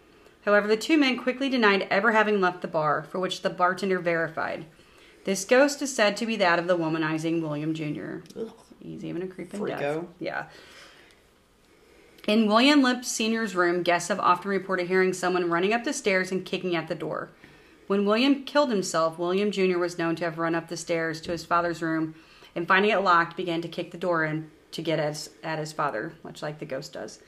However, 0.46 0.66
the 0.66 0.78
two 0.78 0.96
men 0.96 1.18
quickly 1.18 1.50
denied 1.50 1.86
ever 1.90 2.12
having 2.12 2.40
left 2.40 2.62
the 2.62 2.68
bar, 2.68 3.02
for 3.02 3.20
which 3.20 3.42
the 3.42 3.50
bartender 3.50 3.98
verified. 3.98 4.64
This 5.24 5.44
ghost 5.44 5.82
is 5.82 5.94
said 5.94 6.16
to 6.16 6.24
be 6.24 6.36
that 6.36 6.58
of 6.58 6.68
the 6.68 6.78
womanizing 6.78 7.42
William 7.42 7.74
Jr. 7.74 8.20
He's 8.80 9.04
even 9.04 9.22
a 9.22 9.26
creeping 9.26 9.62
death. 9.66 9.80
Freako. 9.80 10.06
Yeah. 10.20 10.46
In 12.26 12.48
William 12.48 12.82
Lemp 12.82 13.04
Sr.'s 13.04 13.54
room, 13.54 13.84
guests 13.84 14.08
have 14.08 14.18
often 14.18 14.50
reported 14.50 14.88
hearing 14.88 15.12
someone 15.12 15.48
running 15.48 15.72
up 15.72 15.84
the 15.84 15.92
stairs 15.92 16.32
and 16.32 16.44
kicking 16.44 16.74
at 16.74 16.88
the 16.88 16.96
door. 16.96 17.30
When 17.86 18.04
William 18.04 18.42
killed 18.42 18.72
himself, 18.72 19.16
William 19.16 19.52
Jr. 19.52 19.78
was 19.78 19.96
known 19.96 20.16
to 20.16 20.24
have 20.24 20.36
run 20.36 20.56
up 20.56 20.66
the 20.66 20.76
stairs 20.76 21.20
to 21.20 21.30
his 21.30 21.44
father's 21.44 21.82
room 21.82 22.16
and 22.56 22.66
finding 22.66 22.90
it 22.90 22.98
locked, 22.98 23.36
began 23.36 23.62
to 23.62 23.68
kick 23.68 23.92
the 23.92 23.96
door 23.96 24.24
in 24.24 24.50
to 24.72 24.82
get 24.82 24.98
at 24.98 25.10
his, 25.10 25.30
at 25.44 25.60
his 25.60 25.72
father, 25.72 26.14
much 26.24 26.42
like 26.42 26.58
the 26.58 26.64
ghost 26.64 26.94
does. 26.94 27.20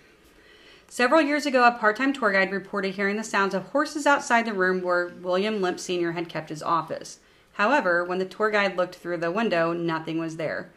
Several 0.89 1.23
years 1.23 1.47
ago, 1.47 1.65
a 1.65 1.71
part 1.71 1.95
time 1.95 2.13
tour 2.13 2.33
guide 2.33 2.51
reported 2.51 2.97
hearing 2.97 3.17
the 3.17 3.23
sounds 3.23 3.55
of 3.55 3.67
horses 3.67 4.05
outside 4.05 4.47
the 4.47 4.53
room 4.53 4.83
where 4.83 5.13
William 5.23 5.61
Lemp 5.61 5.79
Sr. 5.79 6.13
had 6.13 6.29
kept 6.29 6.49
his 6.49 6.63
office. 6.63 7.21
However, 7.53 8.05
when 8.05 8.19
the 8.19 8.25
tour 8.25 8.51
guide 8.51 8.77
looked 8.77 8.97
through 8.97 9.19
the 9.19 9.31
window, 9.31 9.73
nothing 9.73 10.19
was 10.19 10.39
there. 10.39 10.73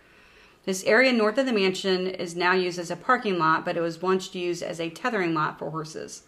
This 0.66 0.84
area 0.84 1.12
north 1.12 1.38
of 1.38 1.47
the 1.47 1.53
mansion 1.53 2.07
is 2.07 2.36
now 2.36 2.53
used 2.53 2.78
as 2.78 2.91
a 2.91 2.95
parking 2.95 3.39
lot, 3.39 3.66
but 3.66 3.78
it 3.78 3.82
was 3.82 4.01
once 4.01 4.36
used 4.36 4.62
as 4.62 4.80
a 4.80 4.91
tethering 4.91 5.34
lot 5.34 5.57
for 5.57 5.72
horses. 5.72 6.24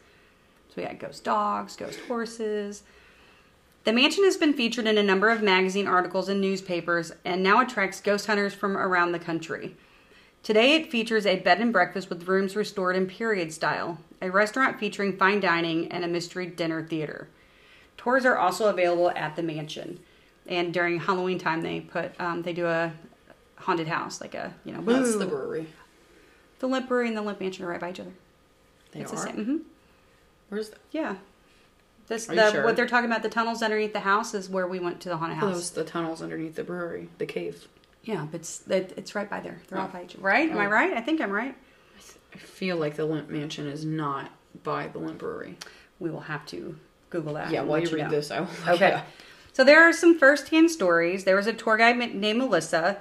So 0.69 0.75
we 0.77 0.83
had 0.83 0.99
ghost 0.99 1.23
dogs, 1.23 1.75
ghost 1.75 1.99
horses. 2.07 2.81
The 3.83 3.93
mansion 3.93 4.23
has 4.23 4.37
been 4.37 4.53
featured 4.53 4.87
in 4.87 4.97
a 4.97 5.03
number 5.03 5.29
of 5.29 5.43
magazine 5.43 5.87
articles 5.87 6.29
and 6.29 6.41
newspapers 6.41 7.11
and 7.23 7.43
now 7.43 7.61
attracts 7.61 8.01
ghost 8.01 8.25
hunters 8.25 8.53
from 8.53 8.75
around 8.75 9.11
the 9.11 9.19
country. 9.19 9.75
Today 10.41 10.75
it 10.75 10.89
features 10.89 11.25
a 11.25 11.39
bed 11.39 11.61
and 11.61 11.71
breakfast 11.71 12.09
with 12.09 12.27
rooms 12.27 12.55
restored 12.55 12.95
in 12.95 13.05
period 13.05 13.53
style, 13.53 13.99
a 14.21 14.31
restaurant 14.31 14.79
featuring 14.79 15.15
fine 15.15 15.39
dining, 15.41 15.91
and 15.91 16.03
a 16.03 16.07
mystery 16.07 16.47
dinner 16.47 16.85
theater. 16.85 17.27
Tours 17.97 18.25
are 18.25 18.37
also 18.37 18.69
available 18.69 19.11
at 19.11 19.35
the 19.35 19.43
mansion. 19.43 19.99
And 20.47 20.73
during 20.73 20.99
Halloween 20.99 21.37
time, 21.37 21.61
they 21.61 21.81
put 21.81 22.19
um, 22.19 22.41
they 22.41 22.51
do 22.51 22.65
a 22.65 22.91
haunted 23.63 23.87
house, 23.87 24.21
like 24.21 24.35
a 24.35 24.53
you 24.65 24.73
know. 24.73 24.81
That's 24.81 25.15
the 25.17 25.25
brewery. 25.25 25.67
The 26.59 26.67
Lemp 26.67 26.87
Brewery 26.87 27.07
and 27.09 27.17
the 27.17 27.21
Lemp 27.21 27.39
Mansion 27.41 27.65
are 27.65 27.67
right 27.69 27.79
by 27.79 27.89
each 27.89 27.99
other. 27.99 28.13
They 28.91 29.01
it's 29.01 29.11
are. 29.11 29.15
the 29.15 29.21
same. 29.21 29.35
Mm-hmm. 29.37 29.57
Where's 30.49 30.69
that? 30.69 30.79
Yeah. 30.91 31.15
This 32.07 32.29
Are 32.29 32.33
you 32.33 32.39
the, 32.41 32.51
sure? 32.51 32.63
what 32.65 32.75
they're 32.75 32.87
talking 32.87 33.09
about. 33.09 33.23
The 33.23 33.29
tunnels 33.29 33.61
underneath 33.61 33.93
the 33.93 34.01
house 34.01 34.33
is 34.33 34.49
where 34.49 34.67
we 34.67 34.79
went 34.79 34.99
to 35.01 35.09
the 35.09 35.17
haunted 35.17 35.37
house. 35.37 35.53
Those 35.53 35.71
the 35.71 35.83
tunnels 35.83 36.21
underneath 36.21 36.55
the 36.55 36.63
brewery, 36.63 37.09
the 37.17 37.25
cave. 37.25 37.67
Yeah, 38.03 38.27
but 38.29 38.41
it's, 38.41 38.67
it, 38.67 38.93
it's 38.97 39.15
right 39.15 39.29
by 39.29 39.39
there. 39.39 39.59
They're 39.67 39.79
all 39.79 39.87
Oh. 39.89 39.93
by 39.93 40.03
each 40.03 40.15
Right? 40.15 40.49
Am 40.49 40.57
I 40.57 40.65
Oh. 40.65 40.69
right? 40.69 40.93
I 40.93 41.01
think 41.01 41.21
I'm 41.21 41.31
right. 41.31 41.55
I 42.33 42.37
feel 42.37 42.75
like 42.77 42.95
the 42.95 43.05
Lemp 43.05 43.29
Mansion 43.29 43.67
is 43.67 43.85
not 43.85 44.31
by 44.63 44.87
the 44.87 44.99
Lemp 44.99 45.19
Brewery. 45.19 45.57
We 45.99 46.09
will 46.11 46.19
have 46.21 46.45
to 46.47 46.77
Google 47.09 47.35
that. 47.35 47.51
Yeah, 47.51 47.61
while 47.61 47.79
let 47.79 47.89
you 47.89 47.95
read 47.97 48.03
know. 48.05 48.09
this, 48.09 48.31
I 48.31 48.41
will. 48.41 48.49
Okay. 48.67 48.89
Yeah. 48.89 49.03
So 49.53 49.63
there 49.63 49.81
are 49.87 49.93
some 49.93 50.17
first-hand 50.17 50.71
stories. 50.71 51.23
There 51.25 51.35
was 51.35 51.47
a 51.47 51.53
tour 51.53 51.77
guide 51.77 51.97
named 51.97 52.37
Melissa, 52.39 52.97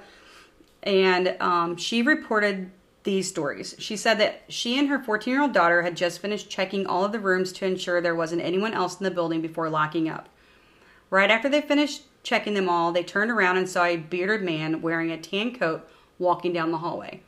and 0.83 1.35
um, 1.39 1.77
she 1.77 2.01
reported 2.01 2.71
these 3.03 3.27
stories. 3.27 3.75
She 3.79 3.97
said 3.97 4.19
that 4.19 4.43
she 4.47 4.77
and 4.77 4.87
her 4.89 4.99
14-year-old 4.99 5.53
daughter 5.53 5.81
had 5.81 5.97
just 5.97 6.19
finished 6.19 6.49
checking 6.49 6.85
all 6.85 7.03
of 7.03 7.11
the 7.11 7.19
rooms 7.19 7.51
to 7.53 7.65
ensure 7.65 7.99
there 7.99 8.15
wasn't 8.15 8.41
anyone 8.41 8.73
else 8.73 8.97
in 8.97 9.03
the 9.03 9.11
building 9.11 9.41
before 9.41 9.69
locking 9.69 10.07
up. 10.07 10.29
Right 11.09 11.29
after 11.29 11.49
they 11.49 11.61
finished 11.61 12.03
checking 12.23 12.53
them 12.53 12.69
all, 12.69 12.91
they 12.91 13.03
turned 13.03 13.31
around 13.31 13.57
and 13.57 13.67
saw 13.67 13.83
a 13.85 13.97
bearded 13.97 14.41
man 14.41 14.81
wearing 14.81 15.11
a 15.11 15.17
tan 15.17 15.53
coat 15.53 15.87
walking 16.17 16.53
down 16.53 16.71
the 16.71 16.77
hallway. 16.77 17.21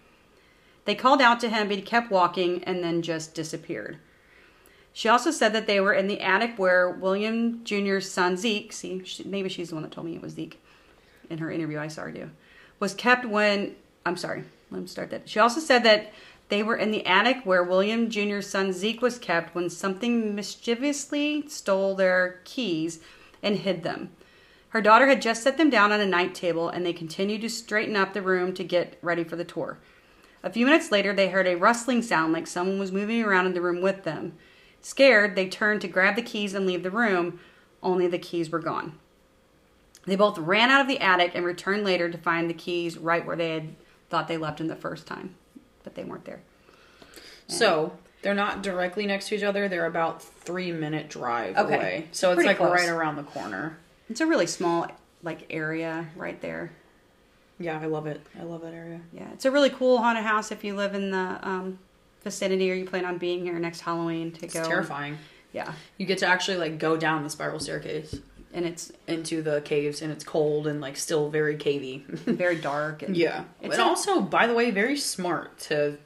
They 0.86 0.96
called 0.96 1.22
out 1.22 1.40
to 1.42 1.50
him, 1.50 1.68
but 1.68 1.78
he 1.78 1.82
kept 1.82 2.12
walking 2.12 2.64
and 2.64 2.84
then 2.84 3.02
just 3.02 3.34
disappeared. 3.34 3.98
She 4.94 5.10
also 5.10 5.30
said 5.30 5.52
that 5.54 5.68
they 5.68 5.82
were 5.82 5.94
in 5.94 6.08
the 6.08 6.22
attic 6.22 6.58
where 6.58 6.90
William 6.90 7.64
Jr.'s 7.66 8.10
son 8.10 8.38
Zeke, 8.38 8.72
see, 8.72 9.04
she, 9.04 9.24
maybe 9.26 9.50
she's 9.50 9.70
the 9.70 9.76
one 9.76 9.84
that 9.84 9.92
told 9.92 10.08
me 10.08 10.16
it 10.16 10.22
was 10.22 10.34
Zeke 10.34 10.62
in 11.30 11.40
her 11.40 11.52
interview, 11.52 11.80
I 11.80 11.88
saw 11.88 12.04
her 12.04 12.12
do, 12.12 12.30
was 12.80 12.94
kept 12.94 13.26
when, 13.26 13.76
I'm 14.06 14.18
sorry, 14.18 14.44
let 14.72 14.82
me 14.82 14.88
start 14.88 15.10
that. 15.12 15.30
She 15.30 15.40
also 15.40 15.60
said 15.60 15.84
that 15.84 16.12
they 16.50 16.62
were 16.62 16.76
in 16.76 16.92
the 16.92 17.06
attic 17.06 17.38
where 17.44 17.64
William 17.64 18.10
Jr.'s 18.10 18.48
son 18.48 18.72
Zeke 18.72 19.02
was 19.02 19.18
kept 19.18 19.56
when 19.56 19.70
something 19.70 20.36
mischievously 20.36 21.48
stole 21.48 21.96
their 21.96 22.42
keys 22.44 23.00
and 23.42 23.58
hid 23.58 23.84
them. 23.84 24.12
Her 24.70 24.82
daughter 24.82 25.08
had 25.08 25.22
just 25.22 25.42
set 25.42 25.58
them 25.58 25.70
down 25.70 25.92
on 25.92 26.02
a 26.02 26.06
night 26.06 26.36
table 26.36 26.70
and 26.70 26.86
they 26.86 26.94
continued 26.94 27.42
to 27.42 27.50
straighten 27.50 27.96
up 27.96 28.14
the 28.14 28.22
room 28.22 28.54
to 28.56 28.64
get 28.64 28.98
ready 29.02 29.24
for 29.24 29.38
the 29.38 29.46
tour. 29.46 29.80
A 30.44 30.50
few 30.52 30.66
minutes 30.66 30.92
later, 30.92 31.14
they 31.14 31.30
heard 31.30 31.48
a 31.48 31.56
rustling 31.56 32.02
sound 32.02 32.34
like 32.34 32.46
someone 32.46 32.78
was 32.78 32.92
moving 32.92 33.24
around 33.24 33.48
in 33.48 33.54
the 33.54 33.62
room 33.62 33.82
with 33.82 34.04
them. 34.04 34.34
Scared, 34.82 35.36
they 35.36 35.48
turned 35.48 35.82
to 35.82 35.88
grab 35.88 36.16
the 36.16 36.22
keys 36.22 36.54
and 36.54 36.68
leave 36.68 36.84
the 36.84 36.92
room, 36.92 37.40
only 37.82 38.06
the 38.06 38.20
keys 38.20 38.52
were 38.52 38.60
gone. 38.60 39.00
They 40.06 40.16
both 40.16 40.38
ran 40.38 40.70
out 40.70 40.82
of 40.82 40.88
the 40.88 41.00
attic 41.00 41.32
and 41.36 41.46
returned 41.46 41.84
later 41.84 42.10
to 42.10 42.18
find 42.18 42.50
the 42.50 42.54
keys 42.54 42.98
right 42.98 43.26
where 43.26 43.36
they 43.36 43.50
had 43.50 43.76
thought 44.10 44.28
they 44.28 44.38
left 44.38 44.60
them 44.60 44.68
the 44.68 44.76
first 44.76 45.08
time, 45.08 45.36
but 45.84 45.96
they 45.96 46.04
weren't 46.04 46.26
there. 46.26 46.42
So 47.48 47.94
they're 48.22 48.34
not 48.36 48.62
directly 48.64 49.06
next 49.06 49.30
to 49.30 49.36
each 49.36 49.44
other. 49.44 49.68
They're 49.68 49.86
about 49.86 50.22
three 50.22 50.72
minute 50.72 51.10
drive 51.10 51.58
Okay. 51.58 51.76
away. 51.76 52.08
So 52.12 52.30
it's 52.32 52.36
Pretty 52.36 52.48
like 52.50 52.58
close. 52.58 52.72
right 52.72 52.90
around 52.90 53.16
the 53.16 53.24
corner. 53.24 53.78
It's 54.10 54.22
a 54.22 54.26
really 54.26 54.48
small 54.48 54.88
like 55.24 55.46
area 55.50 56.08
right 56.16 56.40
there. 56.42 56.72
Yeah, 57.58 57.80
I 57.80 57.86
love 57.86 58.06
it. 58.06 58.22
I 58.40 58.44
love 58.44 58.62
that 58.62 58.74
area. 58.74 59.00
Yeah, 59.14 59.30
it's 59.34 59.46
a 59.46 59.52
really 59.52 59.70
cool 59.70 60.00
haunted 60.00 60.24
house 60.26 60.52
if 60.52 60.64
you 60.64 60.76
live 60.76 60.94
in 60.94 61.12
the 61.12 61.40
um, 61.42 61.80
vicinity 62.24 62.70
or 62.70 62.76
you 62.76 62.86
plan 62.86 63.06
on 63.06 63.18
being 63.18 63.44
here 63.44 63.58
next 63.60 63.80
Halloween 63.82 64.32
to 64.34 64.46
It's 64.46 64.54
go. 64.54 64.64
terrifying. 64.68 65.18
Yeah, 65.54 65.72
You 65.98 66.06
get 66.06 66.18
to 66.18 66.28
actually 66.28 66.58
like 66.58 66.78
go 66.80 66.98
down 66.98 67.24
the 67.24 67.30
spiral 67.30 67.60
staircase 67.62 68.20
and 68.56 68.66
it's 68.66 68.92
into 69.08 69.44
the 69.44 69.62
caves, 69.62 70.02
and 70.02 70.12
it's 70.12 70.24
cold 70.24 70.66
and 70.66 70.82
like 70.82 70.98
still 70.98 71.30
very 71.30 71.58
cavey. 71.58 72.04
very 72.08 72.56
dark. 72.56 73.04
And 73.04 73.16
yeah, 73.16 73.44
It's 73.62 73.76
and 73.76 73.84
a- 73.84 73.86
also, 73.86 74.22
by 74.22 74.48
the 74.48 74.54
way, 74.56 74.72
very 74.72 74.98
smart 74.98 75.60
to 75.70 75.98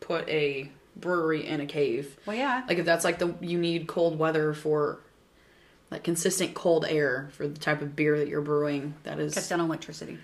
put 0.00 0.28
a 0.28 0.70
brewery 0.96 1.44
in 1.46 1.60
a 1.60 1.66
cave. 1.66 2.16
well, 2.26 2.36
yeah, 2.36 2.62
Like 2.68 2.78
if 2.78 2.86
that's 2.86 3.04
like 3.04 3.18
the 3.18 3.34
you 3.40 3.58
need 3.58 3.88
cold 3.88 4.18
weather 4.18 4.52
for 4.54 5.00
like 5.90 6.04
consistent 6.04 6.54
cold 6.54 6.84
air 6.88 7.28
for 7.32 7.48
the 7.48 7.58
type 7.58 7.80
of 7.82 7.96
beer 7.96 8.18
that 8.18 8.28
you're 8.28 8.40
brewing. 8.42 8.94
That 9.04 9.18
is 9.18 9.34
cuts 9.34 9.48
down 9.48 9.60
on 9.60 9.66
electricity. 9.66 10.18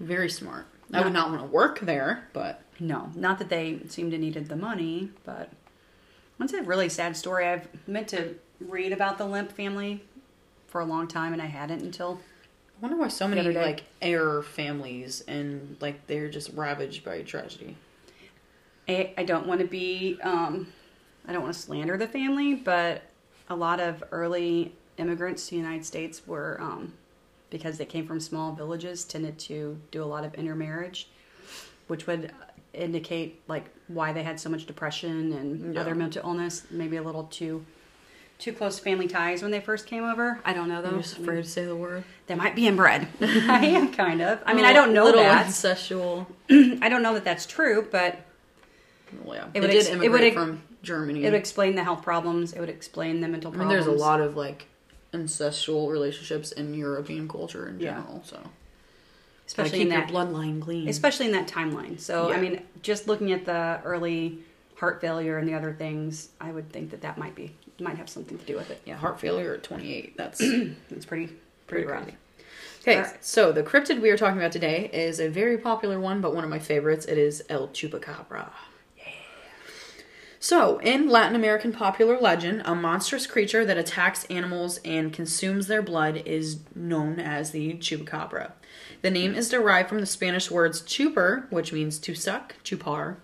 very 0.00 0.30
smart. 0.30 0.66
I 0.92 1.02
would 1.02 1.12
not 1.12 1.30
want 1.30 1.40
to 1.42 1.46
work 1.48 1.80
there, 1.80 2.28
but 2.32 2.62
No, 2.78 3.10
not 3.14 3.38
that 3.40 3.48
they 3.48 3.80
seemed 3.88 4.12
to 4.12 4.18
needed 4.18 4.48
the 4.48 4.56
money, 4.56 5.10
but 5.24 5.50
it's 6.40 6.52
a 6.52 6.62
really 6.62 6.88
sad 6.88 7.16
story. 7.16 7.46
I've 7.46 7.66
meant 7.88 8.08
to 8.08 8.34
read 8.60 8.92
about 8.92 9.18
the 9.18 9.24
Lemp 9.24 9.50
family 9.52 10.04
for 10.74 10.80
a 10.80 10.84
long 10.84 11.06
time, 11.06 11.32
and 11.32 11.40
I 11.40 11.46
hadn't 11.46 11.82
until 11.82 12.18
I 12.76 12.82
wonder 12.82 12.96
why 12.96 13.06
so 13.06 13.28
many 13.28 13.52
like 13.52 13.84
heir 14.02 14.42
families 14.42 15.22
and 15.28 15.76
like 15.80 16.08
they're 16.08 16.28
just 16.28 16.50
ravaged 16.52 17.04
by 17.04 17.22
tragedy. 17.22 17.76
I, 18.88 19.14
I 19.16 19.22
don't 19.22 19.46
want 19.46 19.60
to 19.60 19.68
be 19.68 20.18
um, 20.20 20.66
I 21.28 21.32
don't 21.32 21.42
want 21.42 21.54
to 21.54 21.60
slander 21.60 21.96
the 21.96 22.08
family, 22.08 22.54
but 22.54 23.02
a 23.48 23.54
lot 23.54 23.78
of 23.78 24.02
early 24.10 24.74
immigrants 24.96 25.44
to 25.44 25.50
the 25.50 25.58
United 25.58 25.86
States 25.86 26.26
were 26.26 26.58
um, 26.60 26.94
because 27.50 27.78
they 27.78 27.86
came 27.86 28.04
from 28.04 28.18
small 28.18 28.50
villages 28.50 29.04
tended 29.04 29.38
to 29.38 29.80
do 29.92 30.02
a 30.02 30.04
lot 30.04 30.24
of 30.24 30.34
intermarriage, 30.34 31.06
which 31.86 32.08
would 32.08 32.32
indicate 32.72 33.40
like 33.46 33.66
why 33.86 34.12
they 34.12 34.24
had 34.24 34.40
so 34.40 34.50
much 34.50 34.66
depression 34.66 35.34
and 35.34 35.72
Yeah. 35.76 35.82
other 35.82 35.94
mental 35.94 36.24
illness. 36.24 36.66
Maybe 36.68 36.96
a 36.96 37.02
little 37.04 37.28
too 37.28 37.64
too 38.38 38.52
close 38.52 38.78
family 38.78 39.06
ties 39.08 39.42
when 39.42 39.50
they 39.50 39.60
first 39.60 39.86
came 39.86 40.04
over. 40.04 40.40
I 40.44 40.52
don't 40.52 40.68
know 40.68 40.82
though. 40.82 40.90
I'm 40.90 41.02
just 41.02 41.18
afraid 41.18 41.36
to 41.42 41.48
say 41.48 41.64
the 41.64 41.76
word. 41.76 42.04
They 42.26 42.34
might 42.34 42.54
be 42.54 42.66
inbred. 42.66 43.06
I 43.20 43.64
am 43.66 43.92
kind 43.92 44.20
of. 44.20 44.40
I 44.44 44.54
mean, 44.54 44.64
I 44.64 44.72
don't 44.72 44.92
know 44.92 45.04
little 45.04 45.22
that. 45.22 45.46
incestual. 45.46 46.26
I 46.82 46.88
don't 46.88 47.02
know 47.02 47.14
that 47.14 47.24
that's 47.24 47.46
true, 47.46 47.86
but 47.90 48.18
Well, 49.22 49.36
yeah, 49.36 49.44
It 49.46 49.52
they 49.54 49.60
would 49.60 49.66
did 49.70 49.76
ex- 49.78 49.86
it 49.88 49.92
immigrate 49.94 50.34
would 50.36 50.46
from 50.46 50.62
Germany. 50.82 51.22
It 51.22 51.26
would 51.30 51.34
explain 51.38 51.74
the 51.76 51.84
health 51.84 52.02
problems. 52.02 52.52
It 52.52 52.60
would 52.60 52.68
explain 52.68 53.20
the 53.20 53.28
mental 53.28 53.50
I 53.50 53.52
mean, 53.52 53.58
problems. 53.68 53.86
there's 53.86 53.96
a 53.96 54.00
lot 54.00 54.20
of 54.20 54.36
like 54.36 54.66
ancestral 55.14 55.90
relationships 55.90 56.52
in 56.52 56.74
European 56.74 57.28
culture 57.28 57.68
in 57.68 57.78
Yeah. 57.80 57.94
general. 57.94 58.22
So 58.24 58.40
especially 59.46 59.82
in 59.82 59.88
that 59.90 60.08
bloodline 60.08 60.60
clean. 60.60 60.88
especially 60.88 61.26
in 61.26 61.32
that 61.32 61.46
timeline. 61.46 62.00
So 62.00 62.32
I 62.32 62.40
mean, 62.40 62.62
just 62.82 63.06
looking 63.06 63.30
at 63.32 63.44
the 63.44 63.80
early 63.84 64.38
heart 64.76 65.00
failure 65.00 65.38
and 65.38 65.48
the 65.48 65.54
other 65.54 65.72
things, 65.72 66.30
I 66.40 66.50
would 66.50 66.70
think 66.72 66.90
that 66.90 67.02
that 67.02 67.16
might 67.16 67.34
be 67.34 67.54
might 67.78 67.96
have 67.96 68.08
something 68.08 68.38
to 68.38 68.44
do 68.44 68.56
with 68.56 68.70
it. 68.70 68.80
yeah, 68.84 68.96
heart 68.96 69.20
failure 69.20 69.54
at 69.54 69.62
28. 69.62 70.16
That's 70.16 70.40
It's 70.90 71.04
pretty 71.06 71.26
pretty 71.26 71.36
pretty 71.66 71.86
rough. 71.86 72.08
Okay, 72.82 72.98
Alright. 72.98 73.24
so 73.24 73.50
the 73.52 73.62
cryptid 73.62 74.00
we 74.00 74.10
are 74.10 74.16
talking 74.18 74.38
about 74.38 74.52
today 74.52 74.90
is 74.92 75.18
a 75.18 75.28
very 75.28 75.56
popular 75.56 75.98
one, 75.98 76.20
but 76.20 76.34
one 76.34 76.44
of 76.44 76.50
my 76.50 76.58
favorites. 76.58 77.06
It 77.06 77.16
is 77.18 77.42
El 77.48 77.68
Chupacabra. 77.68 78.50
So, 80.38 80.76
in 80.80 81.08
Latin 81.08 81.34
American 81.34 81.72
popular 81.72 82.20
legend, 82.20 82.60
a 82.66 82.74
monstrous 82.74 83.26
creature 83.26 83.64
that 83.64 83.78
attacks 83.78 84.26
animals 84.26 84.78
and 84.84 85.10
consumes 85.10 85.68
their 85.68 85.80
blood 85.80 86.18
is 86.26 86.58
known 86.74 87.18
as 87.18 87.52
the 87.52 87.72
chupacabra. 87.78 88.52
The 89.04 89.10
name 89.10 89.34
is 89.34 89.50
derived 89.50 89.90
from 89.90 90.00
the 90.00 90.06
Spanish 90.06 90.50
words 90.50 90.80
chuper, 90.80 91.44
which 91.52 91.74
means 91.74 91.98
to 91.98 92.14
suck, 92.14 92.54
chupar, 92.64 93.16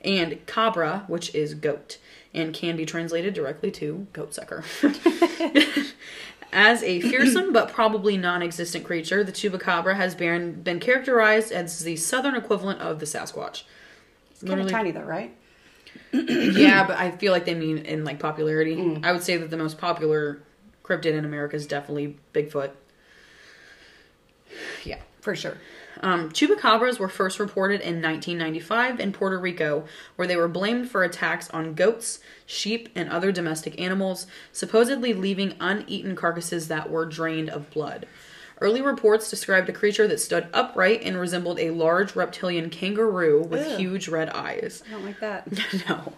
and 0.00 0.38
cabra, 0.46 1.04
which 1.08 1.34
is 1.34 1.52
goat, 1.52 1.98
and 2.32 2.54
can 2.54 2.74
be 2.74 2.86
translated 2.86 3.34
directly 3.34 3.70
to 3.72 4.06
goat 4.14 4.32
sucker. 4.32 4.64
As 6.54 6.82
a 6.82 7.02
fearsome 7.02 7.52
but 7.52 7.70
probably 7.70 8.16
non 8.16 8.40
existent 8.40 8.86
creature, 8.86 9.22
the 9.22 9.30
chupacabra 9.30 9.94
has 9.96 10.14
been, 10.14 10.62
been 10.62 10.80
characterized 10.80 11.52
as 11.52 11.80
the 11.80 11.96
southern 11.96 12.34
equivalent 12.34 12.80
of 12.80 12.98
the 12.98 13.04
Sasquatch. 13.04 13.64
It's 14.30 14.42
kind 14.42 14.62
of 14.62 14.70
tiny 14.70 14.90
though, 14.90 15.02
right? 15.02 15.36
yeah, 16.12 16.86
but 16.86 16.96
I 16.96 17.10
feel 17.10 17.32
like 17.32 17.44
they 17.44 17.54
mean 17.54 17.76
in 17.76 18.04
like 18.04 18.20
popularity. 18.20 18.76
Mm. 18.76 19.04
I 19.04 19.12
would 19.12 19.22
say 19.22 19.36
that 19.36 19.50
the 19.50 19.58
most 19.58 19.76
popular 19.76 20.40
cryptid 20.82 21.12
in 21.12 21.26
America 21.26 21.56
is 21.56 21.66
definitely 21.66 22.16
Bigfoot. 22.32 22.70
Yeah. 24.84 25.00
For 25.26 25.34
sure. 25.34 25.56
Um, 26.02 26.30
chupacabras 26.30 27.00
were 27.00 27.08
first 27.08 27.40
reported 27.40 27.80
in 27.80 28.00
1995 28.00 29.00
in 29.00 29.12
Puerto 29.12 29.40
Rico, 29.40 29.84
where 30.14 30.28
they 30.28 30.36
were 30.36 30.46
blamed 30.46 30.88
for 30.88 31.02
attacks 31.02 31.50
on 31.50 31.74
goats, 31.74 32.20
sheep, 32.46 32.90
and 32.94 33.10
other 33.10 33.32
domestic 33.32 33.80
animals, 33.80 34.28
supposedly 34.52 35.12
leaving 35.12 35.54
uneaten 35.58 36.14
carcasses 36.14 36.68
that 36.68 36.90
were 36.90 37.06
drained 37.06 37.50
of 37.50 37.68
blood. 37.70 38.06
Early 38.58 38.80
reports 38.80 39.28
described 39.28 39.68
a 39.68 39.72
creature 39.72 40.08
that 40.08 40.18
stood 40.18 40.48
upright 40.54 41.02
and 41.02 41.18
resembled 41.20 41.60
a 41.60 41.70
large 41.70 42.16
reptilian 42.16 42.70
kangaroo 42.70 43.42
with 43.42 43.68
Ew. 43.72 43.76
huge 43.76 44.08
red 44.08 44.30
eyes. 44.30 44.82
I 44.88 44.92
don't 44.92 45.04
like 45.04 45.20
that. 45.20 45.46
No. 45.88 46.14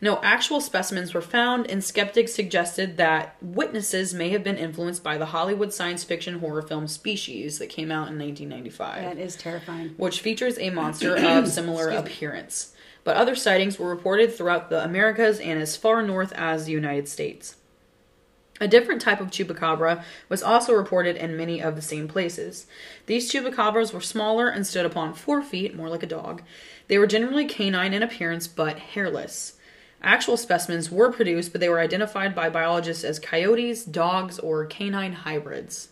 No 0.00 0.20
actual 0.22 0.60
specimens 0.60 1.14
were 1.14 1.22
found, 1.22 1.68
and 1.70 1.82
skeptics 1.82 2.34
suggested 2.34 2.98
that 2.98 3.36
witnesses 3.40 4.12
may 4.12 4.28
have 4.30 4.44
been 4.44 4.58
influenced 4.58 5.02
by 5.02 5.16
the 5.16 5.26
Hollywood 5.26 5.72
science 5.72 6.04
fiction 6.04 6.40
horror 6.40 6.62
film 6.62 6.86
Species 6.88 7.58
that 7.58 7.68
came 7.70 7.90
out 7.90 8.08
in 8.08 8.18
1995, 8.18 9.02
That 9.02 9.18
is 9.18 9.34
terrifying. 9.34 9.94
which 9.96 10.20
features 10.20 10.58
a 10.58 10.70
monster 10.70 11.16
of 11.16 11.48
similar 11.52 11.88
appearance. 11.88 12.74
But 13.02 13.16
other 13.16 13.34
sightings 13.34 13.78
were 13.78 13.88
reported 13.88 14.34
throughout 14.34 14.68
the 14.68 14.84
Americas 14.84 15.40
and 15.40 15.58
as 15.58 15.76
far 15.76 16.02
north 16.02 16.32
as 16.34 16.66
the 16.66 16.72
United 16.72 17.08
States. 17.08 17.56
A 18.60 18.68
different 18.68 19.00
type 19.00 19.20
of 19.20 19.28
chupacabra 19.30 20.02
was 20.28 20.42
also 20.42 20.72
reported 20.72 21.16
in 21.16 21.36
many 21.36 21.62
of 21.62 21.76
the 21.76 21.82
same 21.82 22.08
places. 22.08 22.66
These 23.06 23.30
chupacabras 23.30 23.92
were 23.92 24.00
smaller 24.00 24.48
and 24.48 24.66
stood 24.66 24.84
upon 24.86 25.14
four 25.14 25.42
feet, 25.42 25.76
more 25.76 25.88
like 25.88 26.02
a 26.02 26.06
dog. 26.06 26.42
They 26.88 26.98
were 26.98 27.06
generally 27.06 27.44
canine 27.46 27.94
in 27.94 28.02
appearance 28.02 28.48
but 28.48 28.78
hairless. 28.78 29.54
Actual 30.02 30.36
specimens 30.36 30.90
were 30.90 31.10
produced, 31.12 31.52
but 31.52 31.60
they 31.60 31.68
were 31.68 31.80
identified 31.80 32.34
by 32.34 32.48
biologists 32.50 33.04
as 33.04 33.18
coyotes, 33.18 33.84
dogs, 33.84 34.38
or 34.38 34.64
canine 34.64 35.12
hybrids. 35.12 35.88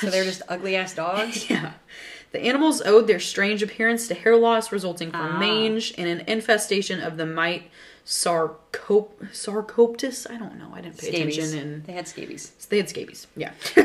So 0.00 0.08
they're 0.08 0.24
just 0.24 0.42
ugly 0.48 0.76
ass 0.76 0.94
dogs. 0.94 1.46
Yeah. 1.50 1.72
The 2.32 2.40
animals 2.40 2.82
owed 2.82 3.06
their 3.06 3.20
strange 3.20 3.62
appearance 3.62 4.08
to 4.08 4.14
hair 4.14 4.34
loss 4.36 4.72
resulting 4.72 5.12
from 5.12 5.36
Ah. 5.36 5.38
mange 5.38 5.94
and 5.96 6.08
an 6.08 6.26
infestation 6.26 7.00
of 7.00 7.16
the 7.16 7.26
mite 7.26 7.70
sarcop- 8.04 9.30
sarcoptus. 9.32 10.30
I 10.30 10.36
don't 10.36 10.58
know. 10.58 10.70
I 10.74 10.80
didn't 10.80 10.98
pay 10.98 11.08
attention 11.08 11.58
and 11.58 11.84
They 11.84 11.92
had 11.92 12.06
scabies. 12.08 12.50
they 12.68 12.76
had 12.76 12.88
scabies. 12.88 13.26
Yeah. 13.36 13.52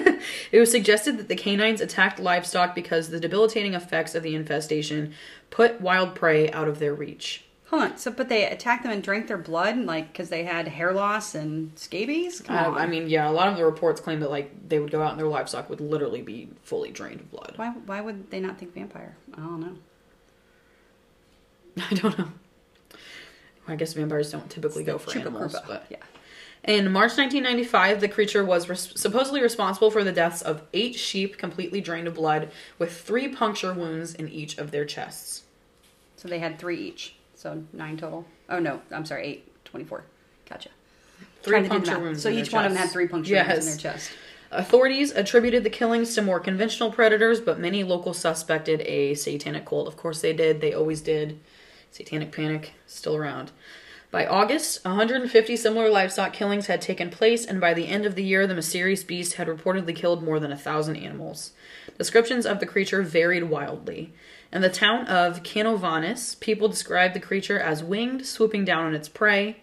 it 0.52 0.60
was 0.60 0.72
suggested 0.72 1.18
that 1.18 1.28
the 1.30 1.36
canines 1.36 1.82
attacked 1.82 2.20
livestock 2.20 2.76
because 2.76 3.10
the 3.10 3.20
debilitating 3.20 3.74
effects 3.74 4.16
of 4.16 4.24
the 4.24 4.36
infestation 4.36 5.14
put 5.50 5.80
wild 5.82 6.16
prey 6.16 6.52
out 6.52 6.68
of 6.68 6.80
their 6.80 6.94
reach. 6.94 7.46
Hold 7.68 7.84
on. 7.84 7.98
So, 7.98 8.10
but 8.12 8.30
they 8.30 8.46
attacked 8.50 8.82
them 8.82 8.92
and 8.92 9.04
drank 9.04 9.28
their 9.28 9.38
blood, 9.38 9.78
like 9.78 10.12
because 10.12 10.30
they 10.30 10.44
had 10.44 10.68
hair 10.68 10.92
loss 10.92 11.36
and 11.36 11.72
scabies. 11.78 12.42
Uh. 12.50 12.54
I 12.76 12.88
mean, 12.88 13.08
yeah, 13.10 13.30
a 13.30 13.32
lot 13.32 13.48
of 13.48 13.58
the 13.58 13.64
reports 13.64 14.02
claim 14.02 14.20
that 14.22 14.32
like 14.32 14.68
they 14.68 14.80
would 14.80 14.90
go 14.92 15.04
out 15.04 15.12
and 15.12 15.20
their 15.20 15.28
livestock 15.28 15.70
would 15.70 15.80
literally 15.80 16.24
be 16.24 16.50
fully 16.64 16.90
drained 16.92 17.20
of 17.22 17.30
blood. 17.32 17.54
why? 17.58 17.70
Why 17.86 18.02
would 18.02 18.32
they 18.32 18.40
not 18.40 18.58
think 18.58 18.74
vampire? 18.74 19.16
I 19.34 19.38
don't 19.42 19.60
know. 19.60 19.76
I 21.92 21.94
don't 21.94 22.18
know. 22.18 22.30
I 23.70 23.76
guess 23.76 23.94
vampires 23.94 24.32
don't 24.32 24.50
typically 24.50 24.84
go 24.84 24.98
for 24.98 25.18
animals, 25.18 25.56
but 25.68 25.86
yeah. 25.90 25.98
In 26.66 26.92
March 26.92 27.12
1995, 27.18 28.02
the 28.02 28.10
creature 28.10 28.44
was 28.44 28.68
res- 28.68 28.94
supposedly 29.00 29.42
responsible 29.42 29.90
for 29.92 30.04
the 30.04 30.12
deaths 30.12 30.42
of 30.42 30.62
eight 30.74 30.96
sheep 30.96 31.38
completely 31.38 31.80
drained 31.80 32.08
of 32.08 32.16
blood, 32.16 32.52
with 32.78 33.00
three 33.00 33.30
puncture 33.30 33.74
wounds 33.74 34.14
in 34.14 34.28
each 34.30 34.58
of 34.58 34.72
their 34.72 34.84
chests. 34.84 35.44
So 36.18 36.28
they 36.28 36.40
had 36.40 36.60
three 36.60 36.78
each. 36.78 37.16
So 37.36 37.64
nine 37.72 37.96
total. 37.98 38.26
Oh 38.50 38.60
no, 38.60 38.82
I'm 38.92 39.06
sorry, 39.06 39.26
eight. 39.26 39.66
Twenty-four. 39.66 40.04
Gotcha. 40.50 40.70
Three 41.44 41.52
Trying 41.52 41.64
to 41.64 41.70
do 41.70 41.76
the 41.80 41.86
puncture 41.86 42.04
wounds 42.04 42.22
So 42.24 42.30
each 42.30 42.52
one 42.52 42.66
of 42.66 42.74
them 42.74 42.82
had 42.82 42.90
three 42.92 43.08
puncture 43.08 43.34
Yes. 43.34 43.48
wounds 43.48 43.66
in 43.68 43.72
their 43.72 43.94
chest. 43.94 44.12
Authorities 44.52 45.12
attributed 45.12 45.64
the 45.64 45.70
killings 45.70 46.16
to 46.16 46.22
more 46.24 46.40
conventional 46.40 46.92
predators, 46.92 47.40
but 47.40 47.60
many 47.60 47.84
locals 47.84 48.18
suspected 48.18 48.82
a 48.82 49.14
satanic 49.14 49.66
cult. 49.66 49.88
Of 49.88 49.96
course, 49.96 50.22
they 50.22 50.34
did. 50.34 50.60
They 50.60 50.74
always 50.74 51.02
did. 51.02 51.40
Satanic 51.92 52.32
panic 52.32 52.74
still 52.86 53.16
around. 53.16 53.52
By 54.12 54.26
August, 54.26 54.84
150 54.84 55.56
similar 55.56 55.88
livestock 55.90 56.34
killings 56.34 56.66
had 56.66 56.82
taken 56.82 57.12
place, 57.12 57.46
and 57.46 57.62
by 57.62 57.76
the 57.76 57.88
end 57.88 58.08
of 58.08 58.16
the 58.16 58.24
year, 58.24 58.48
the 58.48 58.56
mysterious 58.56 59.04
beast 59.04 59.34
had 59.34 59.48
reportedly 59.48 59.96
killed 59.96 60.24
more 60.24 60.40
than 60.40 60.52
a 60.52 60.58
thousand 60.58 60.96
animals. 60.96 61.52
Descriptions 61.98 62.48
of 62.48 62.60
the 62.60 62.66
creature 62.66 63.04
varied 63.04 63.44
wildly. 63.44 64.14
In 64.52 64.62
the 64.62 64.70
town 64.70 65.06
of 65.06 65.44
Canóvanas, 65.44 66.40
people 66.40 66.68
described 66.68 67.14
the 67.14 67.20
creature 67.20 67.60
as 67.60 67.84
winged, 67.84 68.26
swooping 68.26 68.66
down 68.66 68.86
on 68.86 68.96
its 68.96 69.08
prey. 69.08 69.58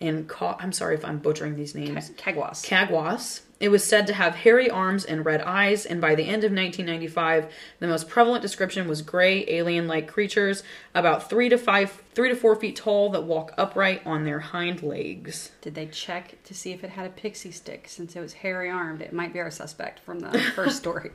And 0.00 0.28
ca- 0.28 0.56
I'm 0.58 0.72
sorry 0.72 0.96
if 0.96 1.04
I'm 1.04 1.18
butchering 1.18 1.54
these 1.54 1.76
names. 1.76 2.10
Kagwas. 2.10 2.66
Caguas. 2.66 3.42
It 3.60 3.68
was 3.68 3.84
said 3.84 4.06
to 4.08 4.14
have 4.14 4.34
hairy 4.34 4.68
arms 4.68 5.04
and 5.04 5.24
red 5.24 5.40
eyes, 5.40 5.86
and 5.86 6.00
by 6.00 6.14
the 6.14 6.24
end 6.24 6.42
of 6.42 6.52
1995, 6.52 7.52
the 7.78 7.86
most 7.86 8.08
prevalent 8.08 8.42
description 8.42 8.88
was 8.88 9.00
gray, 9.00 9.44
alien-like 9.48 10.08
creatures 10.08 10.64
about 10.94 11.30
three 11.30 11.48
to 11.48 11.56
five, 11.56 12.02
three 12.14 12.28
to 12.28 12.36
four 12.36 12.56
feet 12.56 12.76
tall 12.76 13.10
that 13.10 13.24
walk 13.24 13.54
upright 13.56 14.02
on 14.04 14.24
their 14.24 14.40
hind 14.40 14.82
legs. 14.82 15.52
Did 15.62 15.76
they 15.76 15.86
check 15.86 16.42
to 16.44 16.54
see 16.54 16.72
if 16.72 16.82
it 16.82 16.90
had 16.90 17.06
a 17.06 17.10
pixie 17.10 17.52
stick? 17.52 17.86
Since 17.88 18.16
it 18.16 18.20
was 18.20 18.32
hairy 18.32 18.68
armed, 18.68 19.00
it 19.00 19.12
might 19.12 19.32
be 19.32 19.40
our 19.40 19.50
suspect 19.50 20.00
from 20.00 20.18
the 20.18 20.38
first 20.54 20.76
story. 20.76 21.12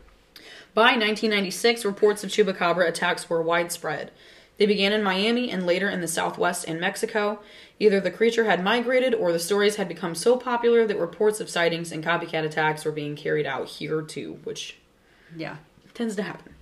By 0.74 0.92
1996, 0.92 1.84
reports 1.84 2.24
of 2.24 2.30
chupacabra 2.30 2.88
attacks 2.88 3.30
were 3.30 3.42
widespread. 3.42 4.12
They 4.60 4.66
began 4.66 4.92
in 4.92 5.02
Miami 5.02 5.50
and 5.50 5.66
later 5.66 5.90
in 5.90 6.02
the 6.02 6.08
Southwest 6.08 6.66
and 6.68 6.80
Mexico. 6.82 7.40
Either 7.80 8.02
the 8.02 8.12
creature 8.12 8.44
had 8.44 8.62
migrated 8.62 9.16
or 9.16 9.32
the 9.32 9.40
stories 9.40 9.78
had 9.78 9.88
become 9.88 10.14
so 10.14 10.36
popular 10.36 10.86
that 10.86 11.00
reports 11.00 11.40
of 11.40 11.50
sightings 11.50 11.94
and 11.94 12.04
copycat 12.04 12.44
attacks 12.44 12.84
were 12.84 12.92
being 12.92 13.16
carried 13.16 13.48
out 13.48 13.70
here 13.70 14.02
too, 14.02 14.40
which 14.44 14.78
Yeah. 15.36 15.56
tends 15.94 16.16
to 16.18 16.24
happen. 16.24 16.56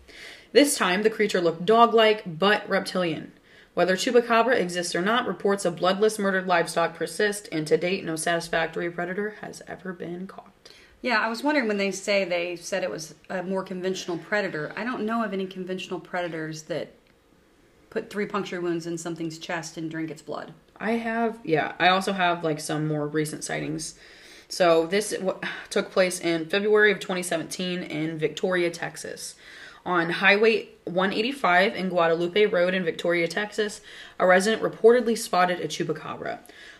This 0.51 0.77
time, 0.77 1.01
the 1.01 1.09
creature 1.09 1.41
looked 1.41 1.65
dog 1.65 1.93
like 1.95 2.21
but 2.39 2.69
reptilian. 2.69 3.31
Whether 3.73 3.95
chupacabra 3.95 4.55
exists 4.59 4.95
or 4.95 5.01
not, 5.01 5.27
reports 5.27 5.65
of 5.65 5.75
bloodless 5.75 6.19
murdered 6.19 6.47
livestock 6.47 6.95
persist, 6.95 7.49
and 7.51 7.65
to 7.67 7.77
date, 7.77 8.05
no 8.05 8.15
satisfactory 8.15 8.89
predator 8.91 9.35
has 9.41 9.61
ever 9.67 9.91
been 9.91 10.27
caught. 10.27 10.51
Yeah, 11.01 11.19
I 11.19 11.29
was 11.29 11.43
wondering 11.43 11.67
when 11.67 11.77
they 11.77 11.91
say 11.91 12.25
they 12.25 12.55
said 12.55 12.83
it 12.83 12.89
was 12.91 13.15
a 13.29 13.41
more 13.43 13.63
conventional 13.63 14.17
predator. 14.17 14.71
I 14.75 14.83
don't 14.83 15.05
know 15.05 15.23
of 15.23 15.33
any 15.33 15.45
conventional 15.47 15.99
predators 15.99 16.63
that 16.63 16.93
put 17.89 18.09
three 18.09 18.25
puncture 18.25 18.61
wounds 18.61 18.87
in 18.87 18.97
something's 18.97 19.37
chest 19.37 19.77
and 19.77 19.89
drink 19.89 20.11
its 20.11 20.21
blood. 20.21 20.53
I 20.79 20.91
have, 20.91 21.39
yeah, 21.43 21.73
I 21.79 21.89
also 21.89 22.13
have 22.13 22.43
like 22.43 22.59
some 22.59 22.87
more 22.87 23.07
recent 23.07 23.43
sightings. 23.43 23.95
So 24.49 24.85
this 24.85 25.11
w- 25.11 25.39
took 25.69 25.91
place 25.91 26.19
in 26.19 26.45
February 26.47 26.91
of 26.91 26.99
2017 26.99 27.83
in 27.83 28.17
Victoria, 28.17 28.69
Texas. 28.69 29.35
On 29.85 30.09
Highway 30.09 30.69
185 30.83 31.75
in 31.75 31.89
Guadalupe 31.89 32.45
Road 32.45 32.73
in 32.73 32.83
Victoria, 32.83 33.27
Texas, 33.27 33.81
a 34.19 34.27
resident 34.27 34.61
reportedly 34.61 35.17
spotted 35.17 35.61
a 35.61 35.67
chupacabra. 35.67 36.39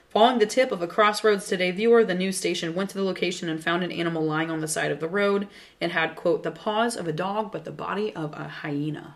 Following 0.09 0.39
the 0.39 0.45
tip 0.45 0.71
of 0.71 0.81
a 0.81 0.87
Crossroads 0.87 1.47
Today 1.47 1.71
viewer, 1.71 2.03
the 2.03 2.15
news 2.15 2.37
station 2.37 2.75
went 2.75 2.89
to 2.91 2.97
the 2.97 3.03
location 3.03 3.49
and 3.49 3.63
found 3.63 3.83
an 3.83 3.91
animal 3.91 4.23
lying 4.23 4.49
on 4.49 4.61
the 4.61 4.67
side 4.67 4.91
of 4.91 4.99
the 4.99 5.07
road. 5.07 5.47
It 5.79 5.91
had, 5.91 6.15
quote, 6.15 6.43
the 6.43 6.51
paws 6.51 6.95
of 6.95 7.07
a 7.07 7.13
dog 7.13 7.51
but 7.51 7.65
the 7.65 7.71
body 7.71 8.15
of 8.15 8.33
a 8.33 8.47
hyena. 8.47 9.15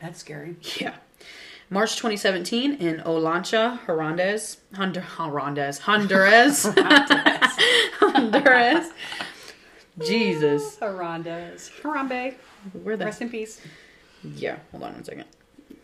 That's 0.00 0.20
scary. 0.20 0.56
Yeah. 0.78 0.94
March 1.70 1.96
2017 1.96 2.74
in 2.74 2.96
Olancha, 3.00 3.78
Hondur- 3.86 5.02
Honduras, 5.02 5.78
Honduras, 5.82 6.64
Honduras. 8.00 8.90
Jesus, 10.06 10.76
Harandas. 10.76 11.70
Harambe. 11.82 12.34
where 12.82 12.96
the 12.96 13.04
Rest 13.04 13.20
in 13.22 13.28
peace. 13.30 13.60
yeah? 14.22 14.58
Hold 14.70 14.84
on 14.84 14.92
one 14.94 15.04
second. 15.04 15.24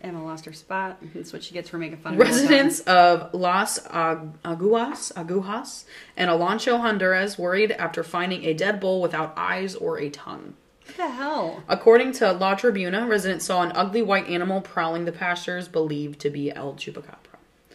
Emma 0.00 0.22
lost 0.24 0.44
her 0.44 0.52
spot. 0.52 0.98
That's 1.14 1.32
what 1.32 1.42
she 1.42 1.52
gets 1.54 1.68
for 1.70 1.78
making 1.78 1.96
fun 1.98 2.14
of 2.14 2.18
her 2.20 2.24
all 2.26 2.30
the 2.32 2.38
time. 2.38 2.48
Residents 2.50 2.80
of 2.80 3.32
Las 3.34 3.84
Ag- 3.90 4.28
Aguas, 4.44 5.12
Agujas, 5.16 5.84
and 6.16 6.30
Olancho, 6.30 6.78
Honduras, 6.80 7.38
worried 7.38 7.72
after 7.72 8.02
finding 8.02 8.44
a 8.44 8.52
dead 8.54 8.80
bull 8.80 9.00
without 9.00 9.32
eyes 9.36 9.74
or 9.74 9.98
a 9.98 10.10
tongue. 10.10 10.54
What 10.86 10.96
the 10.96 11.08
hell? 11.08 11.62
According 11.68 12.12
to 12.12 12.32
La 12.32 12.54
Tribuna, 12.54 13.08
residents 13.08 13.46
saw 13.46 13.62
an 13.62 13.72
ugly 13.74 14.02
white 14.02 14.28
animal 14.28 14.60
prowling 14.60 15.04
the 15.04 15.12
pastures 15.12 15.66
believed 15.68 16.20
to 16.20 16.30
be 16.30 16.52
El 16.52 16.74
Chupacabra. 16.74 17.18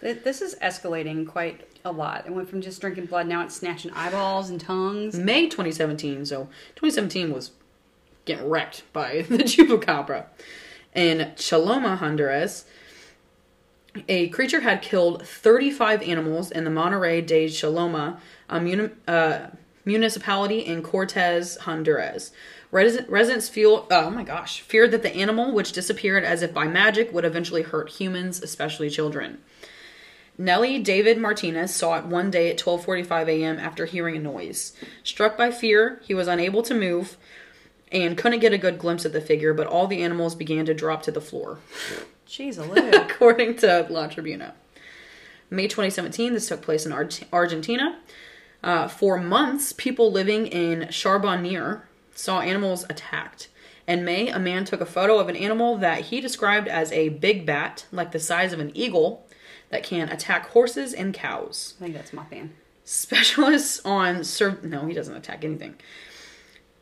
This 0.02 0.42
is 0.42 0.56
escalating 0.62 1.28
quite 1.28 1.68
a 1.84 1.92
lot. 1.92 2.26
It 2.26 2.32
went 2.32 2.50
from 2.50 2.62
just 2.62 2.80
drinking 2.80 3.08
blood, 3.08 3.28
now 3.28 3.44
it's 3.44 3.56
snatching 3.56 3.92
eyeballs 3.92 4.50
and 4.50 4.60
tongues. 4.60 5.18
May 5.18 5.48
2017, 5.48 6.26
so 6.26 6.44
2017 6.76 7.34
was 7.34 7.52
getting 8.26 8.50
wrecked 8.50 8.84
by 8.94 9.22
the 9.30 9.40
Chupacabra. 9.40 10.26
In 10.94 11.32
Chaloma, 11.36 11.98
Honduras, 11.98 12.66
a 14.08 14.30
creature 14.30 14.62
had 14.62 14.82
killed 14.82 15.26
35 15.26 16.02
animals 16.04 16.52
in 16.52 16.64
the 16.64 16.70
Monterrey 16.70 17.26
de 17.26 17.48
Chaloma 17.48 18.20
a 18.48 18.62
muni- 18.62 18.92
uh, 19.08 19.48
municipality 19.86 20.60
in 20.60 20.82
Cortez, 20.82 21.58
Honduras. 21.58 22.32
Resident- 22.72 23.10
residents 23.10 23.50
feel, 23.50 23.88
oh 23.90 24.10
my 24.10 24.24
gosh, 24.24 24.62
feared 24.62 24.92
that 24.92 25.02
the 25.02 25.16
animal, 25.16 25.52
which 25.52 25.72
disappeared 25.72 26.24
as 26.24 26.42
if 26.42 26.54
by 26.54 26.68
magic, 26.68 27.12
would 27.12 27.26
eventually 27.26 27.64
hurt 27.64 27.90
humans, 27.90 28.42
especially 28.42 28.90
children. 28.90 29.40
Nellie 30.38 30.80
David 30.80 31.18
Martinez 31.18 31.76
saw 31.76 31.98
it 31.98 32.06
one 32.06 32.32
day 32.32 32.50
at 32.50 32.58
12:45 32.58 33.28
a.m. 33.28 33.60
after 33.60 33.86
hearing 33.86 34.16
a 34.16 34.20
noise. 34.20 34.72
Struck 35.04 35.38
by 35.38 35.52
fear, 35.52 36.02
he 36.06 36.14
was 36.14 36.30
unable 36.30 36.62
to 36.64 36.74
move 36.74 37.18
and 37.92 38.18
couldn't 38.18 38.40
get 38.40 38.54
a 38.54 38.58
good 38.58 38.80
glimpse 38.80 39.06
at 39.06 39.12
the 39.12 39.20
figure, 39.20 39.54
but 39.54 39.68
all 39.68 39.88
the 39.88 40.02
animals 40.02 40.36
began 40.36 40.66
to 40.66 40.74
drop 40.74 41.02
to 41.04 41.12
the 41.12 41.20
floor, 41.20 41.60
Jeez, 42.28 42.58
according 43.12 43.56
to 43.58 43.88
La 43.90 44.08
Tribuna. 44.08 44.54
May 45.50 45.68
2017, 45.68 46.34
this 46.34 46.48
took 46.48 46.62
place 46.62 46.86
in 46.86 46.92
Arge- 46.94 47.26
Argentina. 47.34 48.00
Uh, 48.64 48.88
for 48.88 49.18
months, 49.20 49.74
people 49.74 50.12
living 50.12 50.46
in 50.48 50.88
Charbonier 50.90 51.82
saw 52.20 52.42
animals 52.42 52.86
attacked. 52.90 53.48
In 53.88 54.06
May, 54.06 54.30
a 54.30 54.38
man 54.38 54.66
took 54.66 54.82
a 54.82 54.86
photo 54.86 55.18
of 55.18 55.30
an 55.30 55.36
animal 55.36 55.78
that 55.78 56.02
he 56.06 56.22
described 56.22 56.68
as 56.68 56.92
a 56.92 57.10
big 57.10 57.46
bat, 57.46 57.86
like 57.92 58.12
the 58.12 58.20
size 58.20 58.54
of 58.54 58.60
an 58.60 58.72
eagle, 58.76 59.26
that 59.70 59.84
can 59.84 60.10
attack 60.10 60.50
horses 60.50 60.94
and 60.94 61.14
cows. 61.14 61.76
I 61.80 61.84
think 61.84 61.96
that's 61.96 62.14
my 62.14 62.26
fan. 62.26 62.54
Specialists 62.84 63.82
on 63.86 64.24
no, 64.64 64.86
he 64.86 64.94
doesn't 64.94 65.16
attack 65.16 65.44
anything. 65.44 65.76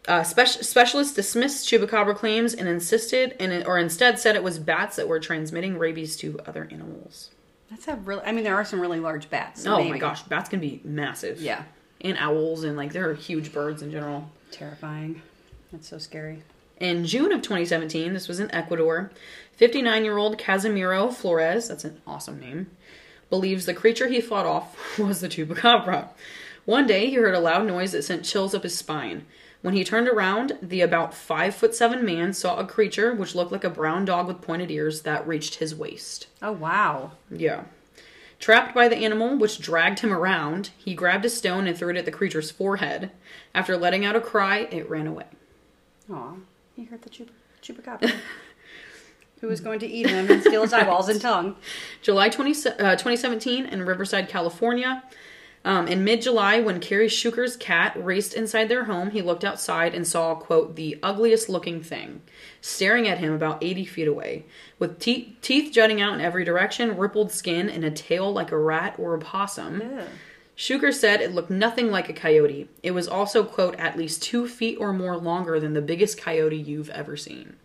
Uh, 0.08 0.24
spec- 0.24 0.48
specialists 0.48 1.14
dismissed 1.14 1.68
chupacabra 1.68 2.16
claims 2.16 2.54
and 2.54 2.68
insisted, 2.68 3.36
and 3.40 3.66
or 3.68 3.78
instead 3.78 4.18
said 4.18 4.36
it 4.36 4.44
was 4.44 4.58
bats 4.58 4.96
that 4.96 5.08
were 5.08 5.20
transmitting 5.20 5.78
rabies 5.78 6.16
to 6.18 6.40
other 6.46 6.68
animals. 6.72 7.30
That's 7.70 7.88
a 7.90 7.96
really. 7.98 8.24
I 8.24 8.32
mean, 8.32 8.46
there 8.46 8.56
are 8.56 8.64
some 8.64 8.80
really 8.80 9.02
large 9.02 9.30
bats. 9.30 9.64
so 9.64 9.76
oh 9.76 9.78
maybe. 9.80 9.92
my 9.92 9.98
gosh, 9.98 10.24
bats 10.24 10.48
can 10.48 10.62
be 10.62 10.80
massive. 10.84 11.42
Yeah. 11.42 11.64
and 12.00 12.18
owls 12.18 12.64
and 12.64 12.78
like 12.78 12.94
they're 12.94 13.14
huge 13.14 13.52
birds 13.52 13.82
in 13.82 13.92
general. 13.92 14.30
Terrifying. 14.52 15.22
That's 15.72 15.88
so 15.88 15.98
scary. 15.98 16.44
In 16.80 17.06
June 17.06 17.32
of 17.32 17.42
2017, 17.42 18.14
this 18.14 18.28
was 18.28 18.40
in 18.40 18.54
Ecuador, 18.54 19.12
59 19.54 20.06
year 20.06 20.18
old 20.18 20.38
Casimiro 20.38 21.10
Flores, 21.10 21.68
that's 21.68 21.84
an 21.84 22.02
awesome 22.06 22.40
name, 22.40 22.70
believes 23.30 23.66
the 23.66 23.74
creature 23.74 24.08
he 24.08 24.22
fought 24.22 24.46
off 24.46 25.00
was 25.00 25.22
the 25.22 25.28
chupacabra. 25.28 26.10
One 26.66 26.86
day, 26.86 27.08
he 27.10 27.16
heard 27.16 27.34
a 27.34 27.40
loud 27.40 27.66
noise 27.66 27.94
that 27.94 28.04
sent 28.04 28.26
chills 28.26 28.54
up 28.54 28.64
his 28.64 28.78
spine. 28.78 29.26
When 29.62 29.74
he 29.74 29.84
turned 29.84 30.08
around, 30.08 30.58
the 30.62 30.82
about 30.82 31.14
five 31.14 31.56
foot 31.56 31.74
seven 31.74 32.06
man 32.06 32.34
saw 32.34 32.58
a 32.58 32.68
creature 32.68 33.14
which 33.14 33.34
looked 33.34 33.52
like 33.52 33.64
a 33.64 33.70
brown 33.70 34.06
dog 34.06 34.28
with 34.28 34.42
pointed 34.42 34.70
ears 34.70 35.02
that 35.02 35.28
reached 35.28 35.56
his 35.56 35.74
waist. 35.74 36.28
Oh 36.42 36.52
wow. 36.52 37.14
Yeah. 37.32 37.64
Trapped 38.40 38.76
by 38.76 38.88
the 38.88 38.98
animal, 38.98 39.36
which 39.36 39.60
dragged 39.60 40.00
him 40.00 40.14
around, 40.14 40.70
he 40.78 40.94
grabbed 40.94 41.26
a 41.26 41.30
stone 41.30 41.66
and 41.66 41.76
threw 41.76 41.90
it 41.90 41.98
at 41.98 42.06
the 42.06 42.12
creature's 42.12 42.52
forehead. 42.52 43.10
After 43.56 43.76
letting 43.76 44.06
out 44.06 44.16
a 44.16 44.22
cry, 44.22 44.68
it 44.72 44.88
ran 44.88 45.08
away. 45.08 45.26
Aw, 46.12 46.34
he 46.76 46.86
hurt 46.86 47.02
the 47.02 47.10
chup- 47.10 47.30
chupacabra. 47.62 48.12
Who 49.42 49.48
was 49.48 49.60
going 49.62 49.80
to 49.80 49.88
eat 49.88 50.10
him 50.10 50.32
and 50.32 50.42
steal 50.42 50.64
his 50.64 50.74
eyeballs 50.74 51.10
and 51.10 51.22
tongue? 51.30 51.56
July 52.02 52.30
20, 52.30 52.52
uh, 52.52 52.96
2017 52.96 53.66
in 53.68 53.84
Riverside, 53.84 54.30
California. 54.30 55.04
Um, 55.64 55.88
in 55.88 56.04
mid 56.04 56.22
July, 56.22 56.60
when 56.62 56.80
Carrie 56.80 57.10
Schuker's 57.10 57.58
cat 57.58 57.94
raced 57.98 58.34
inside 58.34 58.70
their 58.70 58.86
home, 58.86 59.10
he 59.12 59.22
looked 59.22 59.44
outside 59.44 59.94
and 59.94 60.08
saw, 60.08 60.34
quote, 60.34 60.76
the 60.76 60.98
ugliest 61.04 61.50
looking 61.50 61.84
thing, 61.84 62.22
staring 62.62 63.08
at 63.08 63.18
him 63.18 63.34
about 63.34 63.62
80 63.62 63.86
feet 63.86 64.08
away, 64.08 64.46
with 64.80 64.98
te- 64.98 65.36
teeth 65.42 65.74
jutting 65.74 66.00
out 66.02 66.14
in 66.14 66.22
every 66.22 66.46
direction, 66.46 66.98
rippled 66.98 67.32
skin, 67.32 67.70
and 67.70 67.84
a 67.84 67.92
tail 67.92 68.32
like 68.32 68.52
a 68.52 68.58
rat 68.58 68.96
or 68.98 69.14
a 69.14 69.20
possum. 69.20 69.82
Ugh. 69.82 70.08
Schuker 70.58 70.92
said 70.92 71.22
it 71.22 71.36
looked 71.36 71.52
nothing 71.52 71.92
like 71.92 72.10
a 72.10 72.14
coyote. 72.14 72.68
It 72.82 72.92
was 72.92 73.08
also, 73.08 73.44
quote, 73.44 73.76
at 73.76 73.96
least 73.96 74.24
two 74.24 74.48
feet 74.48 74.78
or 74.80 74.92
more 74.92 75.16
longer 75.16 75.60
than 75.60 75.74
the 75.74 75.82
biggest 75.82 76.20
coyote 76.20 76.58
you've 76.58 76.90
ever 76.90 77.16
seen. 77.16 77.58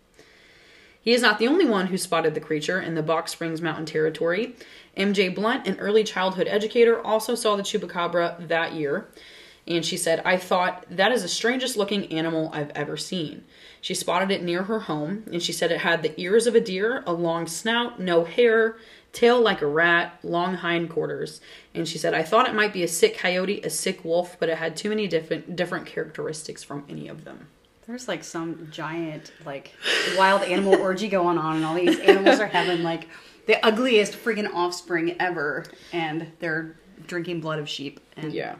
He 1.01 1.11
is 1.11 1.21
not 1.21 1.39
the 1.39 1.47
only 1.47 1.65
one 1.65 1.87
who 1.87 1.97
spotted 1.97 2.35
the 2.35 2.39
creature 2.39 2.79
in 2.79 2.93
the 2.93 3.01
Box 3.01 3.31
Springs 3.31 3.61
Mountain 3.61 3.87
Territory. 3.87 4.55
MJ 4.95 5.33
Blunt, 5.33 5.67
an 5.67 5.79
early 5.79 6.03
childhood 6.03 6.47
educator, 6.47 7.01
also 7.01 7.33
saw 7.35 7.55
the 7.55 7.63
chupacabra 7.63 8.47
that 8.47 8.73
year. 8.73 9.09
And 9.67 9.83
she 9.85 9.97
said, 9.97 10.21
I 10.23 10.37
thought, 10.37 10.85
that 10.89 11.11
is 11.11 11.23
the 11.23 11.27
strangest 11.27 11.75
looking 11.75 12.11
animal 12.11 12.51
I've 12.53 12.71
ever 12.71 12.95
seen. 12.95 13.43
She 13.81 13.93
spotted 13.93 14.29
it 14.29 14.43
near 14.43 14.63
her 14.63 14.81
home, 14.81 15.23
and 15.31 15.41
she 15.41 15.51
said 15.51 15.71
it 15.71 15.81
had 15.81 16.03
the 16.03 16.19
ears 16.21 16.47
of 16.47 16.55
a 16.55 16.61
deer, 16.61 17.03
a 17.05 17.13
long 17.13 17.47
snout, 17.47 17.99
no 17.99 18.23
hair, 18.23 18.77
tail 19.13 19.39
like 19.39 19.61
a 19.61 19.67
rat, 19.67 20.19
long 20.23 20.55
hindquarters. 20.57 21.39
And 21.73 21.87
she 21.87 21.97
said, 21.97 22.13
I 22.13 22.23
thought 22.23 22.47
it 22.49 22.53
might 22.55 22.73
be 22.73 22.83
a 22.83 22.87
sick 22.87 23.17
coyote, 23.17 23.61
a 23.61 23.69
sick 23.69 24.03
wolf, 24.03 24.35
but 24.39 24.49
it 24.49 24.57
had 24.57 24.75
too 24.75 24.89
many 24.89 25.07
different 25.07 25.55
different 25.55 25.85
characteristics 25.85 26.63
from 26.63 26.83
any 26.89 27.07
of 27.07 27.23
them. 27.23 27.47
There's 27.87 28.07
like 28.07 28.23
some 28.23 28.67
giant 28.71 29.31
like 29.45 29.73
wild 30.17 30.41
animal 30.43 30.75
orgy 30.75 31.07
going 31.07 31.37
on, 31.37 31.57
and 31.57 31.65
all 31.65 31.75
these 31.75 31.99
animals 31.99 32.39
are 32.39 32.47
having 32.47 32.81
like 32.83 33.07
the 33.45 33.63
ugliest 33.65 34.13
freaking 34.13 34.49
offspring 34.53 35.15
ever, 35.19 35.65
and 35.91 36.31
they're 36.39 36.75
drinking 37.07 37.41
blood 37.41 37.59
of 37.59 37.67
sheep 37.69 37.99
and 38.15 38.33
Yeah. 38.33 38.55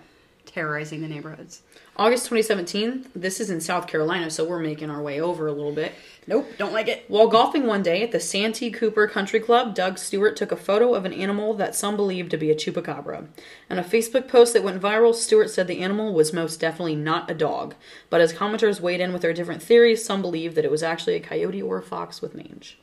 terrorizing 0.46 1.02
the 1.02 1.08
neighborhoods. 1.08 1.62
August 1.96 2.24
2017, 2.26 3.06
this 3.16 3.40
is 3.40 3.52
in 3.52 3.62
South 3.62 3.86
Carolina, 3.86 4.28
so 4.32 4.44
we're 4.44 4.58
making 4.58 4.90
our 4.90 5.02
way 5.02 5.22
over 5.22 5.46
a 5.46 5.52
little 5.52 5.72
bit. 5.72 5.94
Nope, 6.26 6.48
don't 6.58 6.74
like 6.74 6.88
it. 6.88 7.06
While 7.08 7.28
golfing 7.28 7.68
one 7.68 7.84
day 7.84 8.02
at 8.02 8.12
the 8.12 8.20
Santee 8.20 8.72
Cooper 8.72 9.08
Country 9.08 9.40
Club, 9.40 9.76
Doug 9.76 10.00
Stewart 10.00 10.36
took 10.36 10.52
a 10.52 10.56
photo 10.56 10.96
of 10.96 11.06
an 11.06 11.14
animal 11.14 11.54
that 11.54 11.76
some 11.76 11.96
believed 11.96 12.32
to 12.32 12.38
be 12.38 12.50
a 12.50 12.56
chupacabra. 12.56 13.28
In 13.70 13.78
a 13.78 13.84
Facebook 13.84 14.28
post 14.28 14.54
that 14.54 14.64
went 14.64 14.82
viral, 14.82 15.14
Stewart 15.14 15.52
said 15.52 15.68
the 15.68 15.82
animal 15.82 16.14
was 16.14 16.34
most 16.34 16.60
definitely 16.60 16.96
not 16.96 17.30
a 17.30 17.36
dog, 17.36 17.76
but 18.10 18.22
as 18.22 18.34
commenters 18.34 18.80
weighed 18.80 19.00
in 19.00 19.14
with 19.14 19.22
their 19.22 19.34
different 19.34 19.62
theories, 19.62 20.04
some 20.04 20.24
believed 20.24 20.56
that 20.56 20.66
it 20.66 20.72
was 20.72 20.82
actually 20.82 21.14
a 21.16 21.20
coyote 21.20 21.62
or 21.62 21.78
a 21.78 21.84
fox 21.84 22.24
with 22.24 22.34
mange. 22.34 22.80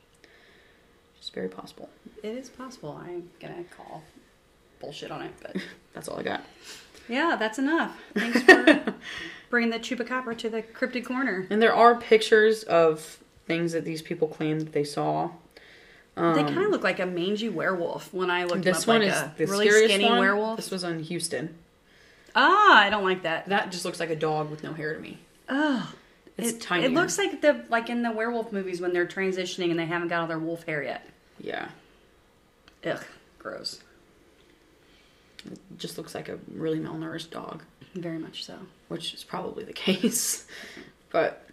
It's 1.19 1.29
very 1.29 1.49
possible. 1.49 1.89
It 2.23 2.37
is 2.37 2.49
possible. 2.49 2.97
I'm 3.05 3.29
gonna 3.41 3.65
call 3.75 4.03
bullshit 4.79 5.11
on 5.11 5.23
it, 5.23 5.33
but 5.41 5.57
That's 5.93 6.07
all 6.07 6.19
I 6.19 6.23
got. 6.23 6.43
Yeah, 7.11 7.35
that's 7.37 7.59
enough. 7.59 7.95
Thanks 8.15 8.41
for 8.43 8.93
bringing 9.49 9.69
the 9.69 9.79
chupacabra 9.79 10.37
to 10.39 10.49
the 10.49 10.61
cryptid 10.63 11.05
corner. 11.05 11.45
And 11.49 11.61
there 11.61 11.75
are 11.75 11.95
pictures 11.95 12.63
of 12.63 13.19
things 13.45 13.73
that 13.73 13.83
these 13.85 14.01
people 14.01 14.27
claim 14.27 14.59
that 14.59 14.71
they 14.73 14.83
saw. 14.83 15.29
they 16.15 16.43
kind 16.43 16.59
of 16.59 16.69
look 16.71 16.83
like 16.83 16.99
a 16.99 17.05
mangy 17.05 17.49
werewolf 17.49 18.13
when 18.13 18.29
I 18.31 18.43
looked 18.43 18.55
Um, 18.57 18.61
This 18.61 18.81
up 18.83 18.87
one 18.87 18.99
like 19.01 19.09
is 19.09 19.15
a 19.15 19.33
the 19.37 19.45
really 19.47 19.69
skinny 19.87 20.05
one. 20.05 20.19
werewolf. 20.19 20.57
This 20.57 20.71
was 20.71 20.83
on 20.83 20.99
Houston. 20.99 21.55
Ah, 22.35 22.79
I 22.79 22.89
don't 22.89 23.03
like 23.03 23.23
that. 23.23 23.49
That 23.49 23.71
just 23.71 23.83
looks 23.83 23.99
like 23.99 24.09
a 24.09 24.15
dog 24.15 24.49
with 24.49 24.63
no 24.63 24.71
hair 24.73 24.93
to 24.93 24.99
me. 25.01 25.17
Oh, 25.49 25.91
It's 26.37 26.51
it, 26.51 26.61
tiny. 26.61 26.85
It 26.85 26.93
looks 26.93 27.17
like 27.17 27.41
the 27.41 27.65
like 27.69 27.89
in 27.89 28.03
the 28.03 28.11
werewolf 28.11 28.53
movies 28.53 28.79
when 28.79 28.93
they're 28.93 29.05
transitioning 29.05 29.69
and 29.69 29.77
they 29.77 29.85
haven't 29.85 30.07
got 30.07 30.21
all 30.21 30.27
their 30.27 30.39
wolf 30.39 30.63
hair 30.65 30.81
yet. 30.81 31.05
Yeah. 31.39 31.67
Ugh, 32.85 33.03
gross. 33.37 33.81
It 35.49 35.59
just 35.77 35.97
looks 35.97 36.13
like 36.13 36.29
a 36.29 36.37
really 36.53 36.79
malnourished 36.79 37.31
dog, 37.31 37.63
Very 37.95 38.17
much 38.19 38.43
so. 38.45 38.57
which 38.89 39.13
is 39.13 39.23
probably 39.23 39.63
the 39.63 39.73
case. 39.87 40.45
but 41.09 41.47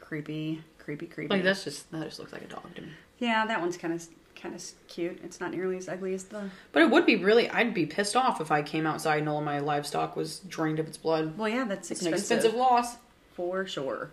Creepy, 0.00 0.62
creepy, 0.78 1.06
creepy. 1.06 1.28
like 1.34 1.42
that's 1.44 1.64
just 1.64 1.90
that 1.92 2.02
just 2.04 2.18
looks 2.18 2.32
like 2.32 2.42
a 2.42 2.46
dog 2.46 2.74
to 2.74 2.82
me. 2.82 2.88
Yeah, 3.18 3.46
that 3.46 3.60
one's 3.60 3.76
kind 3.76 3.92
of 3.94 4.06
kind 4.40 4.54
of 4.54 4.62
cute. 4.86 5.18
It's 5.24 5.40
not 5.40 5.50
nearly 5.52 5.76
as 5.76 5.88
ugly 5.88 6.14
as 6.14 6.24
the. 6.24 6.48
But 6.72 6.82
it 6.82 6.90
would 6.90 7.04
be 7.04 7.16
really 7.16 7.50
I'd 7.50 7.74
be 7.74 7.84
pissed 7.86 8.16
off 8.16 8.40
if 8.40 8.50
I 8.50 8.62
came 8.62 8.86
outside 8.86 9.18
and 9.18 9.28
all 9.28 9.40
my 9.42 9.58
livestock 9.58 10.16
was 10.16 10.38
drained 10.40 10.78
of 10.78 10.86
its 10.86 10.96
blood. 10.96 11.36
Well, 11.36 11.48
yeah, 11.48 11.64
that's 11.64 11.90
It's 11.90 12.00
an 12.02 12.08
expensive, 12.14 12.36
expensive 12.38 12.54
loss. 12.58 12.96
for 13.34 13.66
sure. 13.66 14.10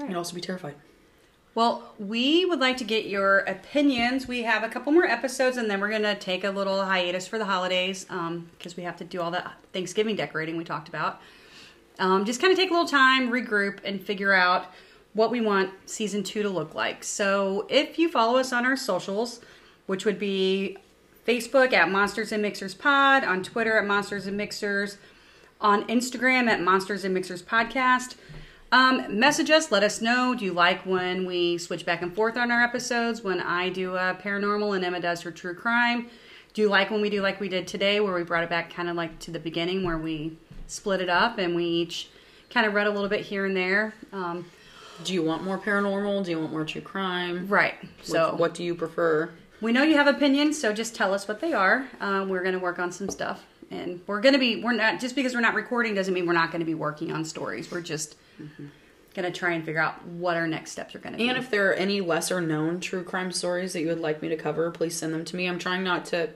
I'd 0.00 0.14
also 0.16 0.34
be 0.34 0.40
terrified. 0.40 0.74
Well, 1.54 1.92
we 1.98 2.46
would 2.46 2.60
like 2.60 2.78
to 2.78 2.84
get 2.84 3.06
your 3.06 3.40
opinions. 3.40 4.26
We 4.26 4.42
have 4.44 4.62
a 4.62 4.68
couple 4.68 4.90
more 4.90 5.04
episodes, 5.04 5.58
and 5.58 5.70
then 5.70 5.80
we're 5.80 5.90
going 5.90 6.02
to 6.02 6.14
take 6.14 6.44
a 6.44 6.50
little 6.50 6.82
hiatus 6.82 7.28
for 7.28 7.38
the 7.38 7.44
holidays 7.44 8.04
because 8.04 8.76
we 8.76 8.84
have 8.84 8.96
to 8.96 9.04
do 9.04 9.20
all 9.20 9.30
that 9.32 9.52
Thanksgiving 9.72 10.16
decorating 10.16 10.56
we 10.56 10.64
talked 10.64 10.88
about. 10.88 11.20
Um, 11.98 12.24
just 12.24 12.40
kind 12.40 12.52
of 12.52 12.58
take 12.58 12.70
a 12.70 12.72
little 12.72 12.88
time, 12.88 13.30
regroup, 13.30 13.80
and 13.84 14.02
figure 14.02 14.32
out 14.32 14.66
what 15.12 15.30
we 15.30 15.42
want 15.42 15.70
season 15.84 16.22
two 16.22 16.42
to 16.42 16.48
look 16.48 16.74
like. 16.74 17.04
So 17.04 17.66
if 17.68 17.98
you 17.98 18.08
follow 18.08 18.38
us 18.38 18.50
on 18.50 18.64
our 18.64 18.76
socials, 18.76 19.40
which 19.84 20.06
would 20.06 20.18
be 20.18 20.78
Facebook 21.26 21.74
at 21.74 21.90
Monsters 21.90 22.32
and 22.32 22.40
Mixers 22.40 22.74
Pod, 22.74 23.24
on 23.24 23.42
Twitter 23.42 23.78
at 23.78 23.86
Monsters 23.86 24.26
and 24.26 24.38
Mixers, 24.38 24.96
on 25.60 25.86
Instagram 25.86 26.48
at 26.48 26.62
Monsters 26.62 27.04
and 27.04 27.12
Mixers 27.12 27.42
Podcast. 27.42 28.14
Um, 28.72 29.18
message 29.18 29.50
us, 29.50 29.70
let 29.70 29.82
us 29.82 30.00
know. 30.00 30.34
Do 30.34 30.46
you 30.46 30.54
like 30.54 30.84
when 30.86 31.26
we 31.26 31.58
switch 31.58 31.84
back 31.84 32.00
and 32.00 32.12
forth 32.14 32.38
on 32.38 32.50
our 32.50 32.62
episodes? 32.62 33.22
When 33.22 33.38
I 33.38 33.68
do 33.68 33.94
a 33.96 34.16
paranormal 34.20 34.74
and 34.74 34.82
Emma 34.84 34.98
does 34.98 35.20
her 35.22 35.30
true 35.30 35.54
crime? 35.54 36.08
Do 36.54 36.62
you 36.62 36.68
like 36.70 36.90
when 36.90 37.02
we 37.02 37.10
do 37.10 37.20
like 37.20 37.38
we 37.38 37.50
did 37.50 37.66
today, 37.68 38.00
where 38.00 38.14
we 38.14 38.22
brought 38.24 38.44
it 38.44 38.50
back 38.50 38.72
kind 38.72 38.88
of 38.88 38.96
like 38.96 39.18
to 39.20 39.30
the 39.30 39.38
beginning, 39.38 39.84
where 39.84 39.98
we 39.98 40.38
split 40.68 41.02
it 41.02 41.10
up 41.10 41.36
and 41.36 41.54
we 41.54 41.64
each 41.64 42.08
kind 42.48 42.66
of 42.66 42.72
read 42.72 42.86
a 42.86 42.90
little 42.90 43.10
bit 43.10 43.20
here 43.20 43.44
and 43.44 43.54
there? 43.54 43.92
Um, 44.10 44.46
Do 45.04 45.12
you 45.12 45.22
want 45.22 45.44
more 45.44 45.58
paranormal? 45.58 46.24
Do 46.24 46.30
you 46.30 46.40
want 46.40 46.52
more 46.52 46.64
true 46.64 46.80
crime? 46.80 47.46
right. 47.48 47.74
So, 48.02 48.12
So 48.30 48.34
what 48.36 48.54
do 48.54 48.64
you 48.64 48.74
prefer? 48.74 49.30
we 49.60 49.72
know 49.72 49.82
you 49.82 49.96
have 49.96 50.06
opinions, 50.08 50.58
so 50.58 50.72
just 50.72 50.94
tell 50.94 51.12
us 51.12 51.28
what 51.28 51.40
they 51.40 51.52
are. 51.52 51.86
Um, 52.00 52.30
we're 52.30 52.42
going 52.42 52.54
to 52.54 52.58
work 52.58 52.78
on 52.78 52.90
some 52.90 53.08
stuff, 53.10 53.44
and 53.72 54.00
we're 54.06 54.20
going 54.20 54.34
to 54.34 54.38
be. 54.38 54.62
We're 54.62 54.72
not 54.72 55.00
just 55.00 55.14
because 55.14 55.34
we're 55.34 55.40
not 55.40 55.54
recording 55.54 55.94
doesn't 55.94 56.12
mean 56.12 56.26
we're 56.26 56.32
not 56.32 56.50
going 56.50 56.60
to 56.60 56.66
be 56.66 56.74
working 56.74 57.12
on 57.12 57.24
stories. 57.24 57.70
We're 57.70 57.80
just 57.80 58.16
mm-hmm. 58.40 58.66
going 59.14 59.32
to 59.32 59.36
try 59.36 59.52
and 59.52 59.64
figure 59.64 59.80
out 59.80 60.04
what 60.04 60.36
our 60.36 60.46
next 60.46 60.72
steps 60.72 60.94
are 60.94 60.98
going 60.98 61.14
to 61.14 61.18
be. 61.18 61.28
And 61.28 61.38
if 61.38 61.50
there 61.50 61.70
are 61.70 61.74
any 61.74 62.00
lesser 62.00 62.40
known 62.40 62.80
true 62.80 63.02
crime 63.02 63.32
stories 63.32 63.72
that 63.72 63.80
you 63.80 63.88
would 63.88 64.00
like 64.00 64.22
me 64.22 64.28
to 64.28 64.36
cover, 64.36 64.70
please 64.70 64.96
send 64.96 65.14
them 65.14 65.24
to 65.24 65.36
me. 65.36 65.46
I'm 65.46 65.58
trying 65.58 65.82
not 65.82 66.04
to. 66.06 66.30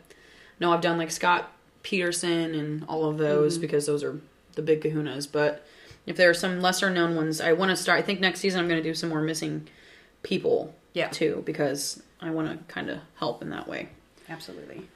No, 0.59 0.73
I've 0.73 0.81
done 0.81 0.97
like 0.97 1.11
Scott 1.11 1.53
Peterson 1.83 2.55
and 2.55 2.85
all 2.89 3.05
of 3.05 3.19
those 3.19 3.55
mm-hmm. 3.55 3.63
because 3.63 3.87
those 3.87 4.03
are 4.03 4.19
the 4.55 4.63
big 4.63 4.81
kahunas. 4.81 5.31
But 5.31 5.67
if 6.07 6.17
there 6.17 6.31
are 6.31 6.35
some 6.35 6.61
lesser 6.61 6.89
known 6.89 7.15
ones, 7.15 7.41
I 7.41 7.53
want 7.53 7.71
to 7.71 7.77
start. 7.77 7.99
I 7.99 8.03
think 8.03 8.21
next 8.21 8.41
season 8.41 8.61
I'm 8.61 8.69
going 8.69 8.83
to 8.83 8.89
do 8.89 8.95
some 8.95 9.11
more 9.11 9.21
missing 9.21 9.69
people 10.23 10.75
Yeah. 10.95 11.09
too 11.09 11.43
because 11.45 12.03
I 12.21 12.31
want 12.31 12.49
to 12.49 12.73
kind 12.73 12.89
of 12.89 13.01
help 13.17 13.43
in 13.43 13.51
that 13.51 13.69
way. 13.69 13.91
Absolutely. 14.29 14.89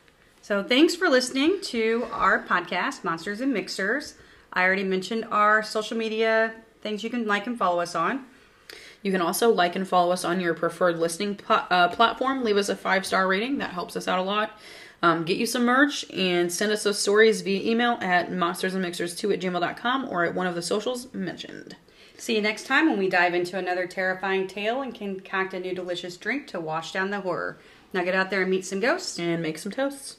So 0.42 0.62
thanks 0.62 0.96
for 0.96 1.08
listening 1.08 1.60
to 1.64 2.06
our 2.12 2.42
podcast, 2.42 3.04
Monsters 3.04 3.40
and 3.40 3.52
Mixers. 3.52 4.14
I 4.52 4.64
already 4.64 4.84
mentioned 4.84 5.26
our 5.30 5.62
social 5.62 5.96
media 5.96 6.54
things 6.80 7.04
you 7.04 7.10
can 7.10 7.26
like 7.26 7.46
and 7.46 7.58
follow 7.58 7.80
us 7.80 7.94
on. 7.94 8.24
You 9.02 9.12
can 9.12 9.20
also 9.20 9.50
like 9.50 9.76
and 9.76 9.86
follow 9.86 10.12
us 10.12 10.24
on 10.24 10.40
your 10.40 10.54
preferred 10.54 10.98
listening 10.98 11.36
pla- 11.36 11.66
uh, 11.70 11.88
platform. 11.88 12.42
Leave 12.42 12.56
us 12.56 12.68
a 12.68 12.76
five 12.76 13.04
star 13.04 13.28
rating. 13.28 13.58
That 13.58 13.70
helps 13.70 13.96
us 13.96 14.08
out 14.08 14.18
a 14.18 14.22
lot. 14.22 14.58
Um, 15.02 15.24
get 15.24 15.36
you 15.36 15.46
some 15.46 15.64
merch 15.64 16.10
and 16.10 16.52
send 16.52 16.72
us 16.72 16.82
those 16.82 16.98
stories 16.98 17.42
via 17.42 17.70
email 17.70 17.98
at 18.00 18.30
monstersandmixers2 18.30 19.32
at 19.32 19.40
gmail.com 19.40 20.08
or 20.08 20.24
at 20.24 20.34
one 20.34 20.46
of 20.46 20.54
the 20.54 20.62
socials 20.62 21.12
mentioned. 21.14 21.76
See 22.18 22.36
you 22.36 22.42
next 22.42 22.66
time 22.66 22.88
when 22.90 22.98
we 22.98 23.08
dive 23.08 23.32
into 23.32 23.56
another 23.56 23.86
terrifying 23.86 24.46
tale 24.46 24.82
and 24.82 24.94
concoct 24.94 25.54
a 25.54 25.60
new 25.60 25.74
delicious 25.74 26.18
drink 26.18 26.46
to 26.48 26.60
wash 26.60 26.92
down 26.92 27.10
the 27.10 27.20
horror. 27.20 27.58
Now 27.94 28.04
get 28.04 28.14
out 28.14 28.28
there 28.28 28.42
and 28.42 28.50
meet 28.50 28.66
some 28.66 28.80
ghosts. 28.80 29.18
And 29.18 29.42
make 29.42 29.56
some 29.56 29.72
toasts. 29.72 30.18